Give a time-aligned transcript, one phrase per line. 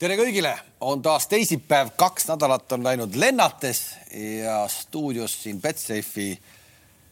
[0.00, 3.82] tere kõigile, on taas teisipäev, kaks nädalat on läinud lennates
[4.16, 6.32] ja stuudios siin Betsafe'i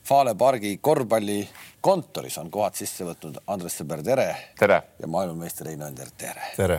[0.08, 4.29] Fale pargi korvpallikontoris on kohad sisse võtnud Andres Sõber, tere.
[4.56, 4.79] tere.
[4.98, 6.46] ja maailmameister Heino Ender, tere.
[6.56, 6.79] tere.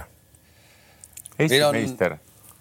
[1.37, 1.77] Eesti on...
[1.77, 2.15] meister,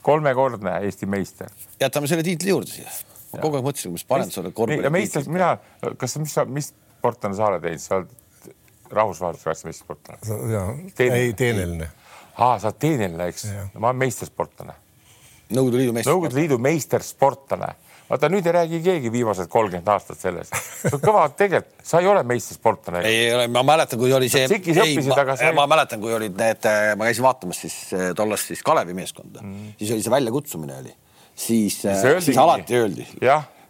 [0.04, 1.48] kolmekordne Eesti meister.
[1.80, 2.92] jätame selle tiitli juurde siia.
[3.32, 4.92] ma kogu aeg mõtlesin, kas panen sulle korvpalli.
[4.92, 5.54] meister, mina,
[5.96, 10.92] kas, mis, mis sportlane sa oled teinud, sa oled rahvusvahelise klassi meistrisportlane?
[11.00, 11.88] ei, teeneline
[12.38, 13.48] aa, sa oled teeneline, eks?
[13.74, 14.76] ma olen meistersportlane.
[15.48, 16.12] Nõukogude Liidu meister.
[16.12, 17.70] Nõukogude Liidu meistersportlane.
[18.08, 20.54] vaata nüüd ei räägi keegi viimased kolmkümmend aastat sellest.
[21.04, 23.02] kõva tegelikult, sa ei ole meistersportlane.
[23.08, 24.46] ei, ei ole, ma mäletan, kui oli see.
[24.48, 25.52] ei, ma, sai...
[25.56, 29.74] ma mäletan, kui olid need, ma käisin vaatamas siis eh, tollast siis Kalevi meeskonda mm.,
[29.80, 30.94] siis oli see väljakutsumine oli,
[31.34, 33.08] siis, eh, siis alati öeldi.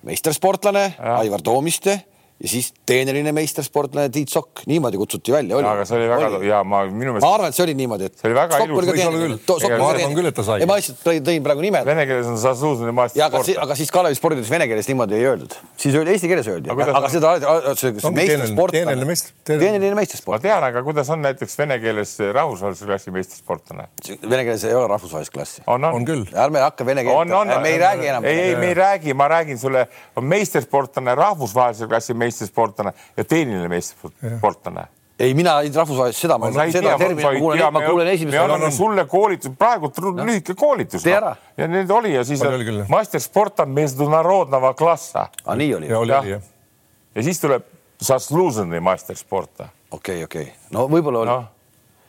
[0.06, 0.86] meistersportlane
[1.18, 2.00] Aivar Toomiste
[2.38, 5.58] ja siis teeneline meistersportlane Tiit Sokk, niimoodi kutsuti välja.
[5.58, 6.46] aga see oli väga oli.
[6.46, 7.24] ja ma minu meelest.
[7.24, 8.14] ma arvan, et see oli niimoodi, et.
[8.20, 9.64] see oli väga ilus.
[9.72, 10.60] ma arvan küll, et ta sai.
[10.62, 11.88] ja ma lihtsalt tõin, praegu nimed.
[11.88, 13.18] Vene keeles on Zasuzini maast.
[13.26, 16.50] aga, si aga siis Kalevi spordides vene keeles niimoodi ei öeldud, siis oli eesti keeles
[16.52, 18.70] öeldi, aga, aga seda meistersportlane.
[18.76, 19.34] teeneline meister.
[19.50, 20.38] teeneline meistersport.
[20.38, 23.88] ma tean, aga kuidas on näiteks vene keeles rahvusvahelise klassi meistersportlane?
[24.22, 25.66] Vene keeles ei ole rahvusvahelist klassi.
[25.66, 26.22] on, on küll.
[26.38, 28.30] ärme hakka vene keelt, me ei räägi enam.
[28.30, 33.24] ei, ei, me ei räägi, ma räägin sulle, on meistersportlane, rahvusvahelise klassi meistersportlane meistrisportlane ja
[33.24, 34.86] teeniline meistrisportlane
[35.18, 38.46] ei, mina rahvusvaheliselt seda, ma, seda termini kuulen, ma kuulen esimest korda.
[38.46, 40.26] me anname sulle koolitus, praegu no.
[40.28, 41.02] lühike koolitus.
[41.02, 41.18] tee noh.
[41.18, 41.32] ära.
[41.58, 45.26] ja nüüd oli ja siis oli mastersporta mezunarodnava klassa.
[45.44, 45.90] aa, nii oli.
[45.90, 46.22] ja, ja.
[46.36, 46.40] ja.
[47.14, 47.66] ja siis tuleb
[48.04, 49.72] Zasluženi mastersporta.
[49.90, 51.40] okei okay,, okei okay., no võib-olla oli no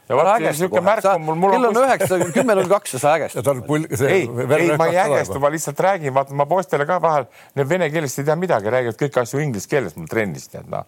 [0.09, 3.13] ja vaat niisugune märk on mul, mul kell on üheksa, kümme null kaks ja sa
[3.17, 3.49] ägestad.
[4.09, 7.27] ei, ei, ma ei ägestu, ma lihtsalt räägin, vaata ma poistele ka vahel,
[7.59, 10.87] need vene keelest ei tea midagi, räägivad kõiki asju inglise keeles mul trennis, tead noh.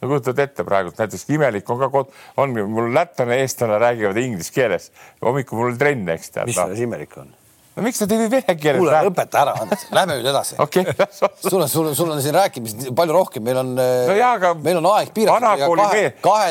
[0.00, 4.52] no kujutad ette praegult näiteks imelik on ka kod-, on mul lätlane, eestlane räägivad inglise
[4.54, 4.90] keeles.
[5.24, 6.52] hommikul mul trenn, eks tead.
[6.52, 7.32] mis selles imelik on?
[7.80, 10.84] No miks nad ei või vene keeles kuule, õpeta ära, Andres, lähme nüüd edasi okay.
[11.50, 14.52] sul on, sul on, sul on siin rääkimist palju rohkem, meil on no, jaa, aga
[14.60, 15.76] meil on aeg piiratud.
[15.80, 16.50] kahe, kahe,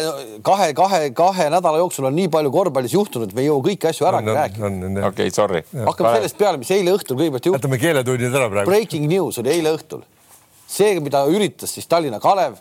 [0.49, 4.09] kahe, kahe, kahe nädala jooksul on nii palju korvpallis juhtunud, me ei jõua kõiki asju
[4.09, 4.71] ära rääkida.
[4.71, 5.63] okei okay,, sorry.
[5.73, 7.61] hakkame sellest peale, mis eile õhtul kõigepealt juhtus.
[7.61, 8.71] jätame keeletunnid ära praegu.
[8.71, 10.03] Breaking news oli eile õhtul.
[10.69, 12.59] see, mida üritas siis Tallinna Kalev,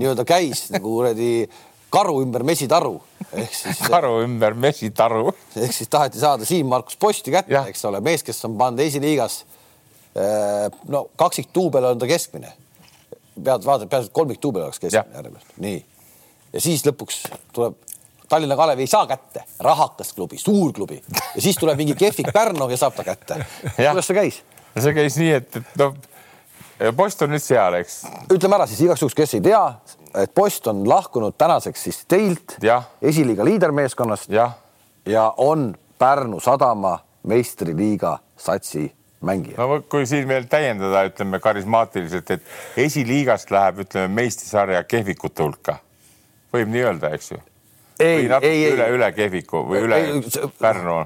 [0.00, 1.46] nii-öelda käis nagu kuradi
[1.92, 2.96] karu ümber mesitaru
[3.32, 8.24] ehk siis karu ümber mesitaru ehk siis taheti saada Siim-Markus Posti kätte, eks ole, mees,
[8.26, 9.42] kes on pannud esiliigas.
[10.88, 12.52] no kaksikduubel on ta keskmine.
[13.44, 15.84] pead vaatad, peaasi, et kolmikduubel oleks keskmine järelikult, nii.
[16.52, 17.80] ja siis lõpuks tuleb
[18.32, 21.02] Tallinna Kalev ei saa kätte, rahakas klubi, suur klubi
[21.34, 23.44] ja siis tuleb mingi kehvik Pärnu ja saab ta kätte.
[23.76, 24.42] kuidas see käis?
[24.78, 25.96] see käis nii, et, et noh,
[26.96, 28.02] post on nüüd seal, eks.
[28.32, 29.60] ütleme ära siis igaks juhuks, kes ei tea,
[30.14, 32.56] et post on lahkunud tänaseks siis teilt,
[33.02, 34.50] esiliiga liidermeeskonnast ja.
[35.06, 39.56] ja on Pärnu Sadama meistriliiga satsi mängija.
[39.58, 42.42] no kui siin veel täiendada, ütleme karismaatiliselt, et
[42.76, 45.78] esiliigast läheb, ütleme meistrisarja kehvikute hulka,
[46.54, 47.42] võib nii öelda, eks ju?
[48.00, 51.04] ei, ei, üle, üle kehviku või üle ei, Pärnu?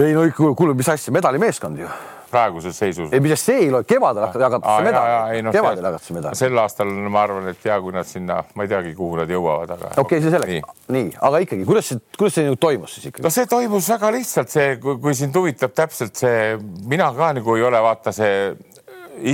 [0.00, 1.90] ei no kuule, mis asja, medalimeeskond ju
[2.30, 3.10] praeguses seisus.
[3.12, 6.38] ei, millest see ei loe, kevadel jagatakse medali, no, kevadel jagatakse medali.
[6.38, 9.74] sel aastal ma arvan, et hea, kui nad sinna, ma ei teagi, kuhu nad jõuavad,
[9.76, 9.92] aga.
[9.96, 10.62] okei okay,, see selleks nii.
[10.96, 13.26] nii, aga ikkagi, kuidas see, kuidas see nüüd toimus siis ikkagi?
[13.26, 16.56] no see toimus väga lihtsalt, see, kui sind huvitab täpselt see,
[16.90, 18.34] mina ka nagu ei ole vaata see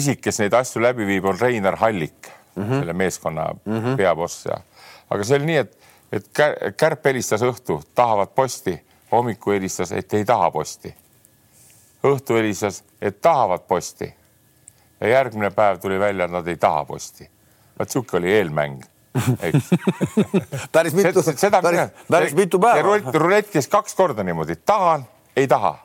[0.00, 2.78] isik, kes neid asju läbi viib, on Reinar Hallik mm, -hmm.
[2.80, 3.96] selle meeskonna mm -hmm.
[3.96, 4.60] peaboss ja,
[5.10, 5.78] aga see oli nii, et,
[6.12, 6.30] et
[6.76, 8.80] Kärp helistas õhtu, tahavad posti,
[9.12, 10.94] hommikul helistas, et ei taha posti
[12.12, 14.14] õhtu helistas, et tahavad posti.
[15.00, 17.30] ja järgmine päev tuli välja, et nad ei taha posti.
[17.78, 18.84] vot sihuke oli eelmäng,
[19.42, 19.70] eks
[20.74, 21.22] päris mitu,
[21.62, 22.82] päris, päris mitu päeva.
[22.82, 25.06] rulett, rulett käis kaks korda niimoodi, tahan,
[25.36, 25.78] ei taha,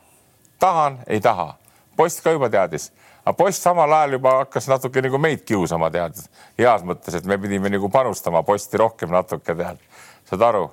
[0.59, 1.55] tahan, ei taha.
[1.97, 2.91] post ka juba teadis,
[3.25, 6.21] aga post samal ajal juba hakkas natuke nagu meid kiusama, tead,
[6.59, 9.81] heas mõttes, et me pidime nagu panustama posti rohkem natuke, tead,
[10.29, 10.69] saad aru?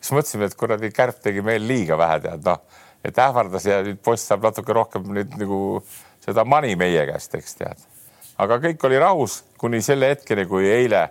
[0.00, 4.00] siis mõtlesime, et kuradi Kärp tegi meil liiga vähe, tead, noh et ähvardas ja nüüd
[4.04, 5.60] post saab natuke rohkem nüüd nagu
[6.24, 7.88] seda money meie käest, eks tead.
[8.40, 11.08] aga kõik oli rahus kuni selle hetkeni, kui eile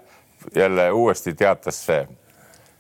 [0.56, 2.00] jälle uuesti teatas see,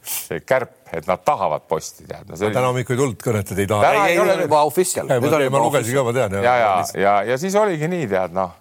[0.05, 2.37] see kärp, et nad tahavad posti tead no,.
[2.37, 2.53] Oli...
[2.53, 3.91] täna hommikul ei tulnud kõnet, et ei taha.
[3.91, 5.09] ei, ei, ei ole juba official.
[5.09, 6.39] ma lugesin ka, ma tean.
[6.39, 8.53] ja, ja, ja, ja, ja siis oligi nii, tead noh.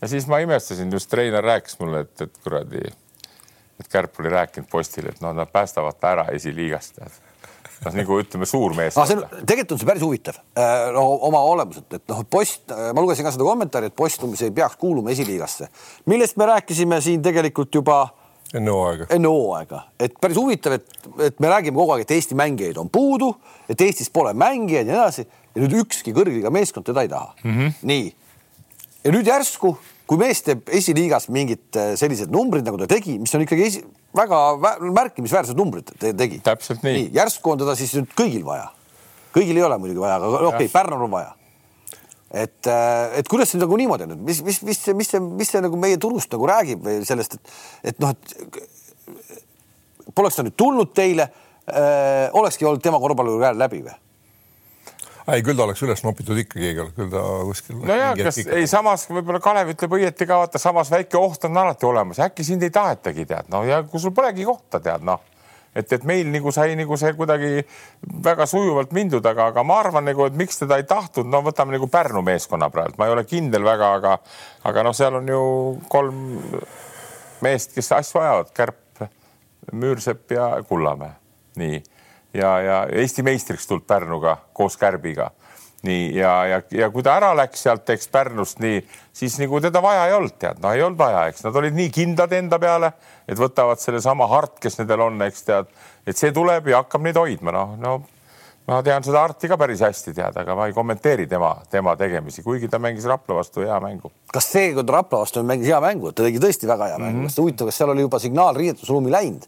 [0.00, 2.82] ja siis ma imestasin, just treener rääkis mulle, et, et kuradi,
[3.80, 7.22] et Kärp oli rääkinud postile, et noh, nad päästavad ta ära esiliigast tead
[7.84, 9.14] noh, nagu ütleme, suurmees ah,.
[9.42, 13.26] tegelikult on see päris huvitav äh, no, oma olemuselt, et noh, post, äh, ma lugesin
[13.26, 15.68] ka seda kommentaari, et post umbes ei peaks kuuluma esiliigasse,
[16.10, 18.04] millest me rääkisime siin tegelikult juba
[18.54, 19.08] enne hooaega.
[19.14, 22.90] enne hooaega, et päris huvitav, et, et me räägime kogu aeg, et Eesti mängijaid on
[22.92, 23.32] puudu,
[23.68, 27.34] et Eestis pole mängijaid ja nii edasi ja nüüd ükski kõrgliiga meeskond teda ei taha
[27.42, 27.52] mm.
[27.58, 27.76] -hmm.
[27.90, 28.08] nii.
[29.04, 33.34] ja nüüd järsku, kui mees teeb esiliigas mingid äh, sellised numbrid, nagu ta tegi, mis
[33.34, 33.82] on ikkagi esi,
[34.16, 34.42] väga
[34.86, 36.40] märkimisväärsed numbrid te tegi.
[36.46, 37.08] täpselt nii, nii..
[37.16, 38.70] järsku on teda siis nüüd kõigil vaja.
[39.34, 41.34] kõigil ei ole muidugi vaja, aga okei okay,, Pärnul on vaja
[42.30, 45.50] et, äh, et kuidas see nagu niimoodi on, et mis, mis, mis mis see, mis
[45.50, 47.52] see nagu meie turust nagu räägib või sellest, et,
[47.92, 48.24] et noh, et
[50.14, 53.96] poleks ta nüüd tulnud teile äh,, olekski olnud tema korvpallikarjäär läbi või?
[55.34, 57.78] Ei, küll ta oleks üles nopitud ikka, keegi oleks küll ta kuskil.
[57.82, 58.58] nojah, kas ikka.
[58.58, 62.46] ei, samas võib-olla Kalev ütleb õieti ka, vaata samas väike oht on alati olemas, äkki
[62.46, 65.24] sind ei tahetagi tead, no ja kui sul polegi kohta tead, noh.
[65.76, 67.58] Et, et meil nagu sai nagu see kuidagi
[68.24, 71.74] väga sujuvalt mindud, aga, aga ma arvan nagu, et miks teda ei tahtnud, no võtame
[71.74, 74.14] nagu Pärnu meeskonna praegu, ma ei ole kindel väga, aga,
[74.70, 75.42] aga noh, seal on ju
[75.92, 76.22] kolm
[77.44, 79.04] meest, kes asju ajavad, Kärp,
[79.76, 81.12] Müürsepp ja Kullamäe,
[81.60, 81.82] nii
[82.34, 85.30] ja, ja Eesti meistriks tulnud Pärnuga koos Kärbiga.
[85.86, 88.80] Nii ja, ja, ja kui ta ära läks sealt, eks Pärnust nii,
[89.14, 91.44] siis nagu teda vaja ei olnud, tead, no ei olnud vaja, eks.
[91.44, 92.90] Nad olid nii kindlad enda peale,
[93.28, 95.70] et võtavad sellesama Hart, kes nendel on, eks tead,
[96.08, 97.96] et see tuleb ja hakkab neid hoidma, noh, no
[98.66, 102.42] ma tean seda Harti ka päris hästi tead, aga ma ei kommenteeri tema, tema tegemisi,
[102.42, 104.10] kuigi ta mängis Rapla vastu hea mängu.
[104.32, 107.20] kas seekord Rapla vastu mängis hea mängu, ta tegi tõesti väga hea mängu.
[107.20, 107.42] Mm, -hmm.
[107.42, 109.46] huvitav, kas seal oli juba signaal riietusruumi läinud,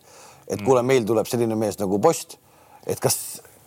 [0.48, 2.38] et kuule, meil tuleb selline mees nagu Post,
[2.88, 3.18] et kas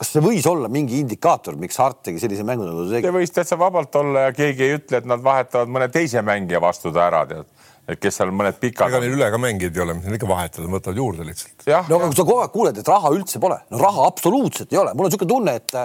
[0.01, 3.06] kas see võis olla mingi indikaator, miks Hart tegi sellise mängu nagu ta tegi?
[3.06, 6.62] see võis täitsa vabalt olla ja keegi ei ütle, et nad vahetavad mõne teise mängija
[6.63, 8.91] vastu ta ära, tead et kes seal mõned pikad.
[8.91, 11.65] ega neil üle ka mängijaid ei ole, mis neil ikka vahetada, võtavad juurde lihtsalt.
[11.67, 14.81] no aga kui sa kogu aeg kuuled, et raha üldse pole, no raha absoluutselt ei
[14.81, 15.75] ole, mul on niisugune tunne, et,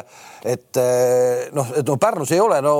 [0.57, 0.81] et
[1.57, 2.77] noh, et no Pärnus ei ole no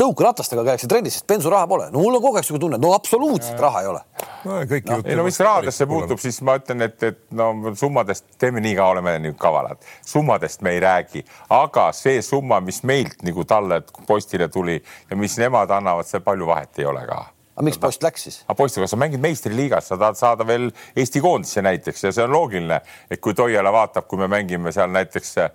[0.00, 1.88] tõukeratastega käiakse trennis, sest bensuraha pole.
[1.92, 4.04] no mul on kogu aeg niisugune tunne, no absoluutselt raha ei ole.
[4.44, 8.30] no kõik no, ei no mis rahadesse puutub, siis ma ütlen, et, et no summadest
[8.40, 11.24] teeme nii kaua, oleme nii kavalad, summadest me ei räägi,
[11.56, 16.48] aga see summa, mis meilt nagu talle postile tuli ja mis nemad annavad, see palju
[16.48, 17.26] vahet ei ole ka
[17.60, 18.38] aga miks post läks siis?
[18.46, 22.24] aga poiss, kas sa mängid meistriliigas, sa tahad saada veel Eesti koondisse näiteks ja see
[22.24, 22.80] on loogiline,
[23.10, 25.50] et kui Toiala vaatab, kui me mängime seal näiteks eh,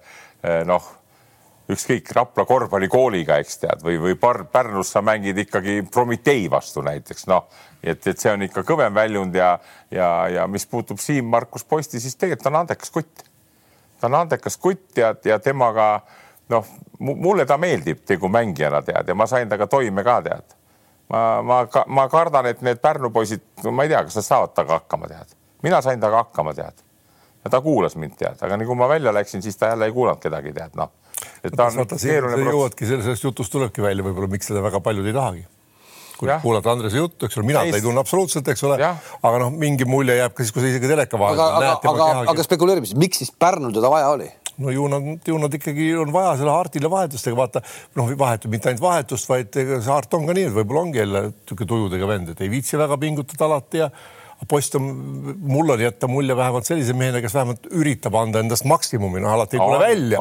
[0.69, 0.85] noh,
[1.73, 4.17] ükskõik Rapla korvpallikooliga, eks tead, või, või
[4.51, 7.47] Pärnus sa mängid ikkagi Prometee vastu näiteks, noh,
[7.81, 9.55] et, et see on ikka kõvem väljund ja,
[9.89, 13.25] ja, ja mis puutub Siim-Markus Posti, siis tegelikult on andekas kutt.
[13.99, 16.03] ta on andekas kutt ja, ja temaga
[16.53, 16.69] noh,
[16.99, 20.55] mulle ta meeldib tegu mängijana tead ja ma sain temaga toime ka tead
[21.09, 24.79] ma, ma, ma kardan, et need Pärnu poisid, ma ei tea, kas nad saavad temaga
[24.81, 25.35] hakkama, tead.
[25.65, 26.85] mina sain temaga hakkama, tead.
[27.45, 29.95] ja ta kuulas mind, tead, aga nii kui ma välja läksin, siis ta jälle ei
[29.95, 30.93] kuulanud kedagi, tead, noh.
[31.43, 32.51] et ta on vaata, keeruline.
[32.51, 35.45] jõuadki sellest jutust tulebki välja võib-olla, miks seda väga paljud ei tahagi
[36.15, 36.39] kui ja.
[36.39, 39.87] kuulata Andrese juttu, eks ole, mina teda ei tunne absoluutselt, eks ole, aga noh, mingi
[39.89, 42.97] mulje jääb ka siis, kui sa isegi teleka vahel aga, aga, aga, aga spekuleerime siis,
[42.99, 44.29] miks siis Pärnul teda vaja oli?
[44.57, 47.63] No ju nad, ju nad ikkagi on vaja selle Hartile vahetust, ega vaata
[47.99, 51.01] noh, vahetub mitte ainult vahetust, vaid ega see Hart on ka nii, et võib-olla ongi
[51.01, 53.89] jälle niisugune tujudega vend, et ei viitsi väga pingutada alati ja
[54.49, 54.83] post on,
[55.47, 59.57] mul oli jätta mulje vähemalt sellise mehena, kes vähemalt üritab anda endast maksimumi, noh alati
[59.57, 60.19] ei tule välja,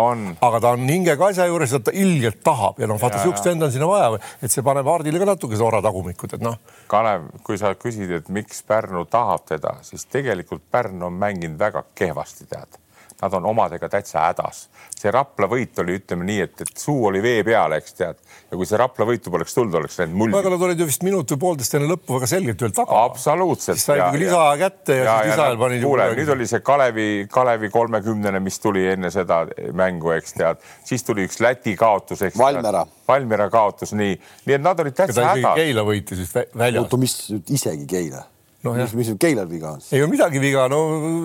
[0.48, 3.68] aga ta on hingega asja juures ja ta ilgelt tahab ja noh, vaata sihukest venda
[3.68, 6.56] on sinna vaja, et see paneb Hardile ka natuke ora tagumikut, et noh.
[6.90, 11.84] Kalev, kui sa küsid, et miks Pärnu tahab teda, siis tegelikult Pärnu on mänginud väga
[11.98, 12.80] kehvasti, tead
[13.22, 14.68] nad on omadega täitsa hädas.
[14.98, 18.56] see Rapla võit oli, ütleme nii, et, et suu oli vee peal, eks tead, ja
[18.56, 20.36] kui see Rapla võitu poleks tulnud, oleks läinud mulli.
[20.38, 23.04] aga nad olid ju vist minut või poolteist enne lõppu väga selgelt veel taga.
[23.10, 23.78] absoluutselt.
[23.78, 25.86] siis sai ikkagi lisaaja kätte ja, ja siis lisaajal panid.
[25.86, 29.44] kuule, nüüd oli see Kalevi, Kalevi kolmekümnene, mis tuli enne seda
[29.76, 32.38] mängu, eks tead, siis tuli üks Läti kaotus, eks.
[32.38, 32.84] Valmiera.
[33.08, 34.14] Valmiera kaotus, nii,
[34.48, 35.58] nii et nad olid täitsa hädas.
[35.58, 36.84] Keila võitis vist väljas.
[36.84, 37.18] oota, mis
[37.52, 38.24] isegi Keila?
[38.64, 39.82] No, mis, mis Keilal viga on?
[39.92, 40.80] ei ole midagi viga, no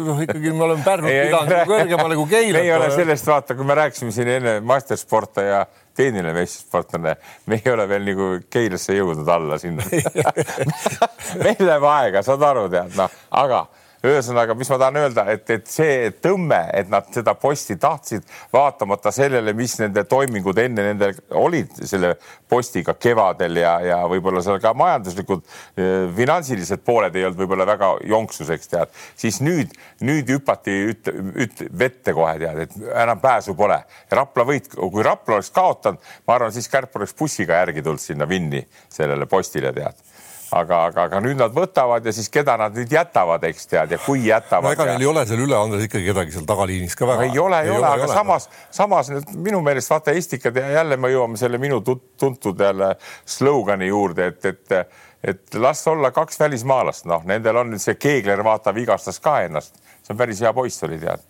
[0.05, 2.65] noh, ikkagi me oleme Pärnut pidanud nagu kõrgemale kui Keilat.
[2.65, 5.63] ei ole sellest, vaata, kui me rääkisime siin enne mastersporte ja
[5.99, 7.15] tehniline meistrisportlane,
[7.49, 9.85] me ei ole veel nagu Keilasse jõudnud alla sinna
[11.45, 13.65] meil läheb aega, saad aru, tead, noh, aga
[14.05, 19.11] ühesõnaga, mis ma tahan öelda, et, et see tõmme, et nad seda posti tahtsid, vaatamata
[19.11, 22.13] sellele, mis nende toimingud enne nendel olid selle
[22.49, 27.91] postiga kevadel ja, ja võib-olla seal ka majanduslikud eh, finantsilised pooled ei olnud võib-olla väga
[28.13, 29.75] jonksuseks tead, siis nüüd,
[30.05, 33.81] nüüd hüpati üt, üt, vette kohe tead, et enam pääsu pole.
[34.11, 38.27] Rapla võit, kui Rapla oleks kaotanud, ma arvan, siis Kärp oleks bussiga järgi tulnud sinna
[38.29, 38.63] Vinni
[38.93, 40.08] sellele postile tead
[40.55, 43.99] aga, aga, aga nüüd nad võtavad ja siis keda nad nüüd jätavad, eks tead ja
[44.01, 44.73] kui jätavad no,.
[44.73, 44.93] ega ja...
[44.95, 47.27] neil ei ole seal üle anda ikkagi kedagi seal tagaliinis ka väga.
[47.27, 50.97] ei ole, ei ole, aga ole, samas, samas nüüd minu meelest vaata Estikad ja jälle
[50.97, 52.93] me jõuame selle minu tuntud jälle
[53.29, 54.95] slogani juurde, et, et,
[55.33, 59.77] et las olla kaks välismaalast, noh, nendel on nüüd see Keegler, vaata, vigastas ka ennast,
[60.01, 61.21] see on päris hea poiss oli tead.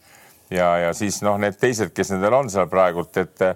[0.54, 3.50] ja, ja siis noh, need teised, kes nendel on seal praegult, et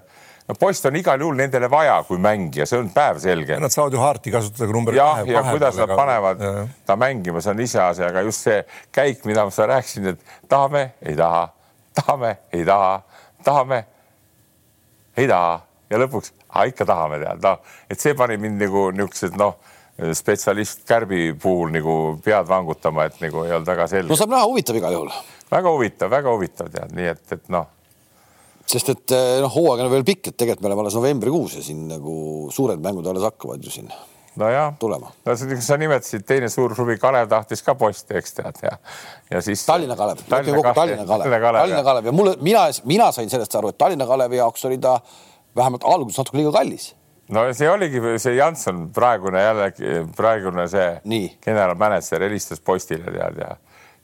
[0.48, 3.58] no post on igal juhul nendele vaja kui mängija, see on päevselge.
[3.62, 6.54] Nad saavad ju haarti kasutada ka number jah, ja kuidas nad panevad ja.
[6.86, 8.60] ta mängima, see on iseasi, aga just see
[8.94, 11.46] käik, mida ma rääkisin, et tahame, ei taha,
[11.96, 12.96] tahame, ei taha,
[13.44, 13.84] tahame,
[15.16, 15.60] ei taha
[15.90, 16.34] ja lõpuks
[16.68, 19.56] ikka tahame tead, noh, et see pani mind nagu niisugused noh,
[19.94, 24.10] spetsialist Kärbi puhul nagu pead vangutama, et nagu ei olnud väga selge.
[24.10, 25.12] no saab näha, huvitav igal juhul.
[25.54, 27.70] väga huvitav, väga huvitav tead, nii et, et noh
[28.70, 31.62] sest et eh, noh, hooaeg on veel pikk, et tegelikult me oleme alles novembrikuus ja
[31.64, 32.16] siin nagu
[32.54, 33.90] suured mängud alles hakkavad ju siin
[34.40, 35.12] nojah, tulema.
[35.26, 38.72] no sa nimetasid, teine suur klubi Kalev tahtis ka posti, eks tead ja,
[39.30, 39.62] ja siis.
[39.66, 43.70] Tallinna Kalev, Tallinna Kalev, Tallinna Kalev, Tallinna Kalev ja mulle, mina, mina sain sellest aru,
[43.70, 44.98] et Tallinna Kalevi jaoks oli ta
[45.56, 46.92] vähemalt alguses natuke liiga kallis.
[47.34, 49.70] No see oligi see Janson, praegune jälle,
[50.16, 50.88] praegune see
[51.46, 53.54] generaalmänedžer helistas postile tead ja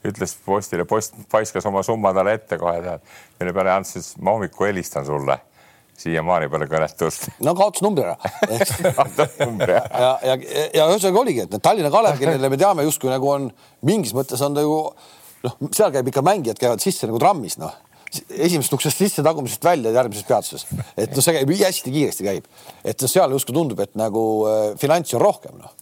[0.07, 3.07] ütles postile, post paiskas oma summa talle ette kohe tead.
[3.41, 5.39] mille peale Ants ütles, ma hommikul helistan sulle.
[6.01, 7.33] siiamaani pole kõnet tõsta.
[7.47, 7.55] no
[8.97, 12.87] kaotas numbri ära ja, ja, ja, ja ühesõnaga oligi, et Tallinna Kalev, kellele me teame
[12.89, 13.51] justkui nagu on
[13.85, 14.79] mingis mõttes on ta ju
[15.45, 17.77] noh, seal käib ikka mängijad käivad sisse nagu trammis, noh
[18.19, 22.49] esimesest uksest sisse, tagumisest välja järgmises peatuses, et noh, see käib hästi kiiresti käib,
[22.85, 25.77] et seal justkui tundub, et nagu äh, finantsi on rohkem noh.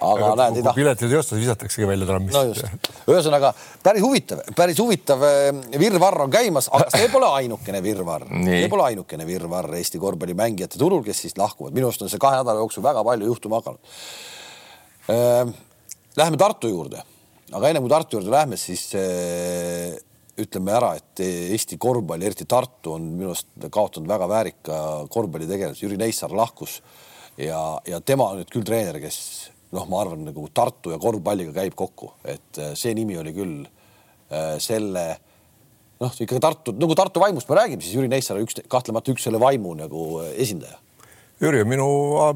[0.00, 0.72] Aga näed, ei taha.
[0.78, 2.32] piletid ei osta, siis visataksegi välja trammist.
[2.32, 3.50] no just, ühesõnaga
[3.84, 5.50] päris huvitav, päris huvitav äh,
[5.82, 11.04] virvarr on käimas, aga see pole ainukene virvarr, see pole ainukene virvarr Eesti korvpallimängijate turul,
[11.04, 13.98] kes siis lahkuvad, minu arust on see kahe nädala jooksul väga palju juhtuma hakanud.
[15.12, 15.52] Äh,
[16.16, 17.04] läheme Tartu juurde,
[17.52, 20.00] aga enne kui Tartu juurde lähme, siis äh,
[20.42, 24.80] ütleme ära, et Eesti korvpall, eriti Tartu on minu arust kaotanud väga väärika
[25.12, 26.80] korvpallitegelase, Jüri Neissaar lahkus
[27.38, 29.18] ja, ja tema on nüüd küll treener, kes
[29.74, 33.56] noh, ma arvan, nagu Tartu ja korvpalliga käib kokku, et äh, see nimi oli küll
[33.64, 35.06] äh, selle
[36.00, 39.40] noh, ikkagi Tartu, nagu Tartu vaimust me räägime, siis Jüri Neissaar üks kahtlemata üks selle
[39.42, 40.80] vaimu nagu äh, esindaja
[41.40, 41.86] Jüri, minu,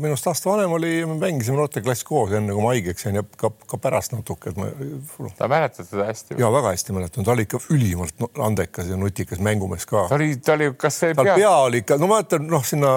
[0.01, 3.51] minust aasta vanem oli, me mängisime noorteklass koos, enne kui ma haigeks jäin ja ka,
[3.69, 5.29] ka pärast natuke, et ma no..
[5.37, 6.39] sa mäletad seda hästi?
[6.41, 10.07] ja väga hästi mäletan, ta oli ikka ülimalt andekas ja nutikas mängumees ka.
[10.09, 11.37] ta oli, ta oli, kas see pea?
[11.37, 12.95] pea oli ikka, no ma ütlen, noh, sinna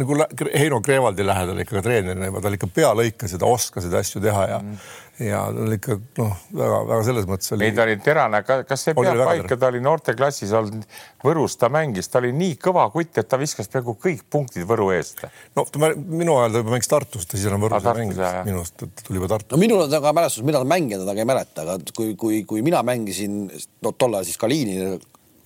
[0.00, 4.00] nagu Heino Kreevaldi lähedal ikka treenerina juba, ta ikka pea lõikas ja ta oskas neid
[4.00, 7.66] asju teha ja mm ja ta oli ikka noh, väga-väga selles mõttes oli.
[7.66, 10.86] ei, ta oli terane, kas see peab paika, ta oli noorteklassis olnud
[11.20, 14.88] Võrus, ta mängis, ta oli nii kõva kutt, et ta viskas peaaegu kõik punktid Võru
[14.96, 15.26] eest.
[15.58, 18.62] no ta, minu ajal ta juba mängis Tartus, ta siis enam Võrus ei mänginud, minu
[18.62, 19.54] arust ta tuli juba Tartu.
[19.54, 22.82] no minul on väga mälestus, millal mänginud, aga ei mäleta, aga kui, kui, kui mina
[22.86, 23.42] mängisin,
[23.84, 24.96] no tol ajal siis Kaliini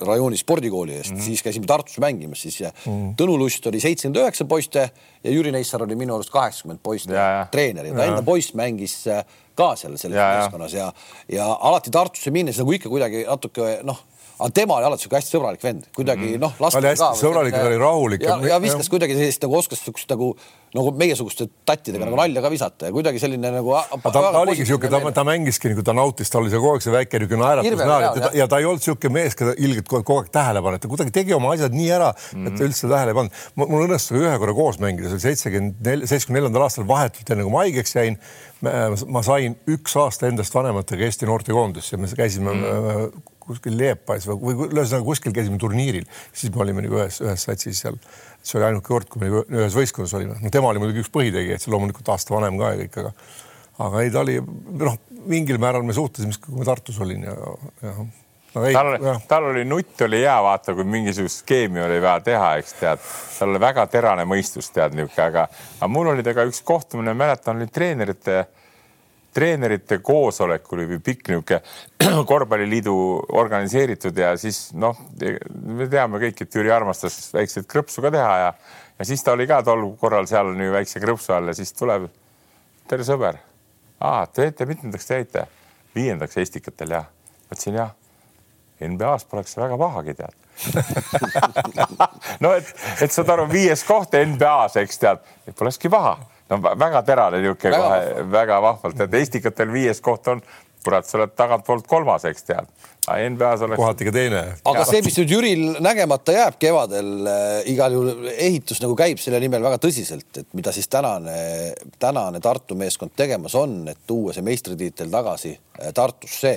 [0.00, 1.24] rajooni spordikooli eest mm, -hmm.
[1.24, 3.14] siis käisime Tartus mängimas, siis mm -hmm.
[3.20, 4.90] Tõnu Lust oli seitsekümmend üheksa poiste
[5.24, 7.12] ja Jüri Neissar oli minu arust kaheksakümmend poiste
[7.50, 9.24] treener ja ta enda poiss mängis äh,
[9.54, 10.92] ka seal selles meeskonnas ja,
[11.28, 14.02] ja, ja alati Tartusse minnes nagu ikka kuidagi natuke noh
[14.38, 16.42] aga tema oli alati sihuke hästi sõbralik vend, kuidagi mm.
[16.42, 16.54] noh.
[16.58, 18.24] ta oli hästi ka, sõbralik, ta oli rahulik.
[18.26, 20.32] ja, ja viskas kuidagi sellist nagu oskas siukest nagu
[20.74, 22.08] nagu meiesuguste tattidega mm.
[22.08, 23.74] nagu nalja ka visata ja kuidagi selline nagu.
[24.02, 26.86] ta, ta oligi siuke, ta, ta mängiski nagu ta nautis, tal oli see kogu aeg
[26.86, 30.18] see väike niisugune naeratus näol ja, ja ta ei olnud siuke mees, keda ilgelt kogu
[30.18, 33.14] aeg tähele panna, ta kuidagi tegi oma asjad nii ära mm, et ta üldse tähele
[33.14, 33.44] ei pannud.
[33.62, 37.46] mul õnnestus ühe korra koos mängida, see oli seitsekümmend neli, seitsmekümne neljandal aastal vahetult enne
[37.46, 38.18] kui ma haigeks jäin.
[38.64, 44.56] ma sain üks aasta endast vanematega Eesti noortekoondisse, me käisime mm -hmm kuskil Leepais või,
[44.58, 47.98] või ühesõnaga kuskil käisime turniiril, siis me olime nagu ühes, ühes satsis seal.
[48.44, 50.36] see oli ainuke kord, kui me nagu ühes võistkonnas olime.
[50.40, 53.14] no tema oli muidugi üks põhitegijaid, see loomulikult aasta vanem ka ja kõik, aga
[53.84, 54.36] aga ei, ta oli
[54.80, 54.98] noh,
[55.30, 57.34] mingil määral me suhtlesime, kui ma Tartus olin ja,
[57.82, 57.94] ja
[58.54, 62.20] no ei, tal, oli, tal oli nutt oli hea, vaata, kui mingisugust skeemi oli vaja
[62.28, 63.06] teha, eks tead,
[63.38, 65.46] tal oli väga terane mõistus, tead niisugune, aga,
[65.80, 68.44] aga mul oli temaga üks kohtumine, mäletan, oli treenerite
[69.34, 72.94] treenerite koosolek oli pikk niisugune korvpalliliidu
[73.40, 74.98] organiseeritud ja siis noh,
[75.64, 78.52] me teame kõik, et Jüri armastas väikseid krõpsu ka teha ja,
[78.98, 82.06] ja siis ta oli ka tol korral seal nii väikse krõpsu all ja siis tuleb.
[82.88, 83.40] tere, sõber.
[84.00, 85.46] aa, teete mitmendaks te jäite?
[85.94, 87.10] viiendaks Estikatel jah.
[87.10, 87.92] ma ütlesin jah.
[88.84, 90.40] NBA-s poleks väga pahagi tead
[92.42, 92.68] no et,
[93.02, 95.26] et saad aru, viies koht NBA-s, eks tead,
[95.58, 96.18] polekski paha
[96.54, 100.42] no väga terane niisugune kohe, väga vahvalt, et Estikatel viies koht on,
[100.84, 102.68] kurat, sa oled tagantpoolt kolmas, eks tead.
[103.04, 103.76] NBA-s oleks.
[103.76, 104.42] kohati ka teine.
[104.64, 109.40] aga see, mis nüüd Jüril nägemata jääb kevadel äh,, igal juhul ehitus nagu käib selle
[109.44, 111.34] nimel väga tõsiselt, et mida siis tänane,
[112.00, 116.54] tänane Tartu meeskond tegemas on, et tuua see meistritiitel tagasi äh, Tartusse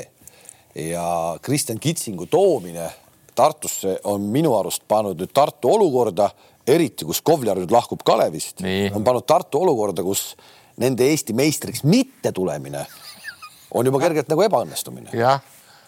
[0.77, 1.09] ja
[1.43, 2.87] Kristjan Kitsingu toomine
[3.35, 6.31] Tartusse on minu arust pannud nüüd Tartu olukorda,
[6.67, 10.33] eriti kus Kovjar nüüd lahkub Kalevist, on pannud Tartu olukorda, kus
[10.77, 12.85] nende Eesti meistriks mitte tulemine
[13.75, 15.13] on juba kergelt nagu ebaõnnestumine.
[15.17, 15.41] jah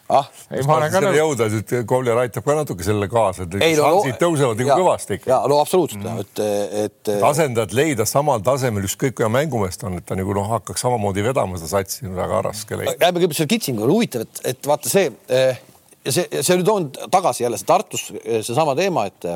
[0.09, 1.17] ah, ei, ma olen ka nõus.
[1.19, 5.19] jõuda, et Kovler aitab ka natuke sellele kaasa, et ei, no, šansid tõusevad nagu kõvasti
[5.19, 5.29] ikka.
[5.29, 6.41] ja no absoluutselt mm., et,
[6.83, 7.23] et, et.
[7.29, 11.25] asendajat leida samal tasemel, ükskõik kui hea mängumeest on, et ta nagu noh, hakkaks samamoodi
[11.29, 12.97] vedama seda satsi, väga raske leida.
[12.97, 15.61] jääme kõigepealt selle Kitsingu, huvitav, et, et vaata see eh,
[16.07, 19.29] ja see, see nüüd on tagasi jälle see Tartus eh, seesama teema, et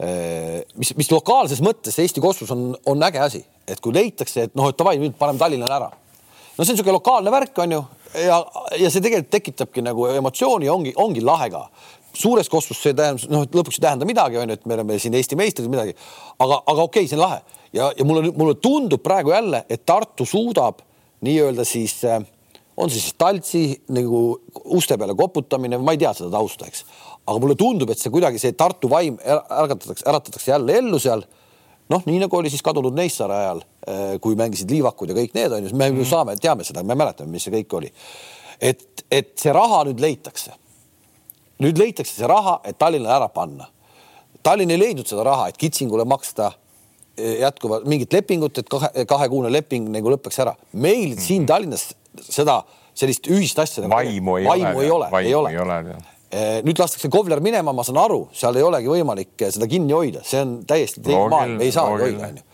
[0.00, 4.70] mis, mis lokaalses mõttes Eesti kosmos on, on äge asi, et kui leitakse, et noh,
[4.72, 5.90] et davai, nüüd paneme Tallinnale ära.
[5.92, 7.82] no see on niisugune lokaalne värk, on ju
[8.26, 8.38] ja,
[8.78, 11.66] ja see tegelikult tekitabki nagu emotsiooni, ongi, ongi lahe ka.
[12.12, 14.98] suures kosmos see tähendab, noh, et lõpuks ei tähenda midagi, on ju, et me oleme
[15.00, 15.94] siin Eesti meistrid, midagi,
[16.38, 17.40] aga, aga okei okay,, see on lahe
[17.72, 20.82] ja, ja mulle, mulle tundub praegu jälle, et Tartu suudab
[21.24, 22.20] nii-öelda siis äh,
[22.76, 24.22] on siis taltsi nagu
[24.64, 26.84] uste peale koputamine, ma ei tea seda tausta, eks,
[27.26, 31.24] aga mulle tundub, et see kuidagi see Tartu vaim äratatakse, äratatakse jälle ellu seal
[31.92, 35.52] noh, nii nagu oli siis kadunud Neissaare ajal, äh, kui mängisid liivakud ja kõik need
[35.52, 37.92] on ju, me ju saame, teame seda, me mäletame, mis see kõik oli.
[38.60, 40.54] et, et see raha nüüd leitakse.
[41.62, 43.68] nüüd leitakse see raha, et Tallinnale ära panna.
[44.42, 49.52] Tallinn ei leidnud seda raha, et Kitsingule maksta äh, jätkuvalt mingit lepingut, et kahe, kahekuune
[49.52, 50.56] leping nagu lõpeks ära.
[50.72, 52.62] meil siin Tallinnas seda
[52.94, 56.62] sellist ühist asja nagu vaimu ei vaimu ole, ei ole, ei ole, ei ole Eh,
[56.64, 60.22] nüüd lastakse Kovler minema, ma saan aru, seal ei olegi võimalik eh, seda kinni hoida,
[60.24, 62.44] see on täiesti teine maailm, ei saa hoida, onju.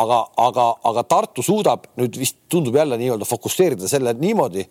[0.00, 4.64] aga, aga, aga Tartu suudab nüüd vist tundub jälle nii-öelda fokusseerida selle niimoodi.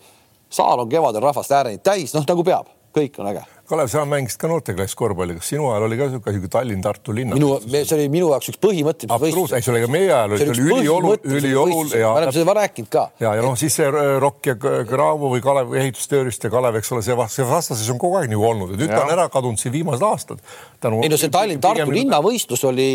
[0.49, 4.39] saal on kevadel rahvast ääreni täis, noh nagu peab, kõik on äge Kalev, sa mängisid
[4.39, 7.35] ka noorteklass korvpalli, kas sinu ajal oli ka niisugune Tallinn-Tartu linna?
[7.35, 9.59] minu, see oli minu jaoks üks põhimõttelisi võistlusi.
[9.59, 12.13] see oli ka meie ajal, see oli üliolu, üliolul ja.
[12.13, 13.03] me oleme seda rääkinud ka.
[13.19, 13.89] ja, ja noh, siis see
[14.23, 14.55] Rokk ja
[14.87, 18.45] Graavo või Kalev ehitustööriist ja Kalev, eks ole, see, see vastases on kogu aeg nagu
[18.47, 20.39] olnud ja nüüd ta on ära kadunud siin viimased aastad.
[20.87, 22.87] ei no see Tallinn-Tartu linnavõistlus oli,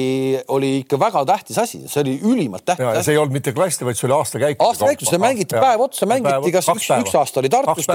[0.56, 2.88] oli ikka väga tähtis asi, see oli ülimalt tähtis.
[2.96, 4.64] ja see ei olnud mitte klass, vaid see oli aastakäik.
[4.70, 7.92] aastakäik, seda mängiti päev otsa, mängiti kas üks, üks aasta oli Tartus,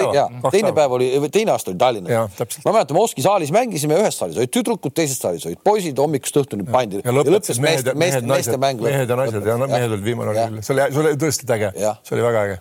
[0.54, 2.62] teine päev oli, teine aasta oli Tallinnas.
[2.68, 6.68] Ma mäletan, Moskvi saalis mängisime, ühes saalis olid tüdrukud, teises saalis olid poisid, hommikust õhtuni
[6.68, 7.02] pandi.
[7.06, 8.84] ja lõppes meeste, meeste, meeste mäng.
[8.84, 11.72] mehed ja naised ja mehed olid viimane oli küll, see oli, see oli tõesti äge,
[11.78, 12.60] see oli väga äge.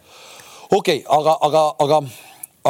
[0.70, 2.00] okei okay,, aga, aga, aga,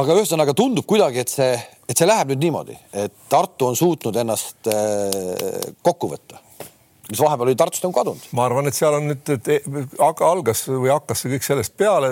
[0.02, 1.52] aga ühesõnaga tundub kuidagi, et see,
[1.86, 6.42] et see läheb nüüd niimoodi, et Tartu on suutnud ennast äh, kokku võtta
[7.10, 8.26] mis vahepeal oli Tartust on kadunud.
[8.34, 9.68] ma arvan, et seal on nüüd, et
[10.26, 12.10] algas või hakkas see kõik sellest peale,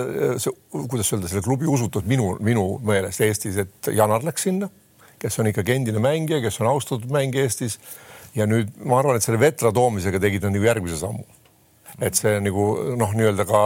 [0.90, 4.70] kuidas öelda, selle klubi usutud minu, minu meelest Eestis, et Janar läks sinna
[5.24, 7.78] kes on ikkagi endine mängija, kes on austatud mängija Eestis.
[8.34, 11.24] ja nüüd ma arvan, et selle Vetra toomisega tegid nad nagu järgmise sammu.
[12.02, 12.66] et see nagu
[12.98, 13.62] noh, nii-öelda ka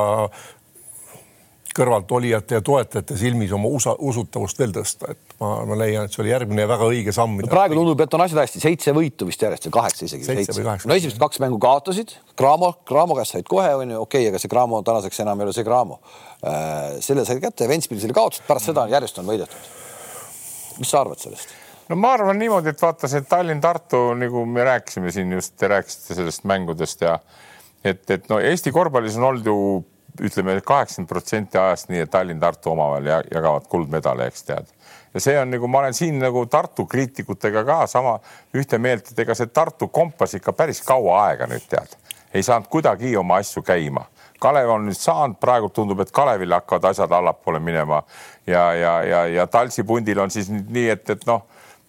[1.79, 6.23] kõrvaltolijate ja toetajate silmis oma usa, usutavust veel tõsta, et ma, ma leian, et see
[6.25, 9.69] oli järgmine väga õige samm praegu tundub, et on asjad hästi, seitse võitu vist järjest
[9.69, 10.27] või kaheksa isegi.
[10.59, 14.53] no esimesed kaks mängu kaotasid, Cramo, Cramo käest said kohe onju, okei okay,, aga see
[14.53, 16.01] Cramo tänaseks enam ei ole see Cramo.
[16.39, 19.77] Äh, selle sai kätte, Ventspilis oli kaotatud, pärast seda järjest on võidetud
[20.79, 21.55] mis sa arvad sellest?
[21.89, 26.19] no ma arvan niimoodi, et vaata see Tallinn-Tartu, nagu me rääkisime siin just, te rääkisite
[26.19, 27.19] sellest mängudest ja
[27.85, 29.57] et, et no Eesti korvpallis on olnud ju
[30.25, 34.75] ütleme, kaheksakümmend protsenti ajast nii, et Tallinn-Tartu omavahel jagavad kuldmedale, eks tead.
[35.15, 38.19] ja see on nagu, ma olen siin nagu Tartu kriitikutega ka sama
[38.57, 41.97] ühte meelt, et ega see Tartu kompas ikka päris kaua aega nüüd tead,
[42.35, 44.05] ei saanud kuidagi oma asju käima
[44.39, 48.03] Kalev on nüüd saanud, praegu tundub, et Kalevil hakkavad asjad allapoole minema
[48.47, 51.43] ja, ja, ja, ja Talsi pundil on siis nii, et, et noh,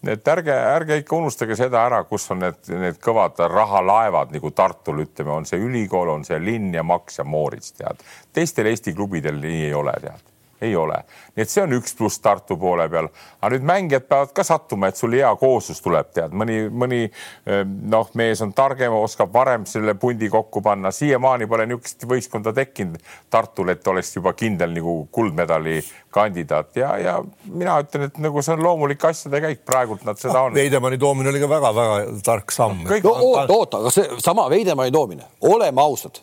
[0.07, 5.03] et ärge, ärge ikka unustage seda ära, kus on need, need kõvad rahalaevad nagu Tartul
[5.05, 8.01] ütleme, on see ülikool, on see linn ja Maks ja Moorits tead.
[8.33, 10.25] teistel Eesti klubidel nii ei ole tead
[10.61, 11.03] ei ole.
[11.35, 13.07] nii et see on üks pluss Tartu poole peal.
[13.41, 17.63] aga nüüd mängijad peavad ka sattuma, et sul hea kooslus tuleb, tead, mõni, mõni eh,
[17.65, 20.91] noh, mees on targem, oskab varem selle pundi kokku panna.
[20.91, 25.79] siiamaani pole niisugust võistkonda tekkinud Tartul, et oleks juba kindel nagu kuldmedali
[26.11, 30.47] kandidaat ja, ja mina ütlen, et nagu see on loomulik asjade käik, praegult nad seda
[30.47, 30.57] on.
[30.57, 32.83] Veidemanni toomine oli ka väga-väga tark samm.
[32.83, 36.19] no oota, oota, aga see sama Veidemanni toomine, oleme ausad.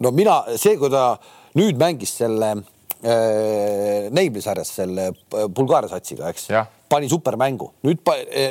[0.00, 1.14] no mina, see, kui ta
[1.58, 2.54] nüüd mängis selle
[3.00, 6.50] Neibli sarjas selle Bulgaaria satsiga, eks.
[6.90, 8.02] pani supermängu, nüüd,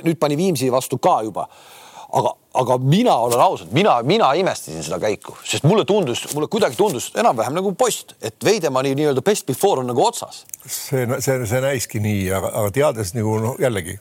[0.05, 1.47] nüüd pani Viimsi vastu ka juba.
[2.09, 6.73] aga, aga mina olen ausalt, mina, mina imestasin seda käiku, sest mulle tundus, mulle kuidagi
[6.75, 10.45] tundus enam-vähem nagu post, et Veidemanni nii-öelda best before on nagu otsas.
[10.65, 13.99] see, see, see näiski nii, aga, aga teades nagu noh, jällegi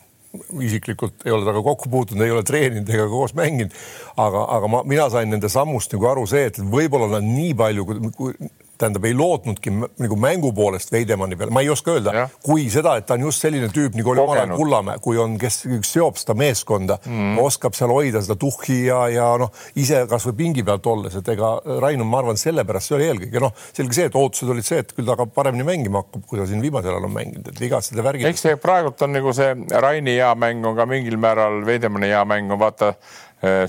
[0.61, 3.75] isiklikult ei ole temaga kokku puutunud, ei ole treeninud ega koos mänginud,
[4.17, 7.87] aga, aga ma, mina sain nende sammust nagu aru see, et võib-olla nad nii palju,
[8.17, 8.35] kui
[8.79, 13.07] tähendab, ei lootnudki nagu mängu poolest Veidemanni peale, ma ei oska öelda, kui seda, et
[13.09, 16.99] ta on just selline tüüp nagu oli Mare Kullamäe, kui on, kes seob seda meeskonda
[17.05, 21.33] mm., oskab seal hoida seda tuhhi ja, ja noh, ise kasvõi pingi pealt olles, et
[21.35, 24.83] ega Rain, ma arvan, sellepärast see oli eelkõige noh, selge see, et ootused olid see,
[24.85, 27.63] et küll ta hakkab paremini mängima hakkab, kui ta siin viimasel ajal on mänginud, et
[27.63, 28.29] vigased ja värgid.
[28.31, 29.55] eks see praegult on nagu see
[29.87, 32.95] Raini hea mäng on ka mingil määral Veidemanni hea mäng on vaata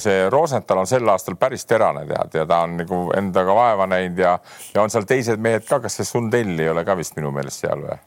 [0.01, 4.17] see Rosenthal on sel aastal päris terane tead ja ta on nagu endaga vaeva näinud
[4.17, 4.37] ja,
[4.73, 7.67] ja on seal teised mehed ka, kas see Sundelli ei ole ka vist minu meelest
[7.67, 7.99] seal või?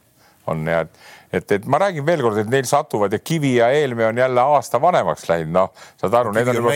[0.47, 0.97] on ja et,
[1.33, 4.41] et, et ma räägin veel kord, et neil satuvad ja Kivi ja Eelmäe on jälle
[4.41, 6.73] aasta vanemaks läinud, noh, saad aru, need on juba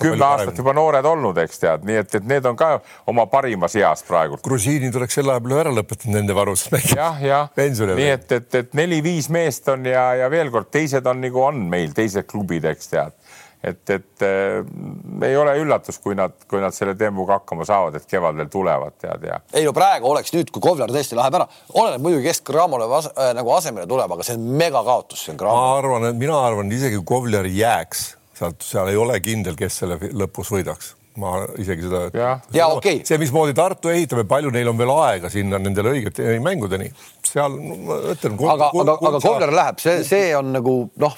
[0.00, 2.72] kümme aastat juba noored olnud, eks tead, nii et, et need on ka
[3.06, 4.40] oma parimas eas praegu.
[4.44, 6.66] grusiinid oleks selle aja peale ära lõpetanud nende varus.
[6.96, 7.50] jah, jah,
[7.94, 11.62] nii et, et, et neli-viis meest on ja, ja veel kord teised on nagu on
[11.70, 13.14] meil teised klubid, eks tead
[13.64, 18.10] et, et äh, ei ole üllatus, kui nad, kui nad selle tempoga hakkama saavad, et
[18.10, 19.40] kevadel tulevad, tead ja.
[19.56, 23.10] ei no praegu oleks nüüd, kui Kovlar tõesti läheb ära, oleneb muidugi, kes Cramole as,
[23.14, 25.56] äh, nagu asemele tuleb, aga see on megakaotus, see on Cramo.
[25.62, 29.82] ma arvan, et mina arvan, isegi kui Kovlar jääks sealt, seal ei ole kindel, kes
[29.82, 32.02] selle lõpus võidaks ma isegi seda.
[32.14, 33.06] ja, ja okei okay..
[33.08, 36.90] see, mismoodi Tartu ehitame, palju neil on veel aega sinna nendele õigete mängudeni,
[37.26, 38.36] seal ma ütlen.
[38.56, 41.16] aga, aga, aga Kovler läheb, see, see on nagu noh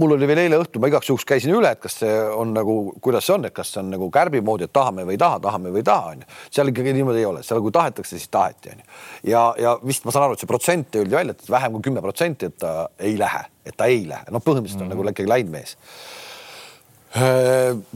[0.00, 2.76] mul oli veel eile õhtul, ma igaks juhuks käisin üle, et kas see on nagu,
[3.04, 5.40] kuidas see on, et kas see on nagu kärbi moodi, et tahame või ei taha,
[5.44, 6.28] tahame või ei taha, onju.
[6.56, 8.88] seal ikkagi niimoodi ei ole, seal kui tahetakse, siis taheti, onju.
[9.32, 12.04] ja, ja vist ma saan aru, et see protsent öeldi välja, et vähem kui kümme
[12.04, 15.04] protsenti, et ta ei lähe, et ta ei lähe, noh, põhimõtteliselt on mm -hmm.
[15.04, 15.76] nagu ikkagi läinud mees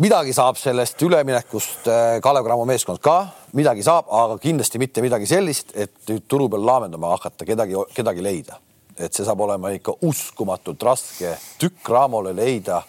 [0.02, 1.86] midagi saab sellest üleminekust
[2.22, 3.18] Kalev Cramo meeskond ka,
[3.54, 8.24] midagi saab, aga kindlasti mitte midagi sellist, et nüüd turu peal laamendama hakata, kedagi, kedagi
[8.26, 8.58] leida
[8.98, 12.80] et see saab olema ikka uskumatult raske tükk Raamole leida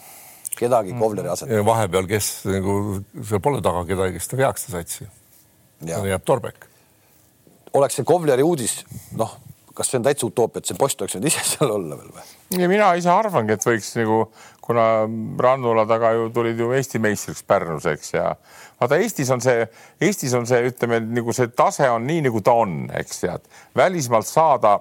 [0.56, 0.94] kedagi.
[1.00, 1.66] Kovleri asemel.
[1.68, 2.76] vahepeal, kes nagu
[3.20, 5.10] seal pole taga kedagi, kes ta veaks seda satsi.
[5.86, 6.70] jääb Torbek.
[7.74, 8.84] oleks see Kovleri uudis,
[9.18, 9.36] noh,
[9.76, 12.68] kas see on täitsa utoopia, et see post oleks võinud ise seal olla veel või?
[12.72, 14.20] mina ise arvangi, et võiks nagu,
[14.66, 14.86] kuna
[15.42, 18.30] Rannula taga ju tulid ju Eesti meistriks Pärnus, eks ja
[18.80, 19.68] vaata Eestis on see,
[20.02, 24.30] Eestis on see, ütleme nagu see tase on nii, nagu ta on, eks tead, välismaalt
[24.30, 24.80] saada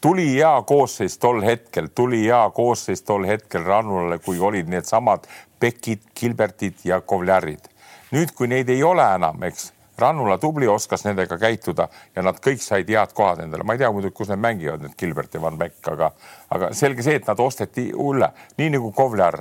[0.00, 5.26] tuli hea koosseis tol hetkel, tuli hea koosseis tol hetkel Rannulale, kui olid needsamad
[5.60, 7.72] Pekid, Gilbertid ja Kovljarid.
[8.12, 12.60] nüüd, kui neid ei ole enam, eks Rannula tubli oskas nendega käituda ja nad kõik
[12.60, 15.56] said head kohad endale, ma ei tea muidugi, kus need mängivad, need Gilbert ja Van
[15.58, 16.10] Beck, aga,
[16.52, 18.28] aga selge see, et nad osteti üle,
[18.58, 19.40] nii nagu Kovljar.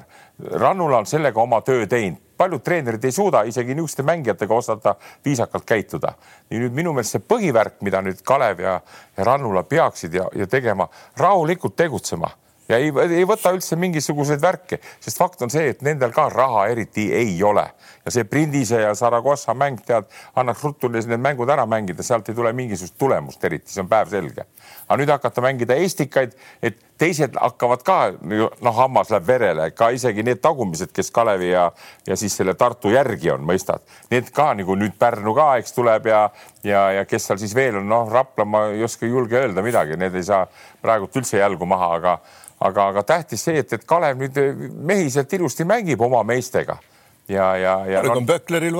[0.59, 5.65] Rannula on sellega oma töö teinud, paljud treenerid ei suuda isegi niisuguste mängijatega osata viisakalt
[5.65, 6.13] käituda.
[6.49, 8.79] nii nüüd minu meelest see põhivärk, mida nüüd Kalev ja,
[9.17, 10.87] ja Rannula peaksid ja, ja tegema,
[11.17, 12.31] rahulikult tegutsema
[12.69, 16.67] ja ei, ei võta üldse mingisuguseid värke, sest fakt on see, et nendel ka raha
[16.73, 17.67] eriti ei ole
[18.05, 20.05] ja see Prindise ja Saragossa mäng, tead,
[20.37, 24.45] annaks ruttu need mängud ära mängida, sealt ei tule mingisugust tulemust eriti, see on päevselge.
[24.87, 30.23] aga nüüd hakata mängida Estikaid, et teised hakkavad ka, noh, hammas läheb verele, ka isegi
[30.23, 31.71] need tagumised, kes Kalevi ja,
[32.07, 33.81] ja siis selle Tartu järgi on, mõistad,
[34.13, 36.29] need ka nagu nüüd Pärnu ka, eks tuleb ja,
[36.63, 39.65] ja, ja kes seal siis veel on, noh, Rapla ma ei oska, ei julge öelda
[39.65, 40.45] midagi, need ei saa
[40.81, 42.17] praegult üldse jalgu maha, aga
[42.69, 44.41] aga, aga tähtis see, et, et Kalev nüüd
[44.75, 46.77] mehiselt ilusti mängib oma meestega
[47.27, 48.03] ja, ja, ja.
[48.05, 48.77] nüüd on Böckleril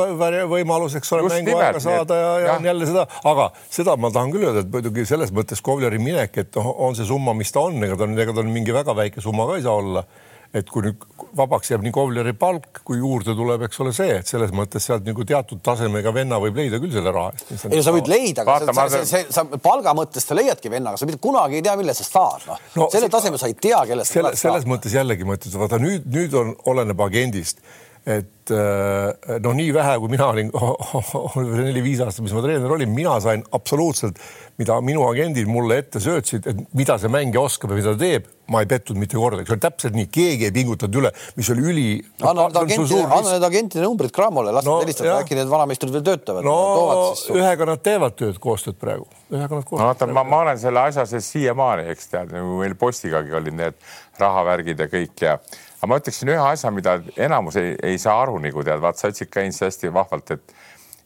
[0.52, 4.34] võimalus, eks ole, mänguaega saada ja, ja, ja on jälle seda, aga seda ma tahan
[4.36, 7.82] küll öelda, et muidugi selles mõttes Kovleri minek, et on see summa, mis ta on,
[7.86, 10.06] ega ta on, ega ta on mingi väga väike summa ka ei saa olla
[10.56, 11.04] et kui nüüd
[11.36, 15.06] vabaks jääb nii Kovleri palk, kui juurde tuleb, eks ole see, et selles mõttes sealt
[15.08, 17.66] nagu teatud tasemega venna võib leida küll selle raha eest.
[17.68, 20.94] ei no sa võid leida, aga sa, sa, sa, sa palga mõttes sa leiadki venna,
[20.94, 23.58] aga sa mitte kunagi ei tea, mille sa saad, noh no, selle tasemel sa ei
[23.60, 27.60] tea, kellest selle, selles mõttes jällegi ma ütlen, vaata nüüd, nüüd on, oleneb agendist
[28.06, 30.52] et äh, noh, nii vähe, kui mina olin
[31.66, 34.22] neli-viis aastat, mis ma treener olin, mina sain absoluutselt,
[34.62, 38.30] mida minu agendid mulle ette söötsid, et mida see mängija oskab ja mida ta teeb,
[38.54, 41.66] ma ei pettunud mitte kordagi, see oli täpselt nii, keegi ei pingutanud üle, mis oli
[41.72, 41.88] üli.
[42.22, 45.98] anna need agentide, anna need agentide numbrid Cramole, las nad no, helistavad, äkki need vanameistrid
[45.98, 46.46] veel töötavad.
[46.46, 46.58] no
[47.34, 49.82] ühega nad teevad tööd, koostööd praegu, ühega nad koostööd.
[49.82, 53.58] no vaata, ma, ma olen selle asja sees siiamaani, eks tead, nagu meil postigagi olid
[53.58, 53.82] need
[54.22, 55.40] rahavärgid ja kõik ja
[55.86, 59.12] aga ma ütleksin ühe asja, mida enamus ei, ei saa aru, nagu tead, vaat sa
[59.14, 60.56] ütlesid ka hästi vahvalt, et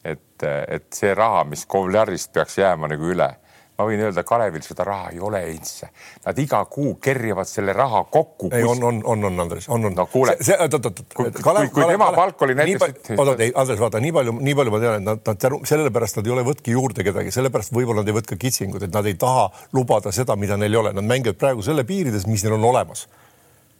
[0.00, 3.28] et, et see raha, mis Kovljarist peaks jääma nagu üle.
[3.76, 5.90] ma võin öelda, Kalevil seda raha ei ole üldse.
[6.24, 8.48] Nad iga kuu kerjavad selle raha kokku.
[8.52, 9.94] ei, on, on, on, on, Andres, on, on.
[9.96, 10.38] no kuule.
[10.40, 11.02] oot, oot, oot.
[11.14, 13.12] kui, kui, kui tema palk oli näiteks.
[13.18, 15.60] oot, oot, ei, Andres, vaata, nii palju, nii palju ma tean, et nad, nad tänu,
[15.68, 19.08] sellepärast nad ei ole võtki juurde kedagi, sellepärast võib-olla nad ei võtke kitsingut, et nad
[19.08, 22.56] ei taha lubada seda, mida neil ei ole, nad mängivad praegu selle piirides, mis neil
[22.56, 23.08] on olemas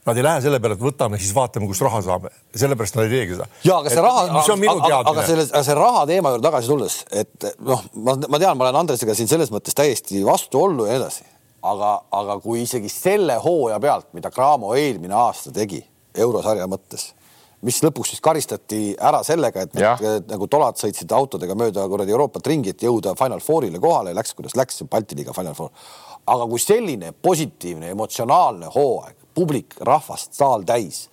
[0.06, 3.18] Nad ei lähe selle peale, et võtame, siis vaatame, kust raha saame, sellepärast nad ei
[3.18, 3.48] teegi seda.
[3.68, 7.82] ja aga see raha, aga, aga selle, see raha teema juurde tagasi tulles, et noh,
[8.06, 11.28] ma, ma tean, ma olen Andresega siin selles mõttes täiesti vastuollu ja nii edasi,
[11.68, 15.82] aga, aga kui isegi selle hooaja pealt, mida Cramo eelmine aasta tegi
[16.16, 17.10] eurosarja mõttes,
[17.68, 22.48] mis lõpuks siis karistati ära sellega, et need, nagu tolad sõitsid autodega mööda kuradi Euroopat
[22.48, 25.76] ringi, et jõuda Final Fourile kohale, läks, kuidas läks, Balti liiga Final Four.
[26.24, 31.09] aga kui selline positiivne emotsionaalne hooaeg publik, rahvast, saal täis.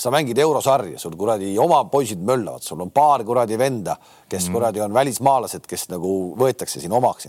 [0.00, 4.54] sa mängid eurosarja, sul kuradi oma poisid möllavad, sul on paar kuradi venda, kes mm.
[4.54, 7.28] kuradi on välismaalased, kes nagu võetakse siin omaks.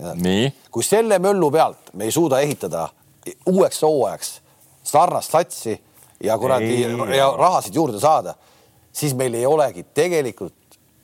[0.70, 2.88] kui selle möllu pealt me ei suuda ehitada
[3.46, 4.32] uueks hooajaks
[4.82, 5.76] sarnast satsi
[6.22, 7.16] ja kuradi ei.
[7.16, 8.34] ja rahasid juurde saada,
[8.92, 10.54] siis meil ei olegi tegelikult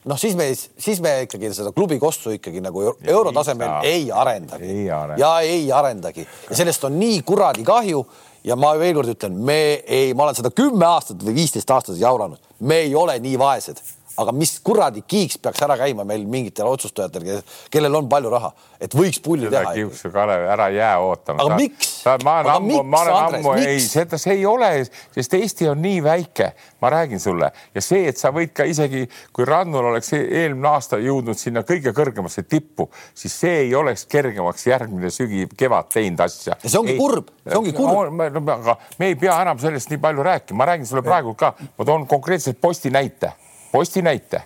[0.09, 4.87] noh, siis me, siis me ikkagi seda klubi kossu ikkagi nagu eurotasemel ei arendagi ei
[5.21, 8.05] ja ei arendagi ja sellest on nii kuradi kahju
[8.49, 12.01] ja ma veel kord ütlen, me ei, ma olen seda kümme aastat või viisteist aastat
[12.01, 13.83] jauranud, me ei ole nii vaesed
[14.19, 18.51] aga mis kuradi kiiks peaks ära käima meil mingitel otsustajatel, kellel on palju raha,
[18.83, 19.73] et võiks pulli teha.
[19.77, 21.45] kiuksu, Kalev, ära jää ootama.
[21.45, 21.93] aga miks?
[22.25, 24.71] ma olen ammu, ma olen ammu, ei, seda, see ei ole,
[25.15, 26.51] sest Eesti on nii väike,
[26.83, 29.05] ma räägin sulle ja see, et sa võid ka isegi,
[29.35, 34.07] kui Rannul oleks e-, eelmine aasta jõudnud sinna kõige kõrgemasse tippu, siis see ei oleks
[34.11, 36.59] kergemaks järgmine sügi, kevad teinud asja.
[36.59, 38.23] ja see ongi ei, kurb, see ongi kurb.
[38.59, 41.87] aga me ei pea enam sellest nii palju rääkima, ma räägin sulle praegu ka, ma
[41.87, 43.35] toon konkreetselt posti näite
[43.73, 44.43] posti näite.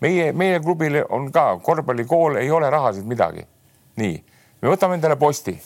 [0.00, 3.46] meie, meie klubil on ka korvpallikool, ei ole rahasid midagi.
[3.96, 4.24] nii,
[4.62, 5.58] me võtame endale posti.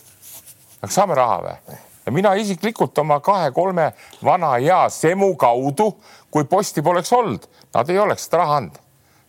[0.80, 1.78] kas saame raha või?
[2.06, 3.92] ja mina isiklikult oma kahe-kolme
[4.24, 5.92] vana hea semu kaudu,
[6.30, 8.78] kui posti poleks olnud, nad ei oleks seda raha andnud.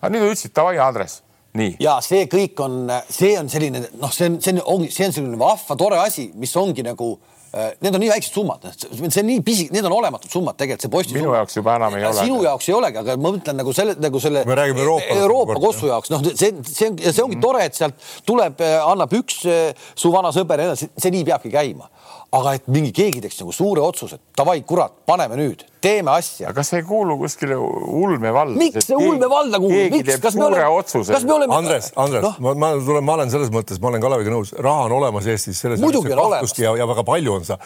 [0.02, 1.22] aga nüüd ütlesid davai, Andres
[1.58, 1.76] nii.
[1.80, 2.80] ja see kõik on,
[3.10, 6.56] see on selline noh, see on, see on, see on selline vahva, tore asi, mis
[6.60, 7.16] ongi nagu
[7.54, 10.94] need on nii väiksed summad, see on nii pisi, need on olematud summad tegelikult, see
[10.94, 11.16] posti.
[11.18, 12.20] minu jaoks juba enam ei ole.
[12.22, 14.44] sinu jaoks ei olegi, aga ma mõtlen nagu selle, nagu selle.
[14.46, 15.18] me räägime Euroopa.
[15.24, 19.16] Euroopa kossu jaoks, noh, see, see on, see ongi tore, et sealt tuleb, äh, annab
[19.18, 21.90] üks äh, su vana sõber ja nii edasi, see nii peabki käima
[22.36, 26.52] aga et mingi keegi teeks nagu suure otsuse, davai, kurat, paneme nüüd, teeme asja.
[26.52, 28.58] aga see ei kuulu kuskile ulmevalda.
[28.60, 30.68] miks see ulmevalda kuulub, miks, kas me oleme,
[31.10, 31.58] kas me oleme?
[31.58, 34.86] Andres, Andres no?, ma, ma tulen, ma olen selles mõttes, ma olen Kaleviga nõus, raha
[34.86, 37.58] on olemas Eestis, selles muidugi on olemas ja, ja väga palju on seda.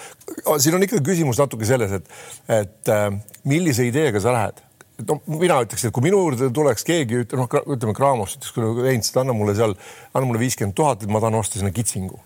[0.55, 2.13] siin on ikkagi küsimus natuke selles, et,
[2.61, 3.09] et äh,
[3.49, 4.63] millise ideega sa lähed
[5.03, 9.11] no mina ütleks, et kui minu juurde tuleks keegi, noh, ütleme Kraamost ütles, kui Heinz,
[9.19, 9.75] anna mulle seal,
[10.13, 12.21] anna mulle viiskümmend tuhat, et ma tahan osta sinna kitsingu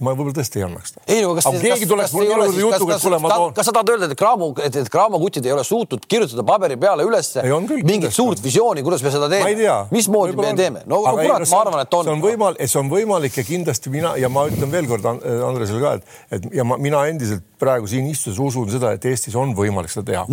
[0.00, 1.02] ma võib-olla tõesti ei annaks ta.
[1.06, 3.52] ei no kas, kas keegi tuleks mul juurde jutuga, et kuule, ma toon.
[3.56, 6.78] kas sa tahad öelda, et Cramo, et, et Cramo kutid ei ole suutnud kirjutada paberi
[6.80, 7.44] peale ülesse
[7.84, 9.76] mingit suurt visiooni, kuidas me seda teeme?
[9.92, 10.84] mismoodi me teeme?
[10.90, 12.08] no aga kurat, ma arvan, et on.
[12.08, 15.94] see on võimalik, see on võimalik ja kindlasti mina ja ma ütlen veelkord Andresele ka,
[16.00, 19.92] et, et ja ma, mina endiselt praegu siin istudes usun seda, et Eestis on võimalik
[19.92, 20.24] seda teha.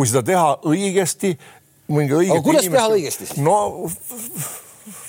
[0.00, 1.34] kui seda teha õigesti,
[1.92, 2.34] mingi õige.
[2.38, 3.44] aga kuidas teha õigesti siis?
[3.44, 3.58] no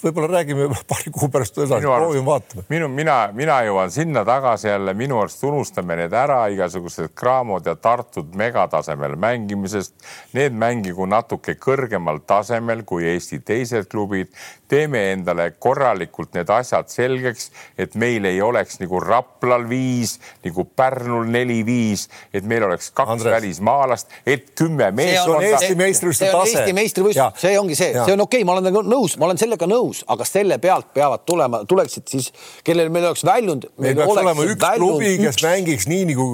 [0.04, 2.64] võib-olla räägime paari kuu pärast edasi, proovime, vaatame.
[2.70, 7.76] minu, mina, mina jõuan sinna tagasi jälle, minu arust unustame need ära, igasugused Cramod ja
[7.76, 9.96] Tartud megatasemel mängimisest.
[10.38, 14.32] Need mängigu natuke kõrgemal tasemel kui Eesti teised klubid.
[14.72, 20.14] teeme endale korralikult need asjad selgeks, et meil ei oleks nagu Raplal viis,
[20.46, 23.34] nagu Pärnul neli-viis, et meil oleks kaks Andres.
[23.34, 25.44] välismaalast, et kümme meeskonda.
[25.44, 26.56] Eesti meistrivõistluste tase.
[26.56, 29.42] Eesti meistrivõistlused, see ongi see, see on okei okay,, ma olen nagu nõus, ma olen
[29.44, 32.32] sellega nõus, aga selle pealt peavad tulema, tuleksid siis,
[32.66, 33.68] kellel meil oleks väljund.
[33.82, 35.46] meil peaks olema üks klubi, kes üks...
[35.46, 36.28] mängiks nii nagu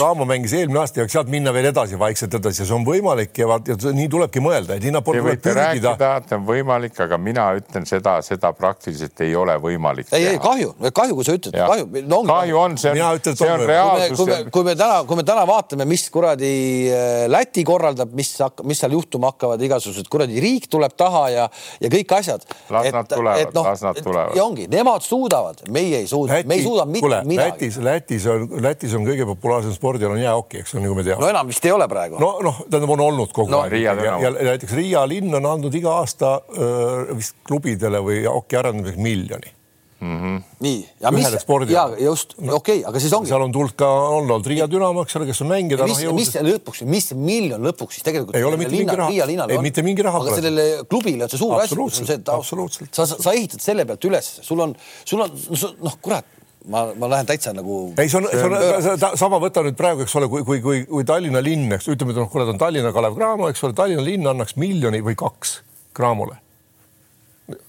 [0.00, 3.36] Raamo mängis eelmine aasta ja sealt minna veel edasi, vaikselt edasi ja see on võimalik
[3.40, 5.94] ja vaat ja nii tulebki mõelda, et sinnapoole tuleb pürgida.
[6.16, 10.10] et on võimalik, aga mina ütlen seda, seda praktiliselt ei ole võimalik.
[10.16, 12.22] ei, ei kahju, kahju, kui sa ütled, kahju no,.
[12.28, 14.16] kahju on, see on, see on reaalsus.
[14.18, 16.52] kui me, kui me täna, kui me täna vaatame, mis kuradi
[16.90, 18.32] äh, Läti korraldab, mis,
[18.66, 21.48] mis seal juhtuma hakkavad, igasugused kuradi riik tuleb taha ja,
[21.80, 22.44] ja kõik asjad.
[22.70, 24.36] Las et, nad tulevad, no, las nad tulevad.
[24.36, 27.60] ja ongi, nemad suudavad, meie ei suuda, me ei suuda mitte midagi.
[27.60, 31.22] Lätis, Lätis on, Lätis on kõige populaarsem spordiala on jäähoki, eks nagu me teame.
[31.22, 32.18] no enam vist ei ole praegu.
[32.22, 33.78] no noh, tähendab, on olnud kogu no, aeg.
[33.82, 39.00] ja, ja näiteks Riia linn on andnud iga aasta öö, vist klubidele või hoki arendamiseks
[39.00, 39.59] miljoni
[40.00, 40.42] Mm -hmm.
[40.58, 41.26] nii, ja mis,
[41.68, 43.28] ja just no,, okei okay,, aga siis ongi.
[43.28, 45.82] seal on tulnud ka, on olnud Riia Dünamo, eks ole, kes on mängijad.
[45.84, 48.36] mis, mis lõpuks, mis miljon lõpuks siis tegelikult.
[48.36, 50.22] ei ole mitte linna, mingi raha, ei mitte mingi raha.
[50.24, 54.30] aga sellele klubile on see suur asi, see, et sa, sa ehitad selle pealt üles,
[54.46, 54.72] sul on,
[55.04, 55.36] sul on
[55.84, 56.24] noh, kurat
[56.64, 57.92] ma, ma lähen täitsa nagu.
[57.98, 61.04] ei, see on, see on sama, võta nüüd praegu, eks ole, kui, kui, kui, kui
[61.04, 64.32] Tallinna linn, eks ütleme, et noh, ta on Tallinna Kalev Cramo, eks ole, Tallinna linn
[64.32, 65.58] annaks miljoni või kaks
[65.92, 66.40] Cramole.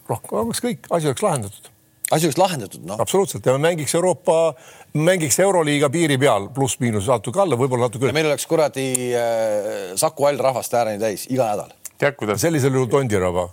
[0.08, 1.70] rohkem, oleks kõik, asi oleks lahendatud
[2.12, 3.00] asi oleks lahendatud, noh.
[3.00, 4.54] absoluutselt ja mängiks Euroopa,
[4.93, 8.15] mängiks Euroliiga piiri peal pluss-miinus natuke alla, võib-olla natuke üle.
[8.15, 11.71] meil oleks kuradi äh, Saku All rahvast ääreni täis iga nädal
[12.02, 12.41] tead, kuidas.
[12.41, 13.50] sellisel juhul Tondiraba.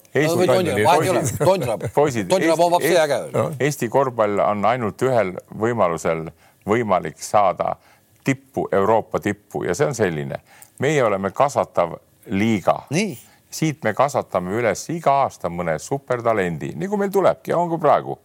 [1.94, 2.28] poisid,
[3.66, 6.28] Eesti korvpall on ainult ühel võimalusel
[6.68, 7.76] võimalik saada
[8.24, 10.40] tippu, Euroopa tippu ja see on selline,
[10.80, 12.82] meie oleme kasvatav liiga.
[13.50, 18.18] siit me kasvatame üles iga aasta mõne supertalendi, nagu meil tulebki on ka praegu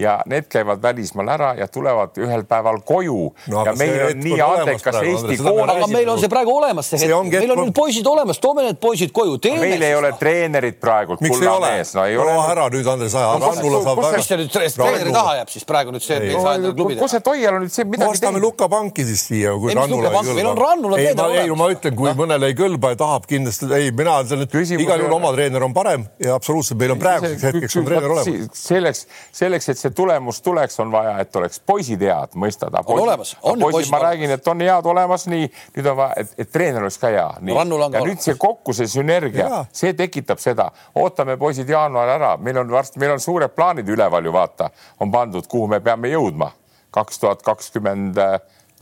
[0.00, 3.18] ja need käivad välismaal ära ja tulevad ühel päeval koju
[3.52, 5.62] no, ja meil on nii andekas Eesti kool.
[5.68, 8.80] aga meil on see praegu olemas, see hetk, meil on nüüd poisid olemas, toome need
[8.82, 9.38] poisid koju.
[9.60, 11.18] meil ei ole treenerit praegu.
[11.20, 11.72] miks ei ole?
[11.94, 12.36] no ei ole.
[12.50, 13.36] ära nüüd, Andres, aja.
[13.44, 14.16] Rannula saab väga.
[14.16, 16.96] mis see nüüd treeneri taha jääb siis praegu nüüd see, et ei saa endale klubi
[16.96, 17.04] teha?
[17.04, 18.16] kus see Toial on nüüd see midagi teinud?
[18.16, 20.36] ostame Luka panki siis siia, kui Rannula ei kõlba.
[20.40, 21.44] meil on Rannula treener olemas.
[21.44, 25.04] ei, ma ütlen, kui mõnele ei kõlba ja tahab kindlasti, ei, mina ütlen, et igal
[25.04, 28.60] juhul oma treener on parem ja absoluutselt meil on praeguseks hetkeks on treener olemas.
[28.60, 29.04] selleks,
[29.36, 32.74] selleks, et see tulemus tuleks on vaja, et oleks poisid head, mõistad.
[32.84, 33.90] on olemas, on ju poisid.
[33.92, 37.26] ma räägin, et on head olemas, nii nüüd on vaja, et, treener oleks ka hea.
[37.40, 42.70] ja nüüd see kokku, see sünergia, see tekitab seda, ootame poisid jaanuar ära, meil on
[42.70, 46.52] varsti, meil on suured plaanid üleval ju vaata, on pandud, kuhu me peame jõudma
[46.90, 48.18] kaks tuhat kakskümmend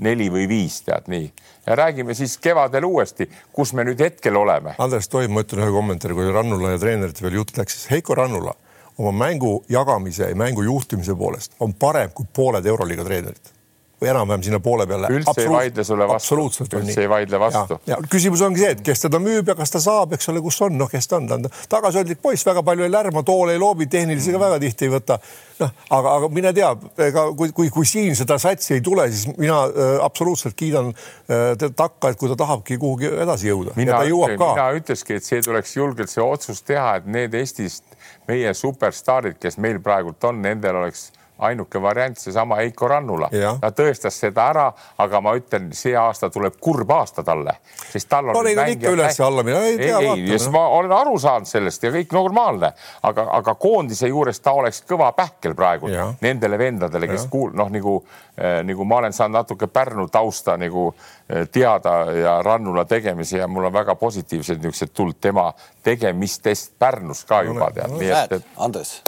[0.05, 1.27] neli või viis, tead nii.
[1.67, 4.75] ja räägime siis kevadel uuesti, kus me nüüd hetkel oleme.
[4.79, 8.15] Andres, tohib, ma ütlen ühe kommentaari, kui Rannula ja treenerite veel jutt läks, siis Heiko
[8.15, 8.55] Rannula
[8.99, 13.55] oma mängu jagamise ja mängu juhtimise poolest on parem kui pooled Euroliiga treenerid
[13.99, 15.09] või enam-vähem sinna poole peale.
[15.11, 16.37] üldse ei vaidle sulle vastu.
[16.79, 17.79] üldse ei vaidle vastu.
[18.11, 20.77] küsimus ongi see, et kes teda müüb ja kas ta saab, eks ole, kus on,
[20.79, 23.89] noh, kes ta on, ta on tagasihoidlik poiss, väga palju ei lärma, toole ei loobi,
[23.91, 25.19] tehnilisega väga tihti ei võta.
[25.59, 26.71] noh, aga, aga mine tea,
[27.09, 31.67] ega kui, kui, kui siin seda satsi ei tule, siis mina äh, absoluutselt kiidan äh,
[31.67, 33.75] takka, et kui ta tahabki kuhugi edasi jõuda.
[33.75, 37.88] mina, mina ütleski, et see tuleks julgelt see otsus teha, et need Eestist
[38.29, 41.09] meie superstaarid, kes meil praegult on, nendel oleks
[41.39, 43.29] ainuke variant, seesama Heiko Rannula.
[43.61, 44.67] ta tõestas seda ära,
[44.99, 47.55] aga ma ütlen, see aasta tuleb kurb aasta talle,
[47.91, 48.39] sest tal on.
[48.45, 49.99] neid on ikka üles-alla, mina ei tea.
[49.99, 52.73] ei, ei, ma olen aru saanud sellest ja kõik normaalne,
[53.07, 56.11] aga, aga koondise juures ta oleks kõva pähkel praegu ja.
[56.21, 57.97] nendele vendadele, kes kuul-, noh, nagu
[58.37, 63.49] eh, nagu ma olen saanud natuke Pärnu tausta nagu eh, teada ja Rannula tegemisi ja
[63.49, 68.01] mul on väga positiivsed niisugused tulnud tema tegemistest Pärnus ka juba tead no,.
[68.03, 69.03] näed, Andres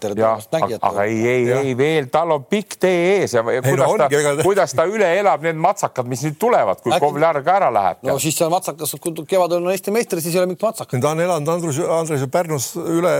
[0.00, 0.90] tere tulemast mängijatele.
[0.90, 4.44] aga ei, ei, ei veel, tal on pikk tee ees ja, ja kuidas, no, ta,
[4.44, 8.02] kuidas ta üle elab need matsakad, mis nüüd tulevad, kui Kovlar ka ära läheb.
[8.06, 11.00] no siis see matsakas, kui kevadel on Eesti meister, siis ei ole mingit matsakat.
[11.02, 13.12] ta on elanud Andrus, Andres Pärnus üle,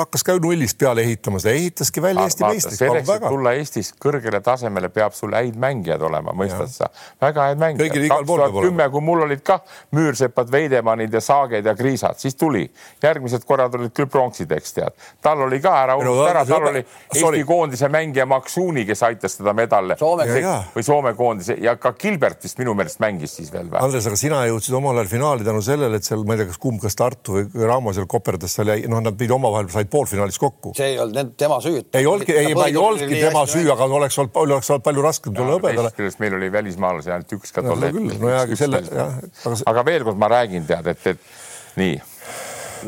[0.00, 2.80] hakkas ka nullist peale ehitama, seda ehitaski välja Eesti meistriks.
[2.80, 6.90] selleks, et tulla Eestis kõrgele tasemele, peab sul häid mängijad olema, mõistad sa?
[7.22, 8.08] väga häid mängijad.
[8.14, 12.64] kaks tuhat kümme, kui mul olid kah Müürsepad, Veidemannid ja Saaged ja Kriisad, siis tuli.
[13.02, 14.96] järgmised korrad olid küll pronksid, eks tead.
[15.22, 17.42] tal oli ka ära unustatud ära, tal oli Eesti Sorry.
[17.48, 22.74] koondise mängija Maksuuni, kes aitas teda medali või Soome koondise ja ka Gilbert vist minu
[22.78, 23.80] meelest mängis siis veel või?
[23.82, 26.60] Andres, aga sina jõudsid omal ajal finaali tänu sellele, et seal, ma ei tea, kas
[26.62, 30.38] kumb, kas Tartu või Raamo seal koperdas seal jäi, noh, nad pidid omavahel said poolfinaalis
[30.42, 30.74] kokku.
[30.78, 31.82] see ei olnud tema süü.
[31.92, 35.58] ei olnudki, ei, ei olnudki tema süü, aga oleks olnud, oleks olnud palju raskem tulla
[35.58, 35.92] hõbedale.
[36.22, 38.14] meil oli välismaalasi ainult üks ka tol hetkel.
[38.22, 39.18] no ja selle, jah.
[39.66, 42.00] aga veel kord ma räägin, tead, et, et nii.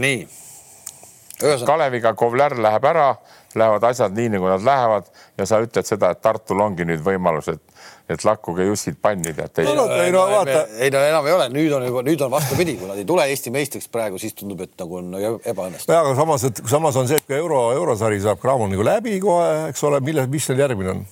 [0.04, 0.24] nii
[1.66, 3.08] Kaleviga Kovler läheb ära,
[3.58, 7.48] lähevad asjad nii, nagu nad lähevad ja sa ütled seda, et Tartul ongi nüüd võimalus,
[7.52, 7.62] et,
[8.10, 9.64] et lakkuge jussid panni teate.
[9.64, 10.64] ei no, ei no vaata.
[10.78, 13.26] ei no enam ei ole, nüüd on juba, nüüd on vastupidi, kui nad ei tule
[13.30, 15.98] Eesti meistriks praegu, siis tundub, et nagu on ebaõnnestunud.
[15.98, 19.68] aga samas, et samas on see, et kui euro, eurosari saab Cramon nagu läbi kohe,
[19.72, 21.04] eks ole, mille, mis seal järgmine on?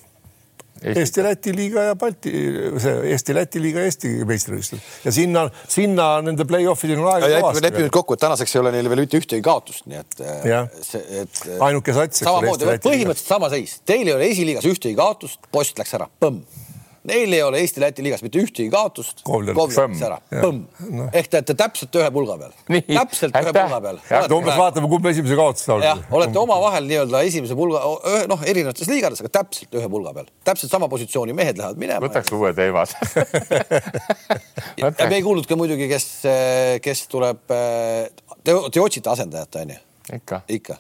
[0.82, 2.32] Eesti-Läti liiga ja Balti,
[2.82, 7.64] see Eesti-Läti liiga, Eesti meistrivõistlused ja sinna, sinna nende play-off'ideni on aega kõvasti.
[7.66, 10.18] lepime nüüd kokku, et tänaseks ei ole neil veel mitte ühtegi kaotust, nii et.
[10.82, 11.44] see, et.
[11.58, 12.24] ainuke sats.
[12.24, 16.42] samamoodi, põhimõtteliselt sama seis, teil ei ole esiliigas ühtegi kaotust, post läks ära, põmm
[17.02, 19.24] Neil ei ole Eesti-Läti liigas mitte ühtegi kaotust.
[20.86, 21.06] no..
[21.10, 22.52] ehk te olete täpselt ühe pulga peal.
[22.86, 23.98] täpselt ühe pulga peal.
[24.36, 27.80] umbes vaatame, kumb esimese kaotuse jah, olete omavahel nii-öelda esimese pulga,
[28.30, 30.28] noh, erinevates liigades, aga täpselt ühe pulga peal.
[30.46, 32.04] täpselt sama positsiooni mehed lähevad minema.
[32.06, 32.84] võtaks uue teema
[34.78, 36.06] ja me ei kuulnud ka muidugi, kes,
[36.84, 37.42] kes tuleb.
[37.50, 39.80] Te, te otsite asendajat, onju?
[40.20, 40.40] ikka.
[40.54, 40.78] ikka.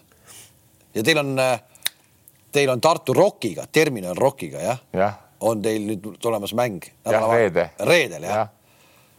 [0.94, 1.34] ja teil on,
[2.54, 4.86] teil on Tartu Rockiga, Terminal Rockiga, jah?
[4.94, 6.84] jah on teil nüüd tulemas mäng.
[7.06, 7.70] reede.
[7.88, 8.46] reedel jah ja.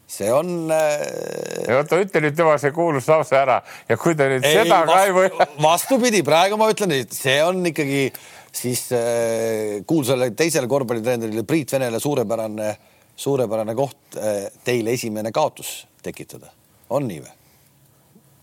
[0.07, 1.75] see on äh....
[1.77, 3.59] oota, ütle nüüd tema see kuulus lause ära
[3.89, 5.29] ja kui te nüüd ei, seda ka ei või.
[5.63, 8.07] vastupidi, praegu ma ütlen, et see on ikkagi
[8.53, 12.73] siis äh, kuulsale teisele korvpallitreenerile Priit Venele suurepärane,
[13.15, 16.51] suurepärane koht äh, teile esimene kaotus tekitada.
[16.89, 17.39] on nii või?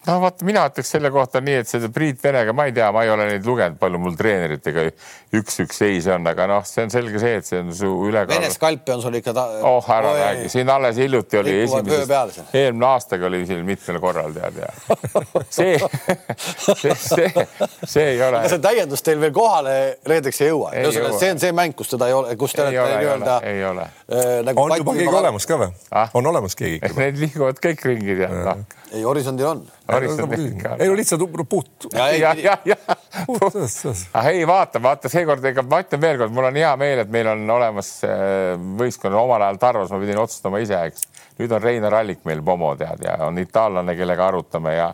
[0.07, 3.03] No vaata, mina ütleks selle kohta nii, et seda Priit Venega ma ei tea, ma
[3.05, 4.86] ei ole neid lugenud, palju mul treeneritega
[5.36, 8.32] üks-üks seis on, aga noh, see on selge see, et see on su ülekaal.
[8.32, 9.44] Vene skalpi on sul ikka ta....
[9.68, 14.62] oh ära räägi, siin alles hiljuti oli esimeses, eelmine aastaga oli siin mitmel korral tead
[14.62, 14.70] ja
[15.53, 15.76] see,
[16.80, 17.46] see, see,
[17.84, 18.42] see ei ole.
[18.48, 19.76] see täiendus teil veel kohale
[20.09, 20.72] reedeks ei jõua.
[21.20, 23.36] see on see mäng, kus teda ei ole, kus te olete nii-öelda.
[23.53, 24.40] ei ole äh,.
[24.48, 26.09] Nagu on juba keegi olemas ka või ah??
[26.16, 26.96] on olemas keegi ikka?
[26.96, 28.64] Need liiguvad kõik ringi tead noh.
[28.94, 29.62] ei, horisondil on
[30.78, 31.86] ei no lihtsalt puht.
[34.32, 37.45] ei vaata, vaata seekord, ega ma ütlen veelkord, mul on hea meel, et meil on
[37.57, 41.09] olemas äh, võistkonnal omal ajal Tarvas, ma pidin otsustama ise, eks.
[41.41, 44.93] nüüd on Reinar Allik meil Pomo tead ja on itaallane, kellega arutame ja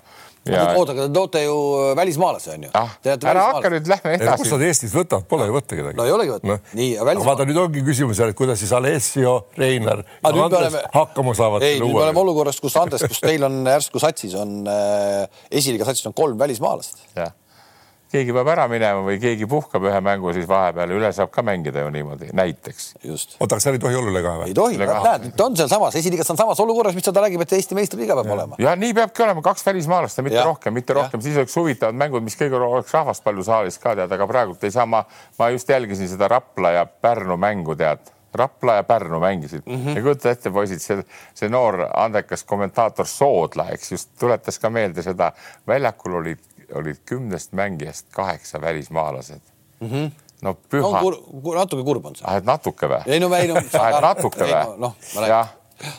[0.52, 1.56] oota, aga te toote ju
[1.98, 2.96] välismaalase onju ah,.
[3.16, 4.42] ära hakka nüüd, lähme edasi.
[4.42, 5.98] kust nad Eestis võtavad, pole ju võtta kedagi.
[5.98, 6.58] no ei olegi võtta no..
[6.80, 7.30] nii, välismaal...
[7.30, 10.84] vaata nüüd ongi küsimus, et kuidas siis Alessio, Reinar ja Andres oleme...
[10.94, 11.66] hakkama saavad.
[11.66, 15.88] ei, nüüd me oleme olukorras, kus Andres, kus teil on järsku satsis on äh,, esiliiga
[15.88, 17.04] satsis on kolm välismaalast.
[17.16, 17.34] jah
[18.12, 21.82] keegi peab ära minema või keegi puhkab ühe mängu, siis vahepeal üle saab ka mängida
[21.82, 22.88] ju niimoodi, näiteks.
[23.04, 24.50] oota, aga seal ei tohi olla üle kahe või?
[24.52, 27.78] ei tohi, näed, ta on sealsamas, esiliigas on samas olukorras, mis ta räägib, et Eesti
[27.78, 28.38] meistriliiga peab ja.
[28.38, 28.60] olema.
[28.62, 30.46] ja nii peabki olema, kaks välismaalast ja mitte ja.
[30.46, 34.12] rohkem, mitte rohkem, siis oleks huvitavad mängud, mis kõige oleks rahvast palju saalis ka tead,
[34.18, 35.02] aga praegult ei saa ma,
[35.40, 39.96] ma just jälgisin seda Rapla ja Pärnu mängu tead Rapla ja Pärnu mängisid mm -hmm.
[39.96, 41.04] ja kujuta ette, poisid, see,
[41.34, 45.32] see noor andekas kommentaator Soodla, eks just tuletas ka meelde seda,
[45.66, 46.38] väljakul olid
[46.74, 49.42] olid kümnest mängijast kaheksa välismaalased
[49.80, 49.90] mm.
[49.90, 50.10] -hmm
[50.42, 51.00] no püha no,.
[51.00, 52.26] Kur, kur, natuke kurb on see.
[52.28, 53.00] ah, et natuke või?
[53.06, 53.56] ei no ei no.
[53.80, 54.60] ah, et natuke või?
[54.82, 55.54] noh, jah,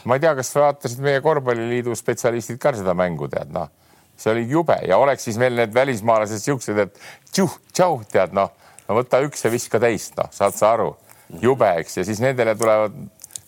[0.06, 3.72] ma ei tea, kas vaatasid meie korvpalliliidu spetsialistid ka seda mängu tead, noh,
[4.18, 7.02] see oli jube ja oleks siis veel need välismaalased siuksed, et
[7.32, 8.54] tšuh, tšau, tead noh,
[8.88, 10.92] no võta üks ja viska teist, noh, saad sa aru,
[11.42, 12.98] jube, eks, ja siis nendele tulevad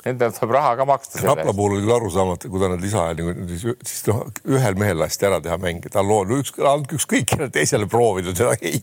[0.06, 1.20] Nendel tuleb raha ka maksta.
[1.26, 5.02] Rapla puhul oli küll arusaamatu, kui ta need lisaajal nagu siis, siis noh, ühel mehel
[5.02, 8.80] lasti ära teha mänge, tal on üks, andke ükskõik kellele teisele proovida seda, ei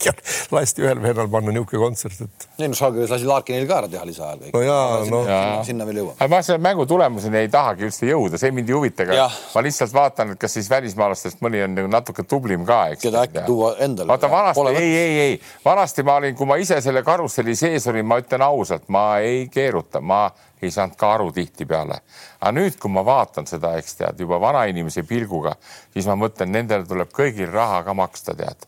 [0.52, 2.46] lasti ühel mehel panna niisugune kontsert, et.
[2.60, 4.50] ei no Žalgiris lasi Larkinil ka ära teha lisaajal.
[4.52, 5.22] no jaa, no
[5.64, 6.20] sinna veel jõuab.
[6.34, 9.96] ma selle mängu tulemuseni ei tahagi üldse jõuda, see mind ei huvita, aga ma lihtsalt
[9.96, 13.06] vaatan, et kas siis välismaalastest mõni on nagu natuke tublim ka, eks.
[13.06, 14.12] keda äkki tuua endale.
[14.12, 18.04] vaata vanasti, ei, ei, ei, vanasti ma olin, kui ma ise selle karusselli sees olin,
[18.04, 20.26] ma ütlen ausalt, ma ei keeruta, ma
[20.66, 22.00] ei saanud ka aru tihtipeale.
[22.40, 25.56] aga nüüd, kui ma vaatan seda, eks tead, juba vanainimese pilguga,
[25.94, 28.66] siis ma mõtlen, nendel tuleb kõigil raha ka maksta, tead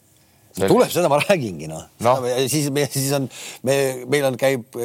[0.58, 0.70] Sel...
[0.70, 2.12] tuleb, seda ma räägingi noh no.
[2.18, 2.30] no..
[2.50, 3.26] siis, siis on,
[3.66, 3.76] me,
[4.10, 4.78] meil on, käib,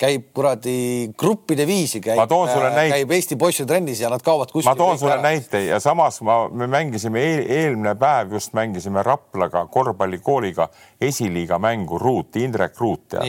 [0.00, 0.76] käib kuradi
[1.18, 4.72] gruppide viisi käib, käib Eesti poisse trennis ja nad kaovad kuskile.
[4.72, 5.24] ma toon sulle ära.
[5.24, 10.68] näite ja samas ma, me mängisime eel, eelmine päev just mängisime Raplaga korvpallikooliga
[11.00, 13.26] esiliiga mängu Ruut, Indrek Ruut ja,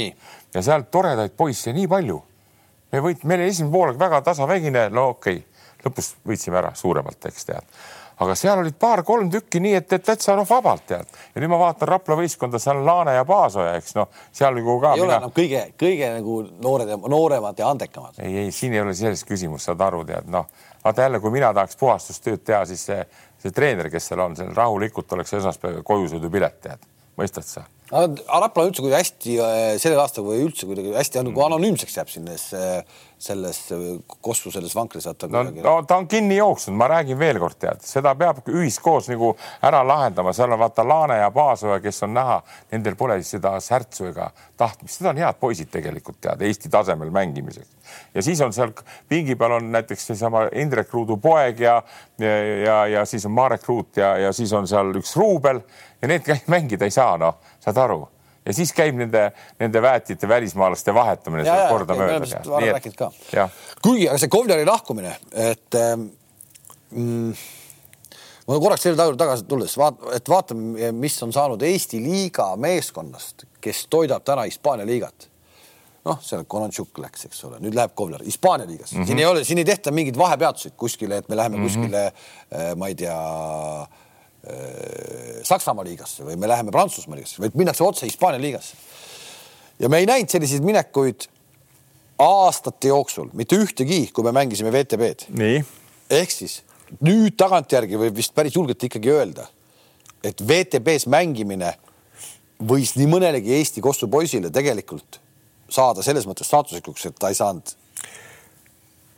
[0.55, 2.21] ja sealt toredaid poisse nii palju
[2.93, 5.51] me võit-, meil oli esimene poolek väga tasavägine, no okei okay.,
[5.85, 7.77] lõpus võitsime ära suuremalt, eks tead.
[8.23, 11.17] aga seal olid paar-kolm tükki nii, et, et täitsa noh, vabalt tead.
[11.35, 14.79] ja nüüd ma vaatan Rapla võistkonda, seal on Laane ja Paasoja, eks noh, seal nagu
[14.81, 14.95] ka.
[14.95, 15.11] ei mina...
[15.11, 18.19] ole enam kõige, kõige nagu noored, nooremad ja andekamad.
[18.23, 20.49] ei, ei, siin ei ole sellist küsimust, saad aru, tead noh,
[20.83, 23.01] vaata jälle, kui mina tahaks puhastustööd teha, siis see,
[23.43, 28.81] see treener, kes seal on, seal rahulikult oleks esmaspäeval kojusõidupilet, tead, mõistad sa Rapla üldse
[28.81, 32.47] kuidagi hästi äh, sellel aastal või üldse kuidagi hästi nagu anonüümseks jääb selles,
[33.21, 33.59] selles
[34.25, 35.05] Kossu selles vankris.
[35.29, 39.35] no, no ta on kinni jooksnud, ma räägin veel kord, tead, seda peab ühiskoos nagu
[39.61, 42.41] ära lahendama, seal on vaata Laane ja Paasoja, kes on näha,
[42.73, 47.69] nendel pole seda särtsu ega tahtmist, need on head poisid tegelikult tead Eesti tasemel mängimiseks.
[48.15, 48.73] ja siis on seal
[49.09, 51.81] pingi peal on näiteks seesama Indrek Ruudu poeg ja,
[52.19, 55.61] ja, ja, ja siis on Marek Ruut ja, ja siis on seal üks Ruubel.
[56.01, 58.03] Ja need mängida ei saa, noh, saad aru
[58.45, 59.27] ja siis käib nende,
[59.59, 62.41] nende väetite välismaalaste vahetamine ja, kordamööda.
[63.81, 66.07] kuigi, aga see Kovleri lahkumine, et ähm,
[66.91, 67.45] mm,
[68.45, 73.47] ma korraks selle juurde tagasi tulles vaat-, et vaatame, mis on saanud Eesti liiga meeskonnast,
[73.61, 75.31] kes toidab täna Hispaania liigat.
[76.05, 79.07] noh, seal Konatšuk läks, eks ole, nüüd läheb Kovler Hispaania liigas mm, -hmm.
[79.07, 81.79] siin ei ole, siin ei tehta mingeid vahepeatuseid kuskile, et me läheme mm -hmm.
[81.81, 83.17] kuskile, äh, ma ei tea
[85.45, 88.75] Saksamaa liigasse või me läheme Prantsusmaa liigasse, vaid minnakse otse Hispaania liigasse.
[89.79, 91.27] ja me ei näinud selliseid minekuid
[92.21, 95.27] aastate jooksul, mitte ühtegi, kui me mängisime VTB-d.
[96.09, 96.61] ehk siis
[97.01, 99.47] nüüd tagantjärgi võib vist päris julgelt ikkagi öelda,
[100.23, 101.73] et VTB-s mängimine
[102.61, 105.19] võis nii mõnelegi Eesti Kossu poisile tegelikult
[105.69, 107.73] saada selles mõttes staatuslikuks, et ta ei saanud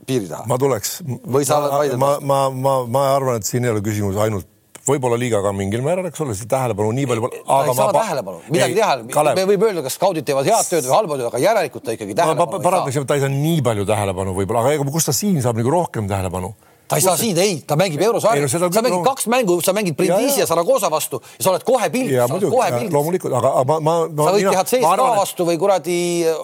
[0.08, 0.48] piiri taha.
[0.48, 1.02] ma tuleks.
[1.06, 2.00] või sa oled vaidlenud?
[2.02, 4.48] ma, ma, ma, ma arvan, et siin ei ole küsimus ainult
[4.88, 7.32] võib-olla liiga ka mingil määral, eks ole, seda tähelepanu nii palju.
[7.34, 10.96] ta ei saa tähelepanu, midagi teha, me võib öelda, kas skaudid teevad head tööd või
[10.96, 12.70] halba tööd, aga järelikult ta ikkagi tähelepanu ei saa.
[12.70, 15.74] parandaks, ta ei saa nii palju tähelepanu võib-olla, aga ega kus ta siin saab nagu
[15.74, 16.56] rohkem tähelepanu
[16.88, 19.04] ta ei saa siin, ei, ta mängib eurosarjas, sa mängid no...
[19.04, 22.70] kaks mängu, sa mängid Brindisi ja, ja Saragosa vastu ja sa oled kohe pildis, kohe
[22.72, 22.94] pildis.
[22.94, 24.28] loomulikult, aga, aga ma, ma.
[24.30, 25.98] sa võid teha CSKA vastu või kuradi.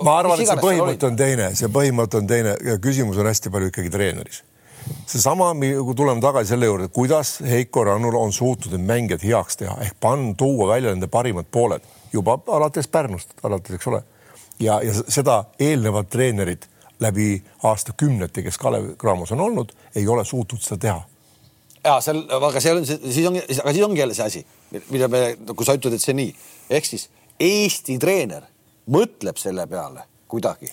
[0.04, 3.54] ma arvan, et see põhimõte on teine, see põhimõte on teine ja küsimus on hästi
[3.54, 4.44] palju ikkagi treeneris.
[5.06, 5.52] Seesama,
[5.84, 9.98] kui tuleme tagasi selle juurde, kuidas Heiko Rannul on suutnud need mängijad heaks teha ehk
[10.00, 14.04] panna, tuua välja nende parimad pooled juba alates Pärnust, alates, eks ole.
[14.60, 16.70] ja, ja seda eelnevad treenerid
[17.00, 21.02] läbi aastakümnete, kes Kalev Cramos on olnud, ei ole suutnud seda teha.
[21.84, 24.46] ja seal, aga see on, siis ongi, aga siis ongi jälle see asi,
[24.90, 25.26] mida me,
[25.56, 26.34] kui sa ütled, et see nii,
[26.70, 27.10] ehk siis
[27.40, 28.44] Eesti treener
[28.94, 30.70] mõtleb selle peale kuidagi.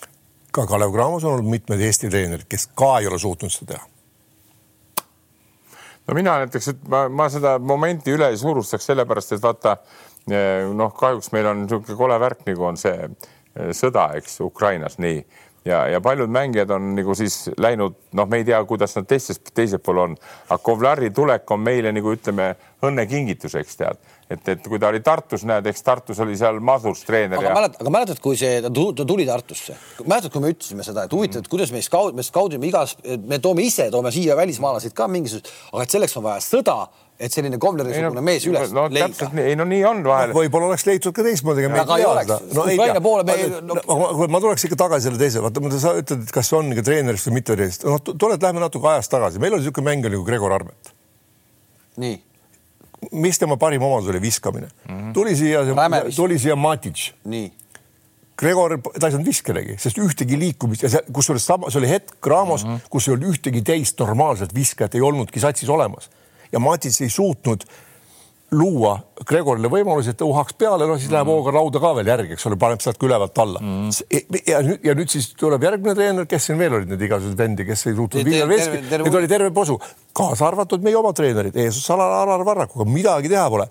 [0.52, 3.99] ka Kalev Cramos on olnud mitmed Eesti treenerid, kes ka ei ole suutnud seda teha
[6.08, 9.76] no mina näiteks, et ma, ma seda momenti üle ei surustaks, sellepärast et vaata
[10.30, 14.98] eh, noh, kahjuks meil on niisugune kole värk, nagu on see eh, sõda, eks Ukrainas,
[15.02, 15.22] nii.
[15.68, 19.42] Ja, ja paljud mängijad on nagu siis läinud, noh, me ei tea, kuidas nad teistes,
[19.52, 20.14] teisel pool on,
[20.48, 22.54] aga Kovlari tulek on meile nagu ütleme
[22.88, 24.00] õnnekingituseks tead,
[24.30, 27.40] et, et kui ta oli Tartus, näed, eks Tartus oli seal Madurs treener.
[27.40, 27.56] aga ja...
[27.58, 31.44] mäletad, aga mäletad, kui see, ta tuli Tartusse, mäletad, kui me ütlesime seda, et huvitav,
[31.44, 35.52] et kuidas me skaud, me skaudime igas, me toome ise, toome siia välismaalaseid ka mingisugused,
[35.74, 36.80] aga et selleks on vaja sõda
[37.20, 39.28] et selline Kobleri-sugune no, mees üles no, leida.
[39.42, 40.38] ei no nii on vahel no,.
[40.38, 41.66] võib-olla oleks leitud ka teistmoodi.
[41.68, 42.46] aga ei oleks.
[42.56, 42.96] no ei tea.
[42.96, 43.36] Me...
[43.66, 43.76] No...
[43.76, 47.28] No, ma tuleks ikka tagasi selle teise, vaata, sa ütled, et kas on ikka treenerist
[47.28, 47.84] või mitte treenerist.
[47.84, 50.94] noh, tuled, lähme natuke ajas tagasi, meil oli niisugune mängija nagu Gregor Armet.
[52.00, 52.16] nii.
[53.12, 54.98] Mis tema parim omadus oli, viskamine mm.
[54.98, 55.12] -hmm.
[55.12, 55.60] tuli siia,
[56.16, 57.12] tuli siia Matic.
[57.24, 57.52] nii
[58.40, 62.14] Gregor, ta ei saanud viskelegi, sest ühtegi liikumist ja see, kusjuures sama, see oli hetk
[62.24, 62.90] Graamos mm, -hmm.
[62.90, 66.10] kus ei olnud ühtegi teist normaalset viskajat ei olnudki satsis olemas
[66.52, 67.64] ja Matits ei suutnud
[68.50, 68.96] luua
[69.28, 71.36] Gregorile võimalusi, et ta uhaks peale, no siis läheb mm.
[71.36, 73.60] hooga lauda ka veel järgi, eks ole, paneb sealt ka ülevalt alla.
[73.62, 73.90] Mm..
[74.48, 77.66] ja nüüd, ja nüüd siis tuleb järgmine treener, kes siin veel olid need igasugused vendi,
[77.68, 79.76] kes ei suutnud viia veski, need oli terve posu,
[80.16, 83.68] kaasa arvatud meie oma treenerid, eesotsas Alar, Alar Varrakuga, midagi teha pole.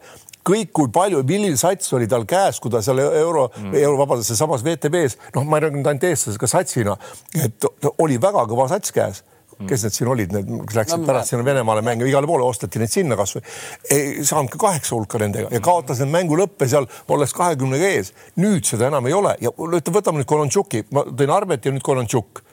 [0.49, 4.31] Kõik, kui palju, milline sats oli tal käes, kui ta seal euro mm., euro, vabandust,
[4.39, 6.95] samas WTB-s, noh, ma ei rääkinud ainult eestlasest, ka satsina,
[7.35, 7.67] et
[7.99, 9.19] oli väga kõva sats käes
[9.67, 12.79] kes need siin olid, need, kes läksid no, pärast sinna Venemaale mängima, igale poole osteti
[12.79, 13.41] neid sinna kasvõi.
[13.91, 18.13] ei saanud ka kaheksa hulka nendega ja kaotas need mängu lõppe seal, olles kahekümnega ees.
[18.39, 22.43] nüüd seda enam ei ole ja võtame nüüd Kolontšuki, ma tõin Arvet ja nüüd Kolontšuk.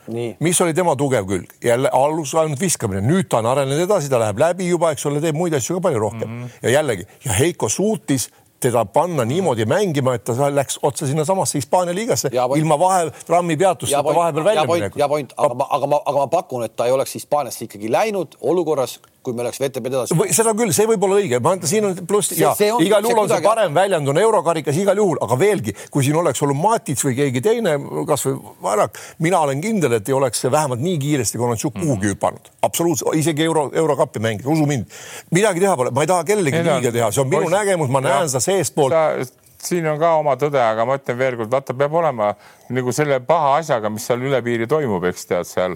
[0.40, 4.20] mis oli tema tugev külg, jälle alus ainult viskamine, nüüd ta on arenenud edasi, ta
[4.22, 6.59] läheb läbi juba, eks ole, teeb muid asju ka palju rohkem mm -hmm.
[6.62, 8.30] ja jällegi ja Heiko suutis
[8.66, 14.04] teda panna niimoodi mängima, et ta läks otse sinnasamasse Hispaania liigasse ilma vahe, rammi peatusteta
[14.04, 14.98] vahepeal välja minekut.
[15.00, 17.92] ja point, aga ma, aga ma, aga ma pakun, et ta ei oleks Hispaaniasse ikkagi
[17.92, 20.16] läinud olukorras, kui me oleks VTB edasi.
[20.36, 23.30] seda küll, see võib olla õige, ma siin on pluss ja on, igal juhul on
[23.30, 27.16] see parem väljend on eurokarikas igal juhul, aga veelgi, kui siin oleks olnud Matic või
[27.18, 27.76] keegi teine,
[28.08, 31.86] kasvõi Varak, mina olen kindel, et ei oleks see vähemalt nii kiiresti Konatšuk mm.
[31.86, 34.86] kuhugi hüpanud, absoluutselt, isegi euro, eurokappi mängida, usu mind.
[35.34, 38.30] midagi teha pole, ma ei taha kellelegi liiga teha, see on minu nägemus, ma näen
[38.30, 39.34] seda seestpoolt.
[39.66, 42.28] Siin on ka oma tõde, aga ma ütlen veelkord, vaata, peab olema
[42.76, 45.74] nagu selle paha asjaga, mis seal üle piiri toimub, eks tead seal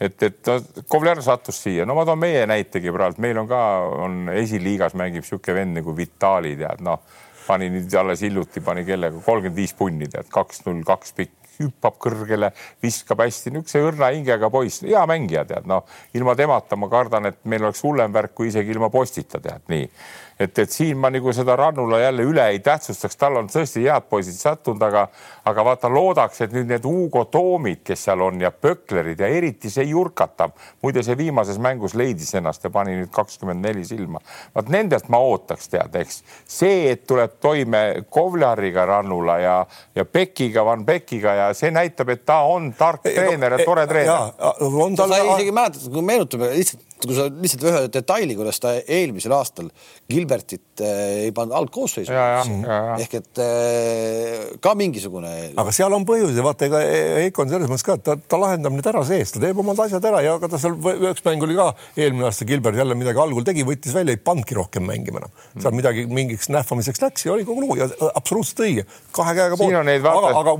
[0.00, 0.50] et, et
[0.88, 3.62] Kovler sattus siia, no ma toon meie näitegi praegu, meil on ka,
[4.04, 7.02] on esiliigas mängib niisugune vend nagu Vitali, tead, noh,
[7.48, 11.96] pani nüüd alles hiljuti, pani kellega kolmkümmend viis punni, tead, kaks null kaks pikk, hüppab
[11.98, 12.52] kõrgele,
[12.84, 17.42] viskab hästi, niisuguse õrna hingega poiss, hea mängija, tead, noh, ilma temata ma kardan, et
[17.50, 19.90] meil oleks hullem värk kui isegi ilma postita, tead, nii
[20.38, 24.06] et, et siin ma nagu seda Rannula jälle üle ei tähtsustaks, tal on tõesti head
[24.10, 25.06] poisid sattunud, aga,
[25.50, 29.70] aga vaata, loodaks, et nüüd need Hugo Toomid, kes seal on ja Pöklerid ja eriti
[29.72, 34.22] see Jurkatam, muide, see viimases mängus leidis ennast ja pani nüüd kakskümmend neli silma.
[34.54, 39.56] vaat nendelt ma ootaks teada, eks see, et tuleb toime Kovlariga Rannula ja,
[39.94, 44.32] ja Pekiga, Van Pekiga ja see näitab, et ta on tark treener ja tore treener.
[44.96, 49.70] sa isegi mäletad, kui meenutame lihtsalt kui sa lihtsalt ühe detaili, kuidas ta eelmisel aastal
[50.10, 52.12] Gilbertit äh, ei pannud algkoosseisu.
[52.98, 55.32] ehk et äh, ka mingisugune.
[55.56, 56.82] aga seal on põhjus ja vaata, ega
[57.22, 59.80] Heiko on selles mõttes ka, et ta, ta lahendab need ära sees, ta teeb omad
[59.86, 60.78] asjad ära ja ega ta seal
[61.12, 64.58] üks mäng oli ka eelmine aasta Gilbert jälle midagi algul tegi, võttis välja, ei pannudki
[64.58, 67.88] rohkem mängima enam seal midagi mingiks nähvamiseks läks ja oli kogu lugu ja
[68.18, 69.78] absoluutselt õige, kahe käega poolt.
[69.78, 70.56] aga, aga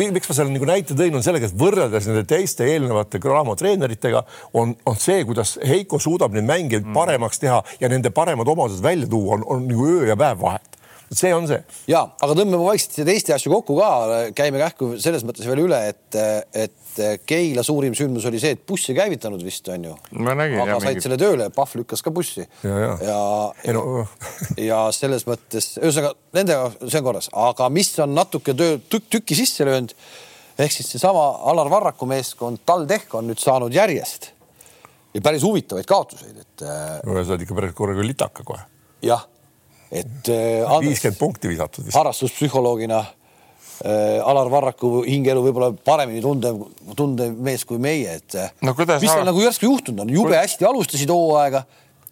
[0.00, 4.24] miks ma selle nagu näite tõin, on sellega, et võrreldes nende teiste eelnevate Graamo treeneritega
[4.60, 6.94] on, on see, kuidas Heiko suudab neid mänge mm.
[6.96, 10.74] paremaks teha ja nende paremad omadused välja tuua, on, on nagu öö ja päev vahet
[11.12, 11.60] see on see.
[11.90, 13.90] ja, aga tõmbame vaikselt teiste asju kokku ka,
[14.36, 16.18] käime kähku selles mõttes veel üle, et,
[16.56, 16.80] et
[17.26, 19.94] Keila suurim sündmus oli see, et buss ei käivitanud vist on ju.
[20.22, 22.44] aga said selle tööle, Pahv lükkas ka bussi.
[22.62, 23.16] ja, ja, ja,
[23.64, 24.04] ja, no.
[24.60, 29.38] ja selles mõttes, ühesõnaga nendega see on korras, aga mis on natuke töö tükk tükki
[29.42, 29.96] sisse löönud
[30.58, 34.33] ehk siis seesama Alar Varraku meeskond TalTech on nüüd saanud järjest
[35.22, 36.66] päris huvitavaid kaotuseid, et.
[37.06, 38.64] no sa oled ikka päris korraga litaka kohe.
[39.04, 39.28] jah
[39.94, 46.60] et äh, viiskümmend punkti visatud harrastuspsühholoogina äh, Alar Varraku hingeelu võib-olla paremini tundev,
[46.98, 50.66] tundev mees kui meie, et äh, no, mis seal nagu järsku juhtunud on, jube hästi
[50.68, 51.64] alustasid hooaega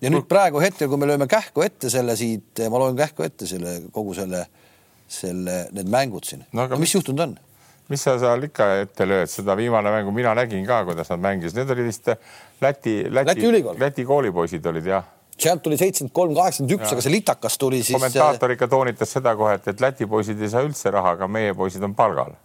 [0.03, 3.49] ja nüüd praegu hetkel, kui me lööme kähku ette selle siit, ma loen kähku ette
[3.51, 4.45] selle kogu selle,
[5.11, 6.67] selle, need mängud siin no,.
[6.69, 7.39] aga mis juhtunud on?
[7.91, 11.59] Mis sa seal ikka ette lööd, seda viimane mängu mina nägin ka, kuidas nad mängisid,
[11.59, 12.09] need olid vist
[12.63, 15.09] Läti, Läti, Läti, Läti koolipoisid olid jah.
[15.43, 17.97] Sealt tuli seitsekümmend kolm, kaheksakümmend üks, aga see litakas tuli siis.
[17.97, 21.55] kommentaator ikka toonitas seda kohe, et, et Läti poisid ei saa üldse raha, aga meie
[21.59, 22.37] poisid on palgal.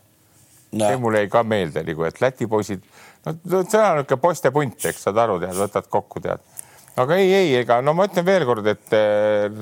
[0.71, 0.83] No..
[0.83, 2.81] see mul jäi ka meelde nagu, et Läti poisid,
[3.25, 6.43] no see on niisugune poiste punt, eks saad aru, tead, võtad kokku, tead.
[6.99, 9.61] aga ei, ei, ega no ma ütlen veelkord, et eh,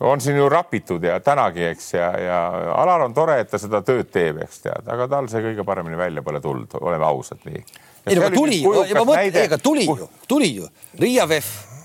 [0.00, 2.40] on siin ju rapitud ja tänagi, eks, ja, ja
[2.74, 5.96] Alar on tore, et ta seda tööd teeb, eks tead, aga tal see kõige paremini
[5.98, 7.62] välja pole tulnud, oleme ausad nii.
[8.06, 10.68] ei no aga tuli ma mõtlen, ega tuli ju, tuli ju,
[11.00, 11.75] Riia VEF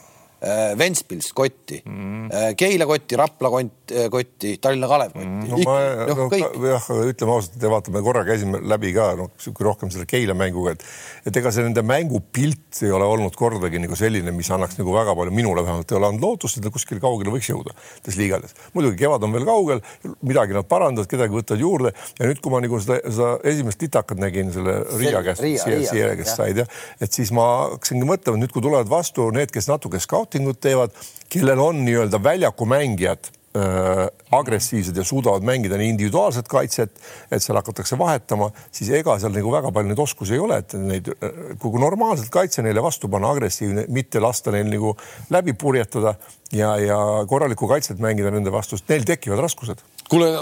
[0.77, 1.77] Ventspils kotti.
[1.85, 5.27] Mm., Keila kotti, Rapla äh, kotti, Tallinna Kalev kotti.
[5.27, 5.49] Mm..
[5.51, 5.75] no ma
[6.09, 10.07] no, no, jah, ütleme ausalt, et vaatame korra käisime läbi ka noh, sihuke rohkem selle
[10.09, 14.49] Keila mänguga, et et ega see nende mängupilt ei ole olnud kordagi nagu selline, mis
[14.49, 17.51] annaks nagu väga palju, minule vähemalt ei ole andnud lootust, et nad kuskile kaugele võiks
[17.51, 18.57] jõuda nendes liigades.
[18.73, 19.83] muidugi kevad on veel kaugel,
[20.25, 24.21] midagi nad parandavad, kedagi võtavad juurde ja nüüd, kui ma nagu seda, seda esimest litakat
[24.25, 28.53] nägin selle Riia käest, siia, siia käest said jah, et siis ma hakkasingi mõtlema, nüüd
[28.55, 30.95] kui tulevad vastu need, kes natuke scout scouting ut teevad,
[31.31, 36.91] kellel on nii-öelda väljakumängijad äh, agressiivsed ja suudavad mängida nii individuaalset kaitset,
[37.31, 40.75] et seal hakatakse vahetama, siis ega seal nagu väga palju neid oskusi ei ole, et
[40.79, 41.11] neid,
[41.59, 44.95] kui normaalselt kaitse neile vastu panna, agressiivne, mitte lasta neil nagu
[45.29, 46.15] läbi purjetada
[46.51, 49.83] ja, ja korralikku kaitset mängida nende vastu, sest neil tekivad raskused.
[50.09, 50.33] kuule,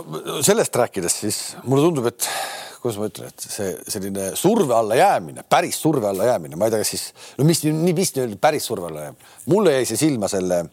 [0.46, 2.30] sellest rääkides siis mulle tundub, et
[2.82, 6.74] kuidas ma ütlen, et see selline surve alla jäämine, päris surve alla jäämine, ma ei
[6.74, 7.06] tea, kas siis
[7.38, 9.26] no mis nii, mis nüüd päris surve alla jääb.
[9.52, 10.66] mulle jäi see silma selle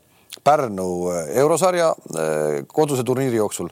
[0.45, 3.71] Pärnu äh, eurosarja äh, koduse turniiri jooksul.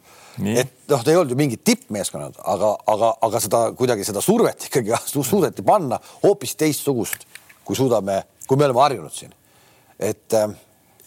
[0.57, 4.67] et noh, ta ei olnud ju mingid tippmeeskonnad, aga, aga, aga seda kuidagi seda survet
[4.67, 4.97] ikkagi
[5.31, 7.29] suudeti panna hoopis teistsugust,
[7.65, 9.35] kui suudame, kui me oleme harjunud siin.
[10.01, 10.49] et äh,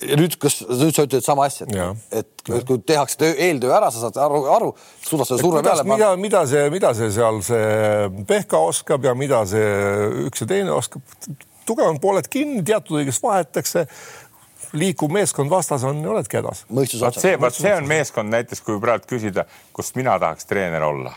[0.01, 3.73] ja nüüd, kas nüüd sa ütled sama asja, et, et, et kui tehakse töö, eeltöö
[3.77, 4.69] ära, sa saad aru, aru,
[5.01, 6.13] suudad seda surve peale panna.
[6.21, 9.67] mida, see, mida see seal see Pehka oskab ja mida see
[10.27, 11.03] üks ja teine oskab.
[11.67, 13.87] tugevad pooled kinni, teatud õigest vahetakse
[14.77, 16.65] liikuv meeskond vastas on, oledki hädas.
[16.69, 21.15] vot see, vot see on meeskond näiteks, kui praegu küsida, kust mina tahaks treener olla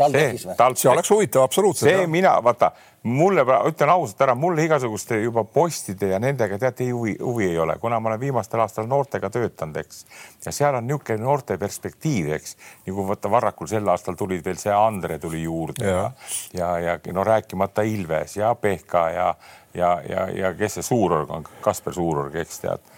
[0.00, 0.76] või?
[0.76, 1.88] see oleks huvitav, absoluutselt.
[1.90, 2.10] see jah.
[2.10, 2.72] mina, vaata,
[3.02, 7.78] mulle, ütlen ausalt ära, mul igasuguste juba postide ja nendega teate huvi, huvi ei ole,
[7.80, 10.04] kuna ma olen viimastel aastatel noortega töötanud, eks.
[10.44, 12.56] ja seal on niisugune noorte perspektiiv, eks.
[12.86, 16.10] nagu vaata Varrakul sel aastal tuli veel see Andre tuli juurde ja,
[16.52, 19.34] ja, ja, ja no rääkimata Ilves ja Pehka ja,
[19.74, 22.88] ja, ja, ja kes see suurorg on, Kasper Suurorg, eks tead.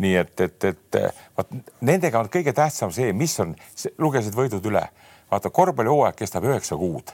[0.00, 1.00] Nii et, et, et
[1.36, 3.54] vaat nendega on kõige tähtsam see, mis on,
[3.98, 4.86] lugesid võidud üle.
[5.32, 7.12] Vaata korvpallihooaeg kestab üheksa kuud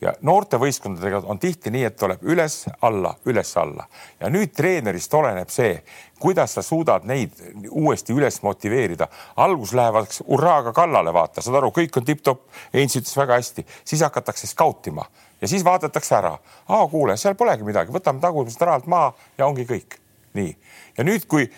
[0.00, 3.86] ja noortevõistkondadega on tihti nii, et tuleb üles-alla, üles-alla
[4.20, 5.80] ja nüüd treenerist oleneb see,
[6.22, 7.34] kuidas sa suudad neid
[7.70, 9.08] uuesti üles motiveerida.
[9.36, 14.02] algus lähevad hurraaga kallale, vaata, saad aru, kõik on tipp-topp, Heinz ütles väga hästi, siis
[14.06, 15.06] hakatakse skautima
[15.40, 16.38] ja siis vaadatakse ära.
[16.68, 19.98] aa, kuule, seal polegi midagi, võtame tagumisest rajalt maha ja ongi kõik.
[20.34, 20.56] nii,
[20.98, 21.50] ja nüüd, kui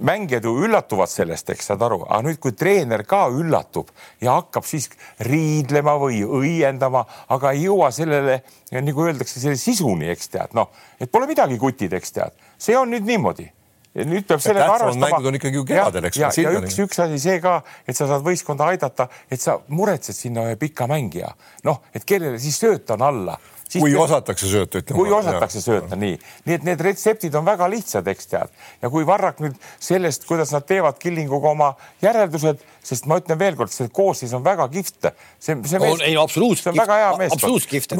[0.00, 3.90] mängijad ju üllatuvad sellest, eks saad aru, aga nüüd, kui treener ka üllatub
[4.24, 4.90] ja hakkab siis
[5.24, 8.40] riidlema või õiendama, aga ei jõua sellele,
[8.74, 12.92] nagu öeldakse, selle sisuni, eks tead, noh, et pole midagi kutid, eks tead, see on
[12.94, 13.50] nüüd niimoodi.
[13.98, 15.08] Ja nüüd peab sellega arvestama.
[15.08, 16.18] mängud on ikkagi ju kevadel, eks.
[16.20, 17.56] ja, ja, ja üks, üks asi see ka,
[17.88, 21.32] et sa saad võistkonda aidata, et sa muretsed sinna ühe pika mängija,
[21.66, 23.38] noh, et kellele siis sööt on alla
[23.72, 23.98] kui te...
[24.00, 24.96] osatakse sööta, ütleme.
[24.96, 26.16] kui osatakse sööta, nii,
[26.46, 28.52] nii et need retseptid on väga lihtsad, eks tead.
[28.82, 31.72] ja kui Varrak nüüd sellest, kuidas nad teevad Killinguga oma
[32.04, 35.10] järeldused, sest ma ütlen veelkord, see koosseis on väga kihvt.
[35.38, 36.70] see, see mees, ei no absoluutselt.
[36.70, 37.42] see on väga hea meeskond.
[37.42, 37.96] absoluutselt kihvt,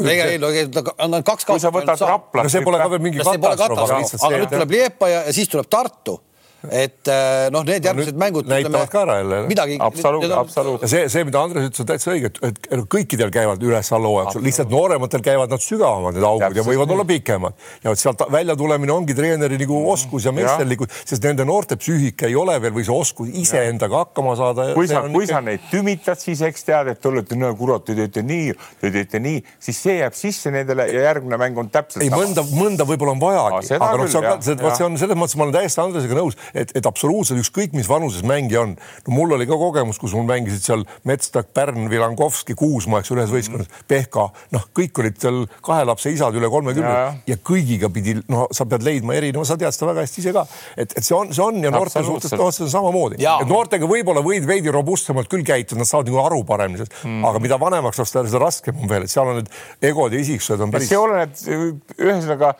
[0.99, 1.49] on kaks.
[1.49, 2.47] kui sa võtad Rapla.
[2.47, 4.17] no see pole ka veel mingi katastroof.
[4.23, 6.21] aga nüüd tuleb Liepa ja, ja siis tuleb Tartu
[6.67, 9.37] et äh, noh, need järgmised no, mängud näitavad ka ära jälle.
[9.47, 9.77] midagi.
[9.81, 10.91] absoluutselt, absoluutselt.
[10.91, 14.73] see, see, mida Andres ütles, on täitsa õige, et, et kõikidel käivad üles-alla hooajaks, lihtsalt
[14.73, 16.97] noorematel käivad nad sügavamad, need augud ja võivad nii.
[16.97, 17.61] olla pikemad.
[17.85, 22.27] ja vot sealt välja tulemine ongi treeneri nagu oskus ja meisterlikkus, sest nende noorte psüühika
[22.27, 24.67] ei ole veel või see oskus iseendaga hakkama saada.
[24.75, 25.39] kui sa, kui ikka...
[25.39, 28.51] sa neid tümitad, siis eks tead, et te olete, no kurat, te teete nii,
[28.83, 32.43] te teete nii, siis see jääb sisse nendele ja järgmine mäng on täpselt ei, mõnda,
[32.51, 36.35] mõnda võib-olla on vajagi, aga noh, see on selles mõttes, ma olen täiesti Andresega nõus,
[36.55, 38.77] et, et absoluutselt ükskõik, mis vanuses mängija on.
[39.07, 43.33] no mul oli ka kogemus, kus mul mängisid seal Metstak, Pärn, Vilankovski, Kuusma, eks ühes
[43.33, 43.87] võistkonnas mm.
[43.91, 48.47] Pehka, noh, kõik olid seal kahe lapse isad üle kolmekümne ja, ja kõigiga pidi, no
[48.55, 50.45] sa pead leidma erineva, sa tead seda väga hästi ise ka,
[50.77, 53.21] et, et see on, see on ja noorte suhtes, noh, see on samamoodi.
[53.23, 57.25] et noortega võib-olla võid veidi robustsemalt küll käituda, nad saavad nagu aru paremini sellest mm,
[57.29, 59.51] aga mida vanemaks saab, seda raskem on veel, et seal on need
[59.91, 60.91] egod ja isiksused on päris.
[60.91, 61.35] see oleneb,
[61.99, 62.53] ühesõnaga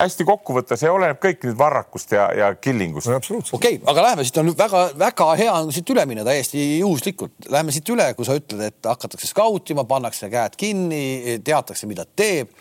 [0.00, 3.20] hästi kokku võtta, see oleneb kõik nüüd varrakust ja, ja killingust no,.
[3.38, 7.48] Okei okay,, aga läheme siit on väga-väga hea on siit üle minna täiesti juhuslikult.
[7.52, 12.54] Läheme siit üle, kui sa ütled, et hakatakse skautima, pannakse käed kinni, teatakse, mida teeb.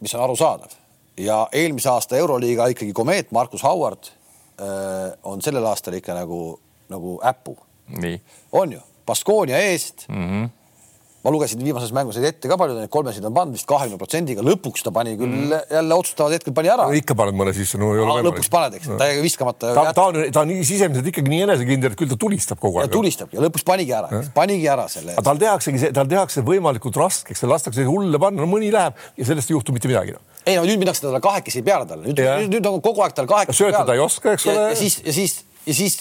[0.00, 0.74] mis on arusaadav
[1.16, 4.10] ja eelmise aasta Euroliiga ikkagi komeet Markus Howard
[4.60, 7.56] äh, on sellel aastal ikka nagu, nagu äpu.
[8.52, 10.28] on ju, Baskonia eest mm.
[10.28, 10.65] -hmm
[11.26, 14.84] ma lugesin viimases mängus ette ka palju neid kolmesid on pannud vist kahekümne protsendiga, lõpuks
[14.86, 15.72] ta pani küll mm.
[15.74, 16.86] jälle otsustavad hetkel pani ära.
[17.00, 18.28] ikka paned mõne sisse, no ei ole võimalik.
[18.28, 19.72] lõpuks paned, eks, ta jäi viskamata.
[19.74, 22.92] ta, ta on, ta on sisemiselt ikkagi nii enesekindel, et küll ta tulistab kogu aeg.
[22.94, 25.16] tulistab ja lõpuks panigi ära, panigi ära selle.
[25.26, 29.50] tal tehaksegi see, tal tehakse võimalikult raskeks, lastakse hulle panna, no mõni läheb ja sellest
[29.50, 32.52] ei juhtu mitte midagi no ei no nüüd minnakse talle kahekesi peale talle, nüüd, nüüd,
[32.54, 33.74] nüüd on kogu aeg tal kahekesi peale.
[33.74, 34.68] sööta ta ei oska, eks ole.
[34.70, 35.96] ja siis, ja siis, ja siis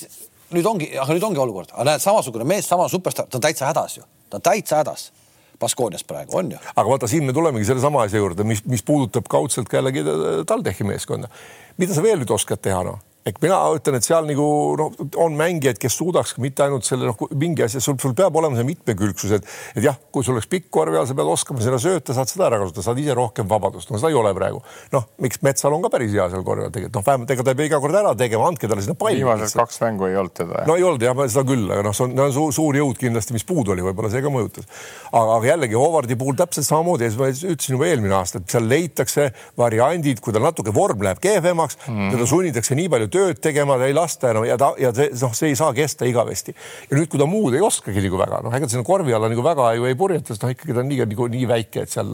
[0.54, 3.70] nüüd ongi, aga nüüd ongi olukord, aga näed, samasugune mees, sama superstaar, ta on täitsa
[3.70, 4.06] hädas ju,
[4.36, 5.12] ta on täitsa hädas
[5.60, 6.58] Baskoonias praegu on ju.
[6.76, 10.04] aga vaata, siin me tulemegi sellesama asja juurde, mis, mis puudutab kaudselt ka jällegi
[10.48, 11.32] TalTechi meeskonda.
[11.78, 13.00] mida sa veel nüüd oskad teha, noh?
[13.26, 14.44] Ehk mina ütlen, et seal nagu
[14.78, 18.60] noh, on mängijaid, kes suudaks mitte ainult selle noh, mingi asja, sul, sul peab olema
[18.60, 21.80] see mitmekülgsus, et, et jah, kui sul oleks pikk korvi all, sa pead oskama seda
[21.82, 24.62] sööta, saad seda ära kasutada, saad ise rohkem vabadust, no seda ei ole praegu.
[24.94, 27.56] noh, miks Metsal on ka päris hea seal korvi all tegelikult, noh, vähemalt ega ta
[27.56, 29.24] ei pea iga kord ära tegema, andke talle sinna palli.
[29.24, 30.62] viimased kaks mängu ei olnud teda.
[30.70, 33.34] no ei olnud jah, seda küll, aga noh, see on, on suur, suur jõud kindlasti,
[33.34, 34.70] mis puudu oli, võib-olla see ka mõjutas.
[35.10, 39.32] aga, aga jällegi Hovardi puhul täpselt samamoodi, ma ütlesin juba eelmine aasta, et seal leitakse
[39.58, 43.96] variandid, kui tal natuke vorm läheb kehvemaks mm., teda sunnitakse nii palju tööd tegema, ei
[43.96, 46.56] lasta enam ja ta ja see noh, see ei saa kesta igavesti.
[46.90, 49.32] ja nüüd, kui ta muud ei oskagi nagu väga, noh, ega ta sinna korvi alla
[49.32, 51.96] nagu väga ju ei purjeta, sest noh, ikkagi ta on nii, nii, nii väike, et
[51.96, 52.12] seal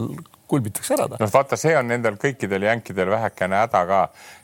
[0.52, 4.00] kulbitakse ära noh, vaata, see on nendel kõikidel jänkidel vähekene häda ka,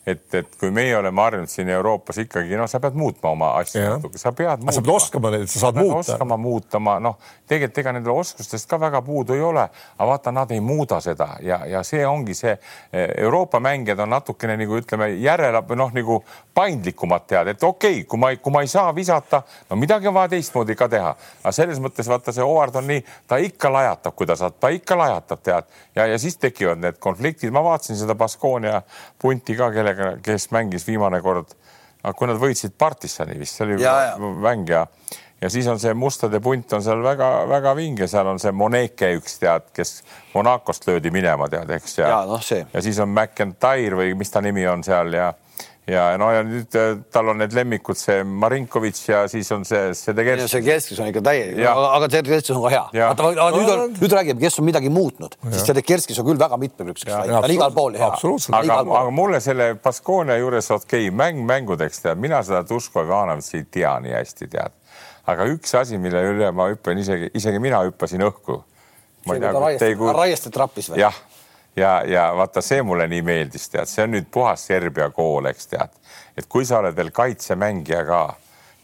[0.09, 3.83] et, et kui meie oleme harjunud siin Euroopas ikkagi, no sa pead muutma oma asju
[3.85, 5.99] natuke, sa pead sa pead oskama neid, sa saad sa muuta.
[6.01, 10.55] oskama muutama, noh, tegelikult ega nendel oskustest ka väga puudu ei ole, aga vaata, nad
[10.55, 12.57] ei muuda seda ja, ja see ongi see
[12.93, 16.23] Euroopa mängijad on natukene nagu ütleme järele noh, nagu
[16.57, 20.17] paindlikumad tead, et okei okay,, kui ma, kui ma ei saa visata, no midagi on
[20.17, 24.17] vaja teistmoodi ka teha, aga selles mõttes vaata, see Howard on nii, ta ikka lajatab,
[24.17, 27.99] kui ta saab, ta ikka lajatab, tead ja, ja siis tekivad need konfliktid, ma vaatasin
[27.99, 28.83] seda Baskonia
[29.21, 31.55] punti ka, kellega, kes mängis viimane kord,
[32.17, 34.35] kui nad võitsid Partisani vist, see oli ja, ja.
[34.45, 34.87] mäng ja
[35.39, 39.39] ja siis on see mustade punt on seal väga-väga vinge, seal on see Moneke üks
[39.39, 40.01] tead, kes
[40.35, 42.41] Monacost löödi minema tead, eks ja, ja, no,
[42.73, 45.33] ja siis on McIntyre või mis ta nimi on seal ja
[45.89, 49.93] ja no ja nüüd äh, tal on need lemmikud, see Marinkovitš ja siis on see
[49.97, 50.49] Sedekerski.
[50.53, 52.83] see keskus on ikka täielik, aga, aga Sedekerskis on ka hea.
[52.99, 56.59] vaata, aga nüüd on, nüüd räägime, kes on midagi muutnud, sest Sedekerskis on küll väga
[56.61, 58.11] mitmekülgseks läinud, ta on igal pool hea.
[58.61, 63.63] aga, aga mulle selle Baskonia juures, okei okay,, mäng mängudeks tead, mina seda Duško Ivanovitši
[63.63, 64.77] ei tea nii hästi, tead.
[65.29, 68.63] aga üks asi, mille üle ma hüppan isegi, isegi mina hüppasin õhku.
[69.81, 71.03] tea, kui te Raieste trappis või?
[71.07, 71.17] jah
[71.79, 75.71] ja, ja vaata, see mulle nii meeldis, tead, see on nüüd puhas Serbia kool, eks
[75.73, 75.95] tead,
[76.37, 78.23] et kui sa oled veel kaitsemängija ka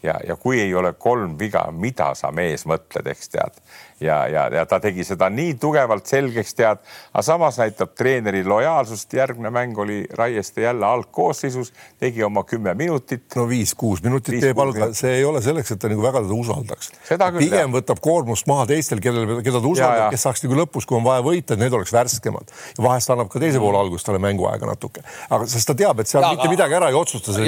[0.05, 3.61] ja, ja kui ei ole kolm viga, mida sa mees mõtled, eks tead
[3.99, 6.81] ja, ja, ja ta tegi seda nii tugevalt selgeks, tead,
[7.13, 9.13] aga samas näitab treeneri lojaalsust.
[9.13, 13.23] järgmine mäng oli Raieste jälle algkoosseisus, tegi oma kümme minutit.
[13.35, 16.33] no viis-kuus minutit viis, teeb alg, see ei ole selleks, et ta nagu väga teda
[16.33, 16.91] usaldaks.
[17.37, 17.71] pigem jah.
[17.77, 21.23] võtab koormust maha teistel, kellel, keda ta usaldab, kes saaks nagu lõpus, kui on vaja
[21.23, 25.05] võita, et need oleks värskemad ja vahest annab ka teise poole algust talle mänguaega natuke,
[25.29, 27.39] aga sest ta teab, et seal ja, mitte aga, midagi ära ei otsusta.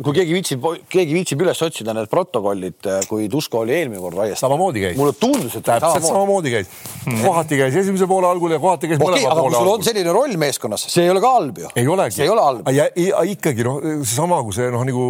[0.00, 4.40] kui keegi viitsib, keegi viitsib üles otsida need protokollid, kui Tusko oli eelmine kord Raieste.
[4.40, 4.96] samamoodi käis.
[4.98, 6.70] mulle tundus, et täpselt samamoodi käis
[7.04, 7.20] hmm..
[7.24, 9.72] kohati käis esimese poole algul ja kohati käis okay, mõlema poole algul.
[9.74, 11.70] on selline roll meeskonnas, see ei ole ka halb ju.
[11.76, 12.16] ei olegi.
[12.18, 12.72] see ei ole halb.
[12.74, 15.06] ja, ja ikkagi noh, seesama, kui see noh, nagu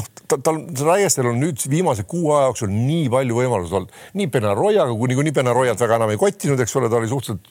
[0.00, 4.92] noh, tal Raiestel on nüüd viimase kuu aja jooksul nii palju võimalusi olnud, nii Benaroyaga,
[4.96, 7.50] kui niikuinii Benaroyat väga enam ei kottinud, eks ole, ta oli suhteliselt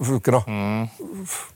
[0.00, 1.49] niisugune noh mm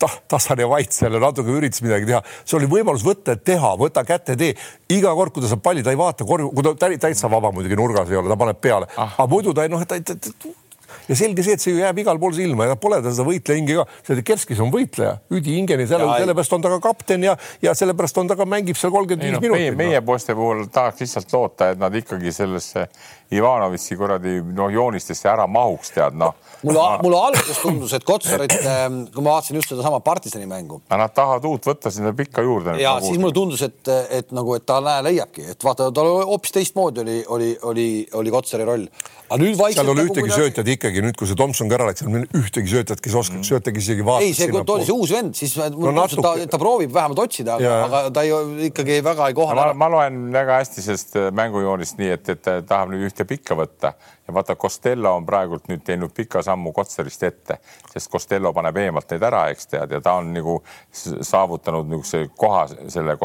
[0.00, 4.04] tah-, Tassan ja Vait seal natuke üritas midagi teha, see oli võimalus võtta, teha, võta
[4.06, 4.54] kätte, tee.
[4.92, 7.78] iga kord, kui ta saab palli, ta ei vaata korvi, kui ta täitsa vaba muidugi
[7.78, 10.52] nurgas ei ole, ta paneb peale ah., aga muidu ta ei noh, ta, ta, ta
[11.08, 13.78] ja selge see, et see ju jääb igal pool silma ja pole ta seda võitlejahinge
[13.80, 17.74] ka, see Kerskis on võitleja, Üdi Ingeni, selle, sellepärast on ta ka kapten ja, ja
[17.76, 19.76] sellepärast on ta ka mängib seal kolmkümmend viis minutit.
[19.76, 22.88] meie, meie poiste puhul tahaks lihtsalt loota, et nad ikkagi sellesse
[23.34, 26.34] Ivanovitši kuradi noh, joonistesse ära mahuks, tead noh.
[26.62, 30.80] mulle, mulle alguses tundus, et Kotsarit, ähm, kui ma vaatasin just sedasama partisani mängu.
[30.92, 32.76] Nad tahavad uut võtta sinna pikka juurde.
[32.82, 33.80] ja siis mulle tundus, et,
[34.20, 37.88] et nagu, et ta näe leiabki, et vaata, tal hoopis teistmoodi oli, oli, oli,
[38.20, 38.86] oli Kotsari roll.
[39.28, 39.80] aga nüüd vaikselt.
[39.80, 42.26] seal ei ole nagu ühtegi söötjat ikkagi nüüd, kui see Tomson ka ära läks, seal
[42.36, 43.46] ühtegi söötjat, kes oskaks mm.
[43.48, 44.28] söötagi isegi vaadata.
[44.28, 46.24] ei, see, kui oli see uus vend, siis no, natuke...
[46.26, 48.34] ta, ta proovib vähemalt otsida, aga, aga ta ei,
[48.68, 49.70] ikkagi väga ei kohane.
[49.80, 53.94] ma loen väga hästi sellest mängujoonist nii, et, et ta tahab nüüd ühte pikka võtta
[54.26, 57.58] ja vaata, Costello on praegult nüüd teinud pika sammu Kotsarist ette,
[57.92, 60.60] sest Costello paneb eemalt neid ära, eks tead, ja ta on nagu
[60.94, 63.18] saavutanud niisuguse koha selle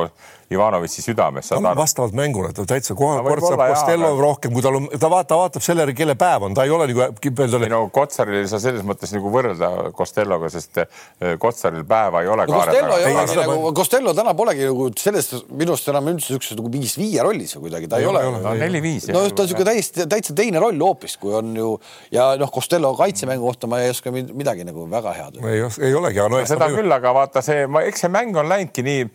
[0.49, 1.51] Ivanovitši südames.
[1.61, 5.37] No, vastavalt mängule ta täitsa kohe kord saab Costello rohkem, kui tal on, ta vaata,
[5.37, 7.59] vaatab selle järgi, kelle päev on, ta ei ole nagu kipelda.
[7.67, 12.31] ei no Kotsaril ei saa selles mõttes nagu võrrelda Costelloga, sest eh, Kotsaril päeva ei
[12.33, 12.57] ole no,.
[12.57, 16.73] Costello ei olegi nagu, Costello täna polegi nagu sellest minu arust enam üldse niisuguses nagu
[16.73, 18.25] viis-viie rollis või kuidagi, ta ei, ei ole.
[18.41, 19.05] no neli-viis.
[19.13, 21.69] no ta on niisugune täiesti, täitsa teine roll hoopis, kui on ju
[22.11, 25.39] ja noh, Costello kaitsemängu kohta ma ei oska midagi nagu väga head.
[25.45, 28.85] ei, ei olegi, aga no, seda küll, aga vaata see, eks see mäng on läinudki
[28.85, 29.07] nii,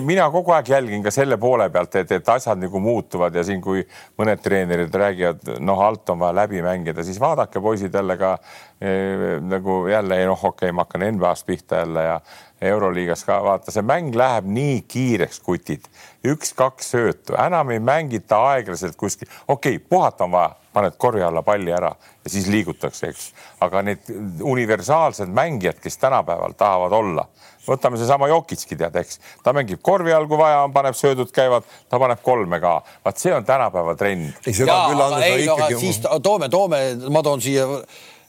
[0.00, 3.60] mina kogu aeg jälgin ka selle poole pealt, et, et asjad nagu muutuvad ja siin,
[3.64, 3.84] kui
[4.18, 8.36] mõned treenerid räägivad, noh, alt on vaja läbi mängida, siis vaadake, poisid jälle ka
[8.80, 12.20] eh, nagu jälle noh, okei okay,, ma hakkan NBA-st pihta jälle ja
[12.60, 15.84] Euroliigas ka vaata, see mäng läheb nii kiireks, kutid,
[16.24, 21.42] üks-kaks söötu, enam ei mängita aeglaselt kuskil, okei okay,, puhata on vaja, paned korje alla
[21.44, 21.90] palli ära
[22.24, 23.26] ja siis liigutakse, eks.
[23.60, 24.08] aga need
[24.40, 27.26] universaalsed mängijad, kes tänapäeval tahavad olla,
[27.68, 31.68] võtame seesama Jokitski tead, eks, ta mängib korvi all, kui vaja on, paneb söödud käivad,
[31.92, 32.78] ta paneb kolme ka.
[33.04, 34.32] vaat see on tänapäeva trend.
[34.48, 35.78] ikkagi.
[35.84, 36.82] siis toome, toome,
[37.12, 37.68] ma toon siia,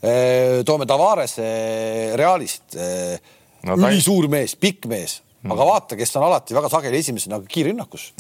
[0.04, 1.40] eh, toome Tavares
[2.20, 3.36] Realist eh,
[3.76, 3.78] no,.
[3.90, 8.12] ülisuur mees, pikk mees mm., aga vaata, kes on alati väga sageli esimesena kiirrünnakus.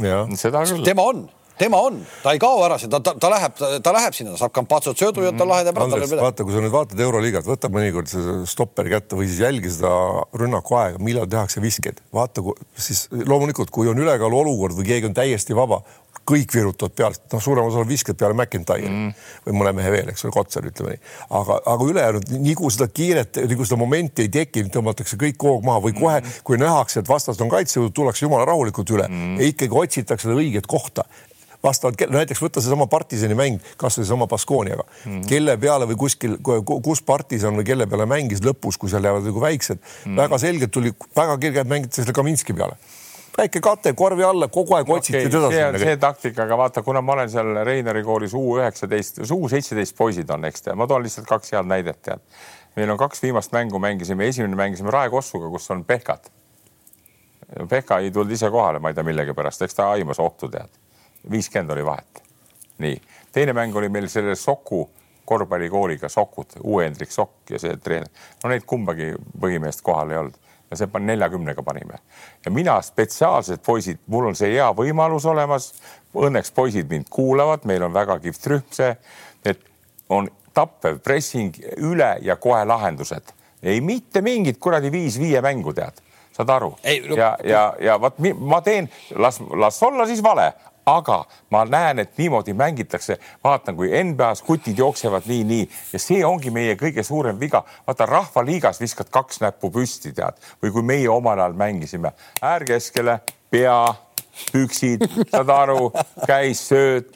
[0.87, 1.27] tema on
[1.57, 4.99] tema on, ta ei kao ära, ta, ta, ta läheb, ta läheb sinna, saab kampatsot
[4.99, 5.87] söödu ja ta lahendab ära.
[5.89, 9.71] Andres, vaata, kui sa nüüd vaatad Euroliigat, võta mõnikord see stopperi kätte või siis jälgi
[9.73, 9.91] seda
[10.37, 12.01] rünnaku aega, millal tehakse viskeid.
[12.13, 12.43] vaata,
[12.77, 15.81] siis loomulikult, kui on ülekaalu olukord või keegi on täiesti vaba,
[16.27, 19.13] kõik virutavad pealt, noh, suurem osa viskab peale McIntyre'i mm.
[19.47, 21.01] või mõne mehe veel, eks ole, Kotsar, ütleme nii.
[21.39, 25.47] aga, aga ülejäänud, nii kui seda kiiret, nii kui seda momenti ei teki, tõmmatakse kõik
[25.47, 29.07] hoog maha või kohe mm., kui nähakse, et vastased on kaitsejõud, tullakse jumala rahulikult üle
[29.07, 29.39] mm.
[29.41, 31.07] ja ikkagi otsitakse seda õiget kohta
[31.63, 35.25] vastavalt, näiteks võtta seesama partisani mäng, kasvõi seesama Baskooniaga mm, -hmm.
[35.29, 39.41] kelle peale või kuskil, kus partisan või kelle peale mängis lõpus, kui seal jäävad nagu
[39.41, 40.21] väiksed mm, -hmm.
[40.21, 42.77] väga selgelt tuli, väga kergelt mängiti selle Kaminski peale
[43.37, 45.49] väike kate korvi alla, kogu aeg otsiti okay, teda.
[45.51, 49.49] see on see taktika, aga vaata, kuna ma olen seal Reinari koolis U üheksateist, U
[49.51, 52.23] seitseteist poisid on, eks tead, ma toon lihtsalt kaks head näidet, tead.
[52.75, 56.31] meil on kaks viimast mängu mängisime, esimene mängisime Raekossuga, kus on Pehkad.
[57.69, 60.69] Pehka ei tulnud ise kohale, ma ei tea millegipärast, eks ta aimas ohtu, tead.
[61.31, 62.23] viiskümmend oli vahet.
[62.77, 63.01] nii,
[63.33, 64.89] teine mäng oli meil selle Soku
[65.27, 68.07] korvpallikooliga, Sokud, uue Hendrik Sokk ja see treener.
[68.43, 70.37] no neid kumbagi põhimeest kohal ei olnud
[70.71, 71.99] ja see neljakümnega panime.
[72.45, 75.73] ja mina spetsiaalselt, poisid, mul on see hea võimalus olemas.
[76.17, 78.95] Õnneks poisid mind kuulavad, meil on väga kihvt rühm see,
[79.45, 79.59] et
[80.09, 83.33] on tappev pressing üle ja kohe lahendused.
[83.63, 86.01] ei mitte mingit kuradi viis-viie mängu tead,
[86.31, 86.69] saad aru?
[87.09, 87.15] No...
[87.17, 90.51] ja, ja, ja vot ma teen, las, las olla siis vale,
[90.87, 96.51] aga ma näen, et niimoodi mängitakse, vaatan, kui NBA-s kutid jooksevad nii-nii ja see ongi
[96.53, 97.63] meie kõige suurem viga.
[97.87, 103.19] vaata rahvaliigas viskad kaks näppu püsti, tead, või kui meie omal ajal mängisime, äär keskele,
[103.51, 103.81] pea,
[104.51, 105.91] püksid, saad aru,
[106.27, 107.11] käis sööt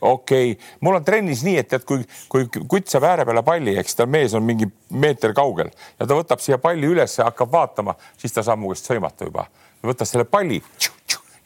[0.00, 2.02] okei okay., mul on trennis nii, et tead, kui,
[2.32, 6.18] kui kutt saab ääre peale palli, eks ta mees on mingi meeter kaugel ja ta
[6.18, 9.46] võtab siia palli üles ja hakkab vaatama, siis ta saab mu käest sõimata juba.
[9.86, 10.58] võtas selle palli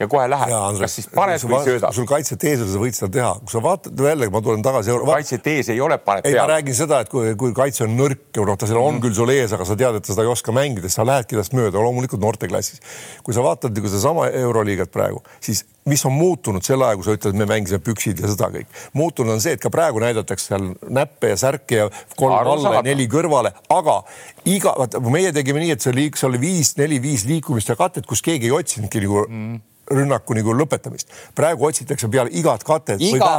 [0.01, 0.53] ja kohe läheb.
[0.81, 1.95] kas siis paned või söödad?
[1.97, 4.97] sul kaitset ees on, sa võid seda teha, kui sa vaatad jällegi, ma tulen tagasi.
[5.11, 6.37] kaitset ees ei ole, paned peale.
[6.37, 9.05] ei, ma räägin seda, et kui, kui kaitse on nõrk, noh, ta seal on mm.
[9.05, 11.39] küll sul ees, aga sa tead, et sa seda ei oska mängida, siis sa lähedki
[11.39, 12.81] tast mööda, loomulikult noorteklassis.
[13.27, 17.37] kui sa vaatad sedasama Euroliigat praegu, siis mis on muutunud selle aja, kui sa ütled,
[17.39, 18.69] me mängisime püksid ja seda kõik.
[18.93, 22.85] muutunud on see, et ka praegu näidatakse seal näppe ja särke ja kolm alla ja
[22.87, 24.03] neli kõrvale, aga
[24.45, 27.79] iga, vaata meie tegime nii, et see liik, see oli viis, neli, viis liikumist ja
[27.81, 29.59] katet, kus keegi ei otsinudki nagu mm
[29.91, 31.11] rünnaku nagu lõpetamist.
[31.35, 33.01] praegu otsitakse peale igat katet.
[33.01, 33.31] iga,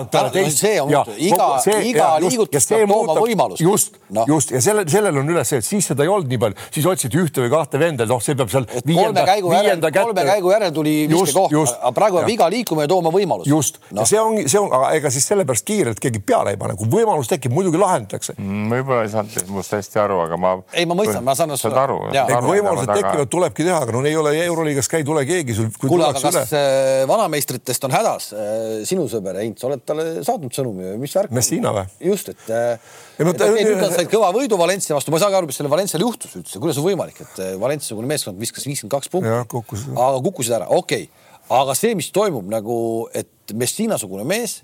[0.52, 1.48] see on muutunud, iga,
[1.88, 3.64] iga liigutus peab tooma võimalust.
[3.64, 6.42] just no., just ja selle, sellel on üles see, et siis seda ei olnud nii
[6.42, 10.08] palju, siis otsiti ühte või kahte venda, noh, see peab seal viienda, viienda kätte.
[10.10, 13.50] kolme käigu järel tuli viskekoht, aga praegu peab iga liikumine tooma võimalust.
[13.50, 16.60] just no., ja see ongi, see on, aga ega siis sellepärast kiirelt keegi peale ei
[16.62, 18.68] pane, kui võimalus tekib, muidugi lahendatakse mm,.
[18.76, 20.54] võib-olla ei saanud minust hästi aru, aga ma.
[20.76, 22.02] ei, ma mõistan, ma saan aru.
[22.48, 25.72] võimalused tekivad, tulebki teha, aga no ei ole Euroliigas ka ei tule keegi sul.
[25.82, 30.54] kuule, aga kas kas äh, vanameistritest on hädas äh, sinu sõber Heinz, oled talle saatnud
[30.56, 31.34] sõnumi või mis värk?
[31.36, 31.86] Messina või?
[32.12, 33.42] just, et äh, nüüd
[33.82, 36.62] nad said kõva võidu Valencia vastu, ma ei saagi aru, mis selle Valencial juhtus üldse,
[36.62, 41.30] kuidas on võimalik, et Valencia-sugune meeskond viskas viiskümmend kaks punkti, aga kukkusid ära, okei okay.,
[41.52, 42.76] aga see, mis toimub nagu,
[43.18, 44.62] et Messina-sugune mees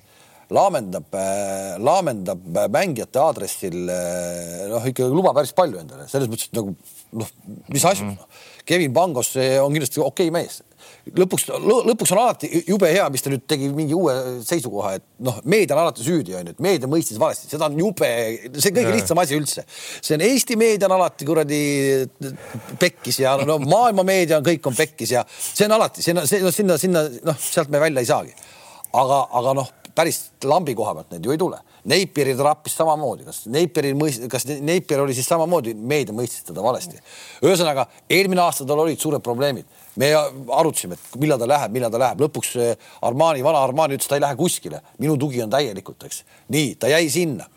[0.53, 1.15] laamendab,
[1.83, 3.75] laamendab mängijate aadressil
[4.71, 6.71] noh, ikka lubab päris palju endale, selles mõttes, et nagu
[7.19, 7.33] noh,
[7.67, 8.13] mis asju mm.
[8.13, 8.45] -hmm.
[8.67, 10.61] Kevin Pangos on kindlasti okei okay mees,
[11.15, 11.45] lõpuks,
[11.87, 14.13] lõpuks on alati jube hea, mis ta nüüd tegi mingi uue
[14.45, 18.09] seisukoha, et noh, meedia on alati süüdi, onju, et meedia mõistis valesti, seda on jube,
[18.57, 19.63] see kõige lihtsam asi üldse.
[20.01, 21.61] see on Eesti meedia on alati kuradi
[22.81, 26.23] pekkis ja no maailma meedia on, kõik on pekkis ja see on alati, see on,
[26.27, 28.35] see no, sinna, sinna noh, sealt me välja ei saagi.
[28.97, 31.57] aga, aga noh, päris lambi koha pealt neid ju ei tule.
[31.87, 36.99] Neiperi trappis samamoodi, kas Neiperi mõist-, kas Neiper oli siis samamoodi, meedia mõistis teda valesti.
[37.41, 39.65] ühesõnaga eelmine aasta tal olid suured probleemid
[39.97, 42.53] me arutasime, et millal ta läheb, millal ta läheb, lõpuks
[43.07, 46.21] Armani, vana Armani ütles, ta ei lähe kuskile, minu tugi on täielikult, eks.
[46.53, 47.47] nii, ta jäi sinna.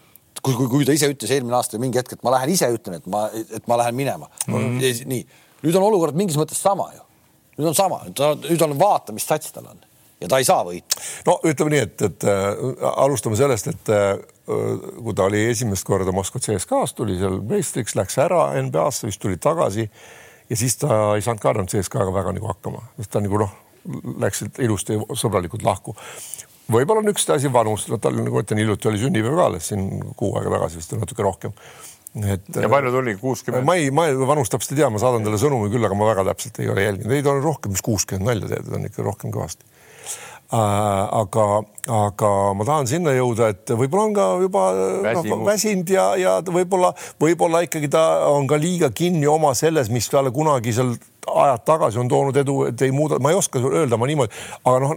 [0.41, 2.97] kui, kui, kui ta ise ütles eelmine aasta mingi hetk, et ma lähen ise ütlen,
[2.97, 4.55] et ma, et ma lähen minema mm.
[4.55, 5.07] -hmm.
[5.13, 5.27] nii,
[5.67, 7.03] nüüd on olukord mingis mõttes sama ju.
[7.59, 9.90] nüüd on sama, nüüd on vaata, mis sats tal on
[10.21, 11.01] ja ta ei saa võita.
[11.27, 14.13] no ütleme nii, et, et äh, alustame sellest, et äh,
[14.47, 19.41] kui ta oli esimest korda Moskva CSKA-s, tuli seal meistriks, läks ära NBA-sse, vist tuli
[19.41, 19.87] tagasi
[20.51, 23.55] ja siis ta ei saanud ka enam CSKA-ga väga nagu hakkama, sest ta nagu noh,
[24.21, 25.95] läksid ilusti sõbralikult lahku.
[26.71, 29.87] võib-olla on üks asi vanus, no tal nagu ütlen, hiljuti oli sünnipäev ka alles siin
[30.19, 31.57] kuu aega tagasi vist natuke rohkem.
[32.27, 32.45] et.
[32.61, 33.65] ja palju tuli, kuuskümmend?
[33.65, 36.27] ma ei, ma vanust täpselt ei tea, ma saadan talle sõnumi küll, aga ma väga
[36.33, 39.33] täpselt ei ole jälginud, ei ta on rohkem, mis kuuskümmend nalja teed, on ikka rohkem
[39.33, 39.80] kõvasti Äh,
[40.51, 41.45] aga,
[41.87, 46.91] aga ma tahan sinna jõuda, et võib-olla on ka juba no, väsinud ja, ja võib-olla,
[47.23, 50.97] võib-olla ikkagi ta on ka liiga kinni oma selles, mis talle kunagi seal
[51.27, 54.33] ajad tagasi on toonud edu, et ei muuda, ma ei oska öelda, ma niimoodi,
[54.65, 54.95] aga noh,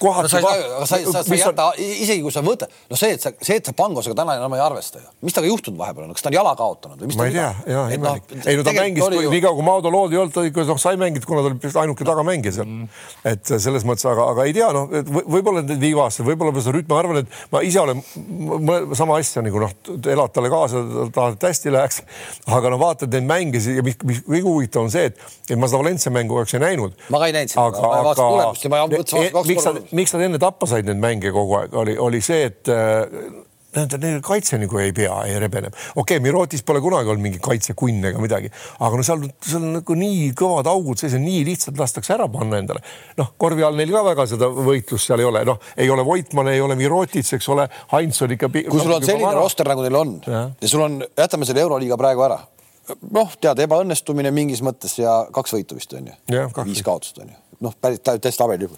[0.00, 0.32] kohati no,.
[0.32, 3.14] sa ei, aga sa, sa, sa ei jäta on..., isegi kui sa võtad, no see,
[3.16, 6.08] et sa, see, et sa Pangosega täna enam ei arvesta ju, mis temaga juhtunud vahepeal
[6.08, 8.42] on, kas ta on jala kaotanud või mis ma ei tea, ja imelik no,.
[8.44, 11.00] ei no ta mängis, nii kaua kui Maudo Lood ei olnud, ta ikka noh, sai
[11.00, 13.02] mänginud, kuna ta oli ainuke tagamängija seal mm..
[13.32, 17.00] et selles mõttes, aga, aga ei tea, noh, võib-olla need viimased, võib-olla seda rütmi, ma
[17.00, 18.04] arvan, et ma ise olen
[18.98, 20.84] sama asja nagu noh, elad talle kaasa,
[21.14, 22.02] tahad, et hästi läheks.
[22.50, 25.68] aga no vaatad neid mänge ja mis, mis kõige huvitavam on see, et et ma
[25.70, 26.96] seda Valencia mängu oleks ei näinud.
[27.10, 29.84] ma ka ei näinud seda, ma vaatasin tulemust ja ma mõtlesin e, kaks korda.
[30.00, 32.74] miks nad enne tappa said neid mänge kogu aeg, oli, oli see, et
[33.74, 35.74] tähendab, neil kaitse nagu ei pea, ei rebeneb.
[35.94, 38.50] okei okay,, Mirotis pole kunagi olnud mingi kaitsekunn ega midagi,
[38.82, 42.26] aga no seal, seal on nagu nii kõvad augud sees ja nii lihtsalt lastakse ära
[42.32, 42.82] panna endale.
[43.20, 46.50] noh, korvi all neil ka väga seda võitlust seal ei ole, noh, ei ole Voitmann,
[46.52, 48.50] ei ole Mirotis, eks ole, Heinz on ikka.
[48.50, 50.46] kui sul on selline roster, nagu neil on ja.
[50.50, 52.40] ja sul on, jätame selle Euroliiga praegu ära
[53.10, 56.18] noh, tead, ebaõnnestumine mingis mõttes ja kaks võitu vist on ju,
[56.64, 58.68] viis kaotust on ju, noh, päris täiesti tabeli.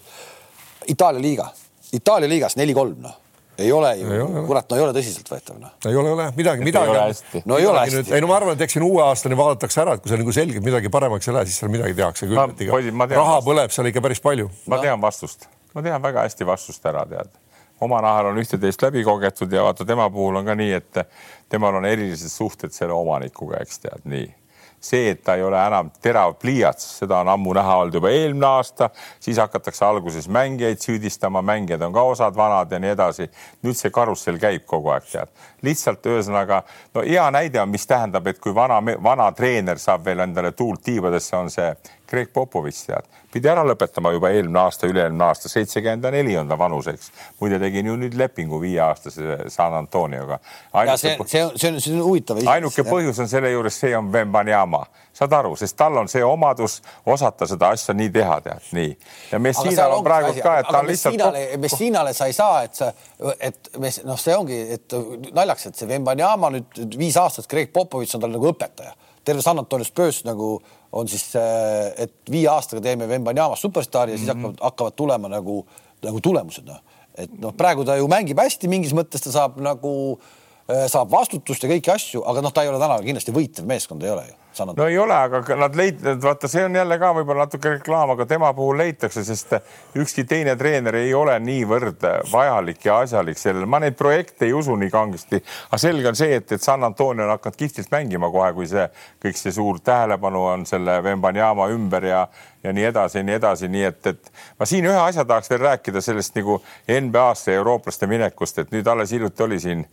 [0.91, 1.49] Itaalia liiga,
[1.93, 3.19] Itaalia liigas neli-kolm, noh
[3.57, 5.73] ei ole ju, kurat, no ei ole tõsiseltvõetav noh.
[5.85, 7.43] ei ole, ei ole midagi, midagi.
[7.45, 8.13] no ei ole hästi.
[8.15, 10.33] ei no ma arvan, et eks siin uue aastani vaadatakse ära, et kui seal nagu
[10.33, 13.05] selgelt midagi paremaks ei lähe, siis seal midagi tehakse küll.
[13.13, 14.49] raha põleb seal ikka päris palju.
[14.73, 15.45] ma tean vastust,
[15.77, 17.29] ma tean väga hästi vastust ära, tead
[17.83, 21.01] oma nahal on ühte-teist läbi kogetud ja vaata tema puhul on ka nii, et
[21.53, 24.31] temal on erilised suhted selle omanikuga, eks tead nii
[24.83, 28.47] see, et ta ei ole enam terav pliiats, seda on ammu näha olnud juba eelmine
[28.49, 28.89] aasta,
[29.23, 33.29] siis hakatakse alguses mängijaid süüdistama, mängijad on ka osad vanad ja nii edasi.
[33.63, 35.31] nüüd see karussell käib kogu aeg, tead.
[35.63, 40.25] lihtsalt ühesõnaga, no hea näide on, mis tähendab, et kui vana, vana treener saab veel
[40.27, 41.71] endale tuult tiibadesse, on see
[42.13, 46.57] Greg Popovitš, tead, pidi ära lõpetama juba eelmine aasta, üle-eelmine aasta, seitsekümmend neli on ta
[46.61, 47.07] vanuseks.
[47.39, 50.37] muide, tegin ju nüüd lepingu viieaastase San Antonioga.
[50.95, 52.43] see, see on, see on, see on huvitav.
[52.53, 54.83] ainuke põhjus on selle juures, see on Vembanyama,
[55.13, 56.81] saad aru, sest tal on see omadus
[57.15, 58.93] osata seda asja nii teha, tead nii.
[59.31, 61.39] ja Messinal on praegu ka, et ta on lihtsalt.
[61.65, 62.91] Messinale sa ei saa, et sa,
[63.39, 63.73] et
[64.05, 64.99] noh, see ongi, et
[65.31, 68.93] naljaks, et see Vembanyama nüüd viis aastat, Greg Popovitš on tal nagu õpetaja
[69.23, 70.57] terve San Antonio Spurs nagu
[70.93, 71.25] on siis,
[71.97, 74.53] et viie aastaga teeme Vembanyamast superstaari ja siis mm -hmm.
[74.53, 75.65] hakkavad, hakkavad tulema nagu,
[76.03, 76.79] nagu tulemused, noh.
[77.17, 80.19] et noh, praegu ta ju mängib hästi, mingis mõttes ta saab nagu,
[80.87, 84.09] saab vastutust ja kõiki asju, aga noh, ta ei ole täna kindlasti võitev meeskond, ei
[84.09, 84.77] ole ju Sanad.
[84.77, 88.27] no ei ole, aga nad leid-, vaata, see on jälle ka võib-olla natuke reklaam, aga
[88.29, 89.55] tema puhul leitakse, sest
[89.99, 93.65] ükski teine treener ei ole niivõrd vajalik ja asjalik sellele.
[93.65, 97.25] ma neid projekte ei usu nii kangesti, aga selge on see, et, et San Antonio
[97.25, 98.87] on hakanud kihvtilt mängima kohe, kui see
[99.23, 102.27] kõik see suur tähelepanu on selle Vembanyama ümber ja
[102.63, 105.65] ja nii edasi ja nii edasi, nii et, et ma siin ühe asja tahaks veel
[105.65, 109.83] rääkida sellest nagu NBA-sse ja eurooplaste minekust, et nüüd alles hiljuti oli siin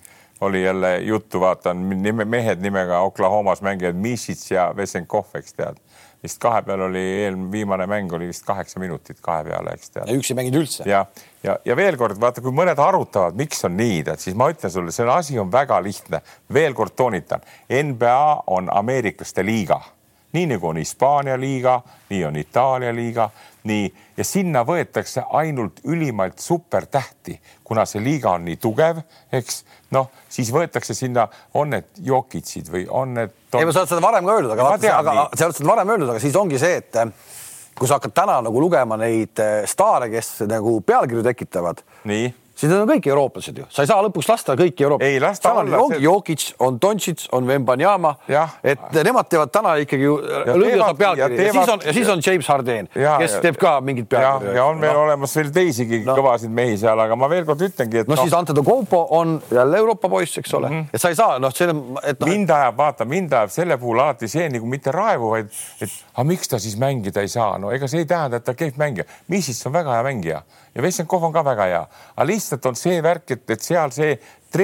[0.40, 5.76] oli jälle juttu, vaatan nime, mehed nimega Oklahomas mängivad Mišits ja Vesenkov, eks tead.
[6.22, 10.08] vist kahe peal oli eelmine, viimane mäng oli vist kaheksa minutit kahe peale, eks tead.
[10.08, 10.84] ja üks ei mänginud üldse.
[10.88, 11.06] ja,
[11.42, 14.72] ja, ja veel kord vaata, kui mõned arutavad, miks on nii, tead, siis ma ütlen
[14.72, 16.20] sulle, see asi on väga lihtne.
[16.52, 19.80] veel kord toonitan, NBA on ameeriklaste liiga
[20.32, 21.80] nii nagu on Hispaania liiga,
[22.10, 23.30] nii on Itaalia liiga,
[23.68, 29.02] nii ja sinna võetakse ainult ülimalt supertähti, kuna see liiga on nii tugev,
[29.32, 29.62] eks
[29.94, 33.60] noh, siis võetakse sinna, on need Jokitsid või on need on....
[33.60, 36.12] ei, sa oled seda varem ka öeldud, aga vaata, aga sa oled seda varem öeldud,
[36.14, 37.14] aga siis ongi see, et eh,
[37.78, 41.82] kui sa hakkad täna nagu lugema neid eh, staare, kes nagu pealkirju tekitavad.
[42.60, 45.14] Siis need on kõik eurooplased ju, sa ei saa lõpuks lasta kõiki eurooplasi.
[45.14, 45.78] ei lasta olla.
[45.80, 46.00] ongi.
[46.04, 48.14] Jokic, on Doncic, on Vembanyama,
[48.64, 51.46] et nemad teevad täna ikkagi ju lõviosa pealkirja ja, teevad...
[51.46, 54.56] ja siis on ja siis on James Harden, kes ja, teeb ka mingit pealkirja.
[54.58, 55.06] ja on veel no.
[55.06, 56.16] olemas veel teisigi no.
[56.18, 58.10] kõvasid mehi seal, aga ma veel kord ütlengi, et.
[58.10, 60.94] no, no siis Antetokounmpo on jälle Euroopa poiss, eks ole mm, -hmm.
[60.94, 62.28] et sa ei saa noh, selle, et no,.
[62.28, 65.48] mind ajab, vaata, mind ajab selle puhul alati see nagu mitte raevu, vaid
[65.80, 68.54] et aga miks ta siis mängida ei saa, no ega see ei tähenda, et ta
[68.54, 70.42] kehv mängija, Missis on väga hea mängija
[70.74, 71.82] ja Vessenkov on ka väga hea,
[72.14, 74.14] aga lihtsalt on see värk, et, et seal see,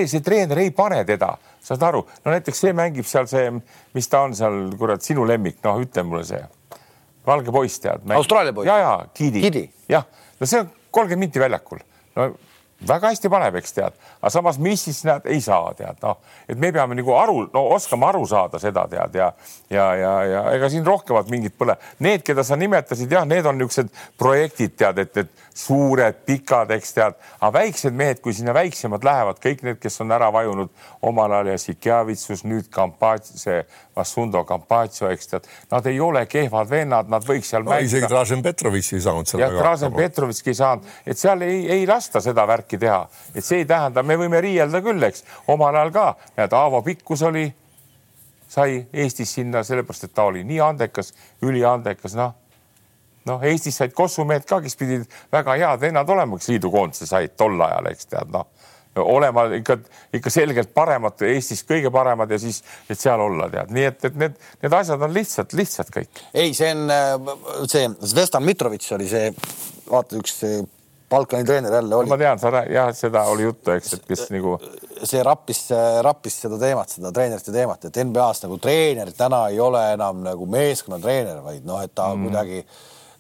[0.07, 1.33] see treener ei pane teda,
[1.67, 3.51] saad aru, no näiteks see mängib seal see,
[3.97, 6.43] mis ta on seal, kurat, sinu lemmik, noh, ütle mulle see.
[7.27, 8.05] Valge poiss tead.
[8.15, 8.71] Austraalia poiss?
[8.71, 10.07] ja, ja Gidi, jah,
[10.41, 11.83] no see on kolmkümmend minti väljakul,
[12.17, 12.31] no
[12.89, 16.19] väga hästi paneb, eks tead, aga samas, mis siis näed, ei saa tead, noh,
[16.49, 19.31] et me peame nagu aru, no oskama aru saada seda tead ja,
[19.73, 21.79] ja, ja, ja ega siin rohkemat mingit pole.
[22.05, 23.89] Need, keda sa nimetasid, jah, need on niisugused
[24.21, 29.41] projektid tead, et, et suured, pikad, eks tead, aga väiksed mehed, kui sinna väiksemad lähevad,
[29.41, 30.73] kõik need, kes on ära vajunud
[31.07, 33.63] omal ajal ja Sikjavitsus, nüüd Kampatš, see
[33.97, 38.43] Vassundo Campazzo, eks tead, nad ei ole kehvad vennad, nad võiks seal no, isegi Dražen
[38.45, 39.41] Petrovitš ei saanud seal.
[39.41, 43.05] jah, Dražen Petrovitški ei saanud, et seal ei, ei lasta seda värki teha,
[43.35, 46.07] et see ei tähenda, me võime riielda küll, eks, omal ajal ka,
[46.37, 47.47] näed, Aavo Pikkus oli,
[48.49, 51.13] sai Eestis sinna sellepärast, et ta oli nii andekas,
[51.47, 52.35] üliandekas, noh.
[53.27, 57.59] Noh, Eestis said kossumehed ka, kes pidid väga head vennad olema, kes liidukoondise said tol
[57.59, 58.51] ajal, eks tead, noh.
[58.97, 59.75] Olema ikka,
[60.17, 64.17] ikka selgelt paremad, Eestis kõige paremad ja siis, et seal olla tead, nii et, et
[64.23, 66.23] need, need asjad on lihtsalt, lihtsad kõik.
[66.33, 67.35] ei, see on äh,
[67.69, 69.29] see Zvestan Mitrovitš oli see,
[69.91, 70.41] vaata üks
[71.11, 72.09] Balkani treener jälle oli.
[72.11, 74.57] ma tean, sa jah, seda oli juttu, eks, et kes nagu.
[75.05, 75.61] see rappis,
[76.03, 80.49] rappis seda teemat, seda treenerite teemat, et NBA-s nagu treener täna ei ole enam nagu
[80.51, 82.27] meeskonnatreener, vaid noh, et ta mm.
[82.27, 82.65] kuidagi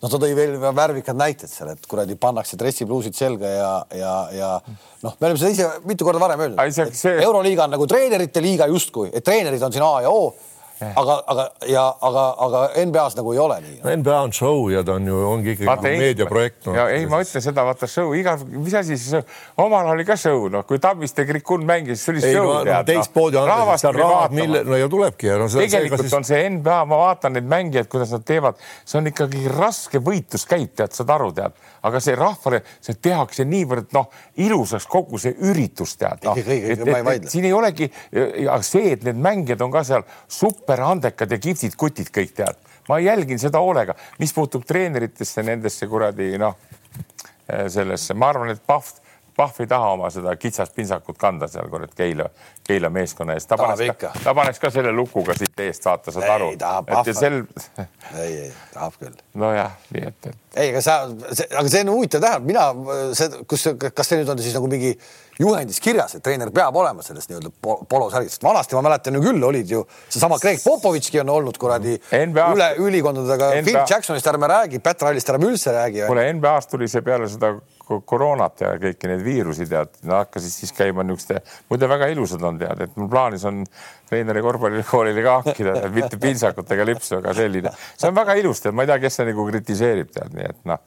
[0.02, 4.50] no ta tõi veel värvikad näited seal, et kuradi pannakse dressipluusid selga ja, ja, ja
[4.66, 6.92] noh, me oleme seda ise mitu korda varem öelnud.
[6.96, 7.14] See...
[7.22, 10.34] euroliiga on nagu treenerite liiga justkui, et treenerid on siin A ja O
[10.80, 13.94] aga, aga ja aga, aga NBA-s nagu ei ole nii no,.
[14.02, 16.74] NBA on show ja ta on ju, ongi ikkagi vaata, nagu meediaprojekt no..
[16.76, 19.22] ja ei, ma ütlen seda, vaata show, iga, mis asi see,
[19.62, 22.52] omal oli ka show, noh, kui Tammiste Krikun mängis, see oli ei, show.
[22.66, 25.48] No, teistmoodi on seal rahad, mille, no ja tulebki ja no.
[25.48, 26.18] tegelikult see, siis...
[26.18, 30.74] on see NBA, ma vaatan neid mängijaid, kuidas nad teevad, see on ikkagi raske võitluskäik,
[30.76, 31.56] tead, saad aru, tead,
[31.86, 34.10] aga see rahvale, see tehakse niivõrd noh,
[34.42, 36.36] ilusaks kogu see üritus, tead no..
[37.26, 37.90] siin ei olegi,
[38.66, 42.56] see, et need mängijad on ka seal super superandekad ja kihvtid kutid kõik tead.
[42.88, 46.54] ma jälgin seda hoolega, mis puutub treeneritesse, nendesse kuradi noh,
[47.68, 48.92] sellesse, ma arvan, et Pahv,
[49.36, 52.28] Pahv ei taha oma seda kitsast pintsakut kanda seal kurat Keila,
[52.64, 53.48] Keila meeskonna eest.
[53.50, 56.48] ta paneks ka, ta paneks ka selle lukuga siit eest, vaata, saad aru.
[56.56, 57.42] ei, sel...
[58.22, 59.20] ei, ei, tahab küll.
[59.36, 60.40] nojah, nii et, et.
[60.54, 60.96] ei, aga sa,
[61.60, 64.94] aga see on huvitav tähendab, mina, see, kus, kas see nüüd on siis nagu mingi
[65.36, 67.52] juhendis kirjas, et treener peab olema selles nii-öelda
[67.92, 71.98] polosärgis, sest vanasti ma mäletan ju küll, olid ju seesama Greg Popovitški on olnud kuradi
[72.00, 72.48] NBA...
[72.56, 76.06] üle ülikondadega, Phil Jacksonist ärme räägi, Pat Ralist ärme üldse räägi.
[76.08, 77.52] kuule, NBA-st tuli see peale seda
[77.86, 82.58] koroonat ja kõiki neid viirusi tead, nad hakkasid siis käima niisuguste, muide väga ilusad on
[82.58, 83.62] tead, et mul plaanis on
[84.10, 88.86] treeneri korvpallikoolile ka hankida, mitte pintsakutega lipsu, aga selline, see on väga ilus, tead, ma
[88.86, 90.82] ei tea, kes see nagu kritiseerib, tead, nii et noh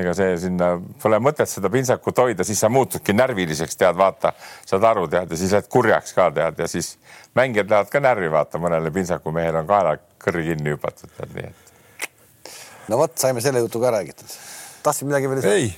[0.00, 0.70] ega see sinna
[1.02, 4.32] pole mõtet seda pintsakut hoida, siis sa muutudki närviliseks, tead, vaata,
[4.64, 6.94] saad aru, tead ja siis lähed kurjaks ka tead ja siis
[7.36, 12.52] mängijad lähevad ka närvi, vaata, mõnele pintsakumehele on kaela kõrri kinni hüpatud, tead nii et.
[12.88, 14.36] no vot, saime selle jutu ka räägitud.
[14.82, 15.72] tahtsid midagi veel ei,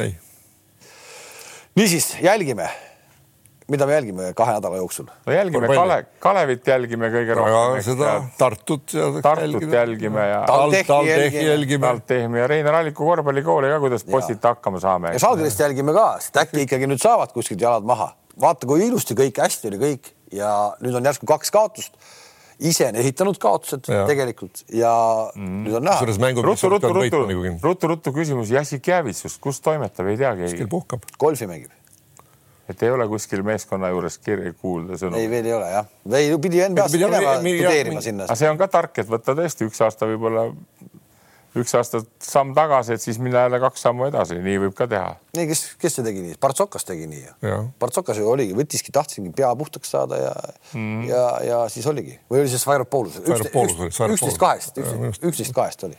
[0.00, 0.16] ei.
[1.74, 2.70] niisiis jälgime
[3.68, 5.06] mida me jälgime kahe nädala jooksul?
[5.26, 7.82] no jälgime Kale, Kalevit jälgime kõige rohkem.
[7.82, 8.92] seda Tartut.
[9.22, 10.42] Tartut jälgime ja.
[10.46, 11.86] TalTechi jälgime.
[11.86, 15.14] TalTechi ja Reinar Alliku korvpallikooli ka, kuidas postita hakkama saame.
[15.16, 18.12] ja Žalgirist jälgime ka, sest äkki ikkagi nüüd saavad kuskilt jalad maha.
[18.40, 20.52] vaata, kui ilusti kõik, hästi oli kõik ja
[20.84, 21.98] nüüd on järsku kaks kaotust
[22.60, 24.04] ise on esitanud kaotused ja.
[24.08, 24.92] tegelikult ja
[25.34, 25.64] mm.
[25.66, 26.04] nüüd on näha.
[26.42, 27.24] ruttu, ruttu, ruttu,
[27.62, 30.48] ruttu, ruttu küsimus Jassikjevitsust, kus toimetab, ei teagi.
[30.48, 31.04] kuskil puhkab.
[31.20, 31.74] golfi mängib
[32.68, 35.18] et ei ole kuskil meeskonna juures kirja kuulda sõnu.
[35.20, 38.28] ei, veel ei ole jah, või pidi NBA-sse minema tudeerima sinna.
[38.34, 40.48] see on ka tark, et võtta tõesti üks aasta võib-olla,
[41.56, 45.14] üks aasta samm tagasi, et siis minna jälle kaks sammu edasi, nii võib ka teha.
[45.36, 47.60] nii, kes, kes see tegi nii, Partsokas tegi nii ju.
[47.82, 50.34] Partsokas ju oligi, võttiski, tahtsingi pea puhtaks saada ja
[50.74, 53.20] mm., ja, ja siis oligi või oli see Svairopoulos?
[53.24, 54.82] üksteist kahest,
[55.22, 55.98] üksteist kahest oli.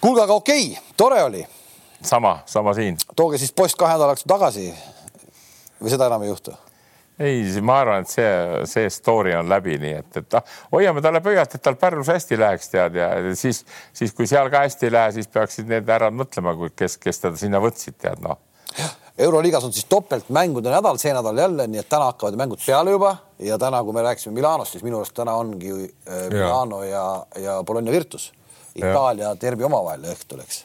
[0.00, 1.46] kuulge, aga okei okay,, tore oli
[2.02, 2.98] sama, sama siin.
[3.16, 4.70] tooge siis post kahe nädalaks tagasi
[5.82, 6.54] või seda enam ei juhtu?
[7.22, 8.30] Ei, ma arvan, et see,
[8.70, 12.38] see story on läbi, nii et, et ah, hoiame talle pöialt, et tal Pärnus hästi
[12.40, 13.62] läheks, tead, ja siis,
[13.96, 17.38] siis kui seal ka hästi ei lähe, siis peaksid need härrad mõtlema, kes, kes teda
[17.40, 18.40] sinna võtsid, tead noh.
[19.22, 23.16] euroliigas on siis topeltmängude nädal, see nädal jälle, nii et täna hakkavad mängud peale juba.
[23.42, 27.04] Ja täna, kui me rääkisime Milanost, siis minu arust täna ongi äh, Milano ja,
[27.36, 28.30] ja Bologna Virtus,
[28.78, 30.62] Itaalia derbi omavahel õhtul, eks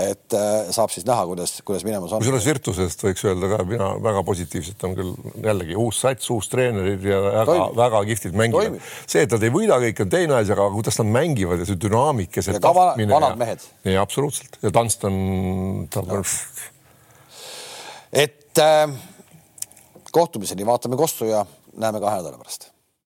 [0.00, 2.22] et äh, saab siis näha, kuidas, kuidas minemas on.
[2.22, 5.12] kusjuures Virtusest võiks öelda ka, mina väga positiivselt on küll
[5.44, 8.78] jällegi uus sats, uus treenerid ja väga-väga kihvtid mängijad.
[9.04, 11.80] see, et nad ei võida kõik, on teine asi, aga kuidas nad mängivad ja see
[11.84, 13.12] dünaamika, see tahtmine.
[13.12, 13.68] vanad mehed.
[13.88, 15.20] nii absoluutselt ja Dunston,
[15.92, 16.24] ta on.
[18.24, 18.98] et äh,
[20.12, 21.44] kohtumiseni vaatame Kossu ja
[21.76, 22.70] näeme kahe nädala pärast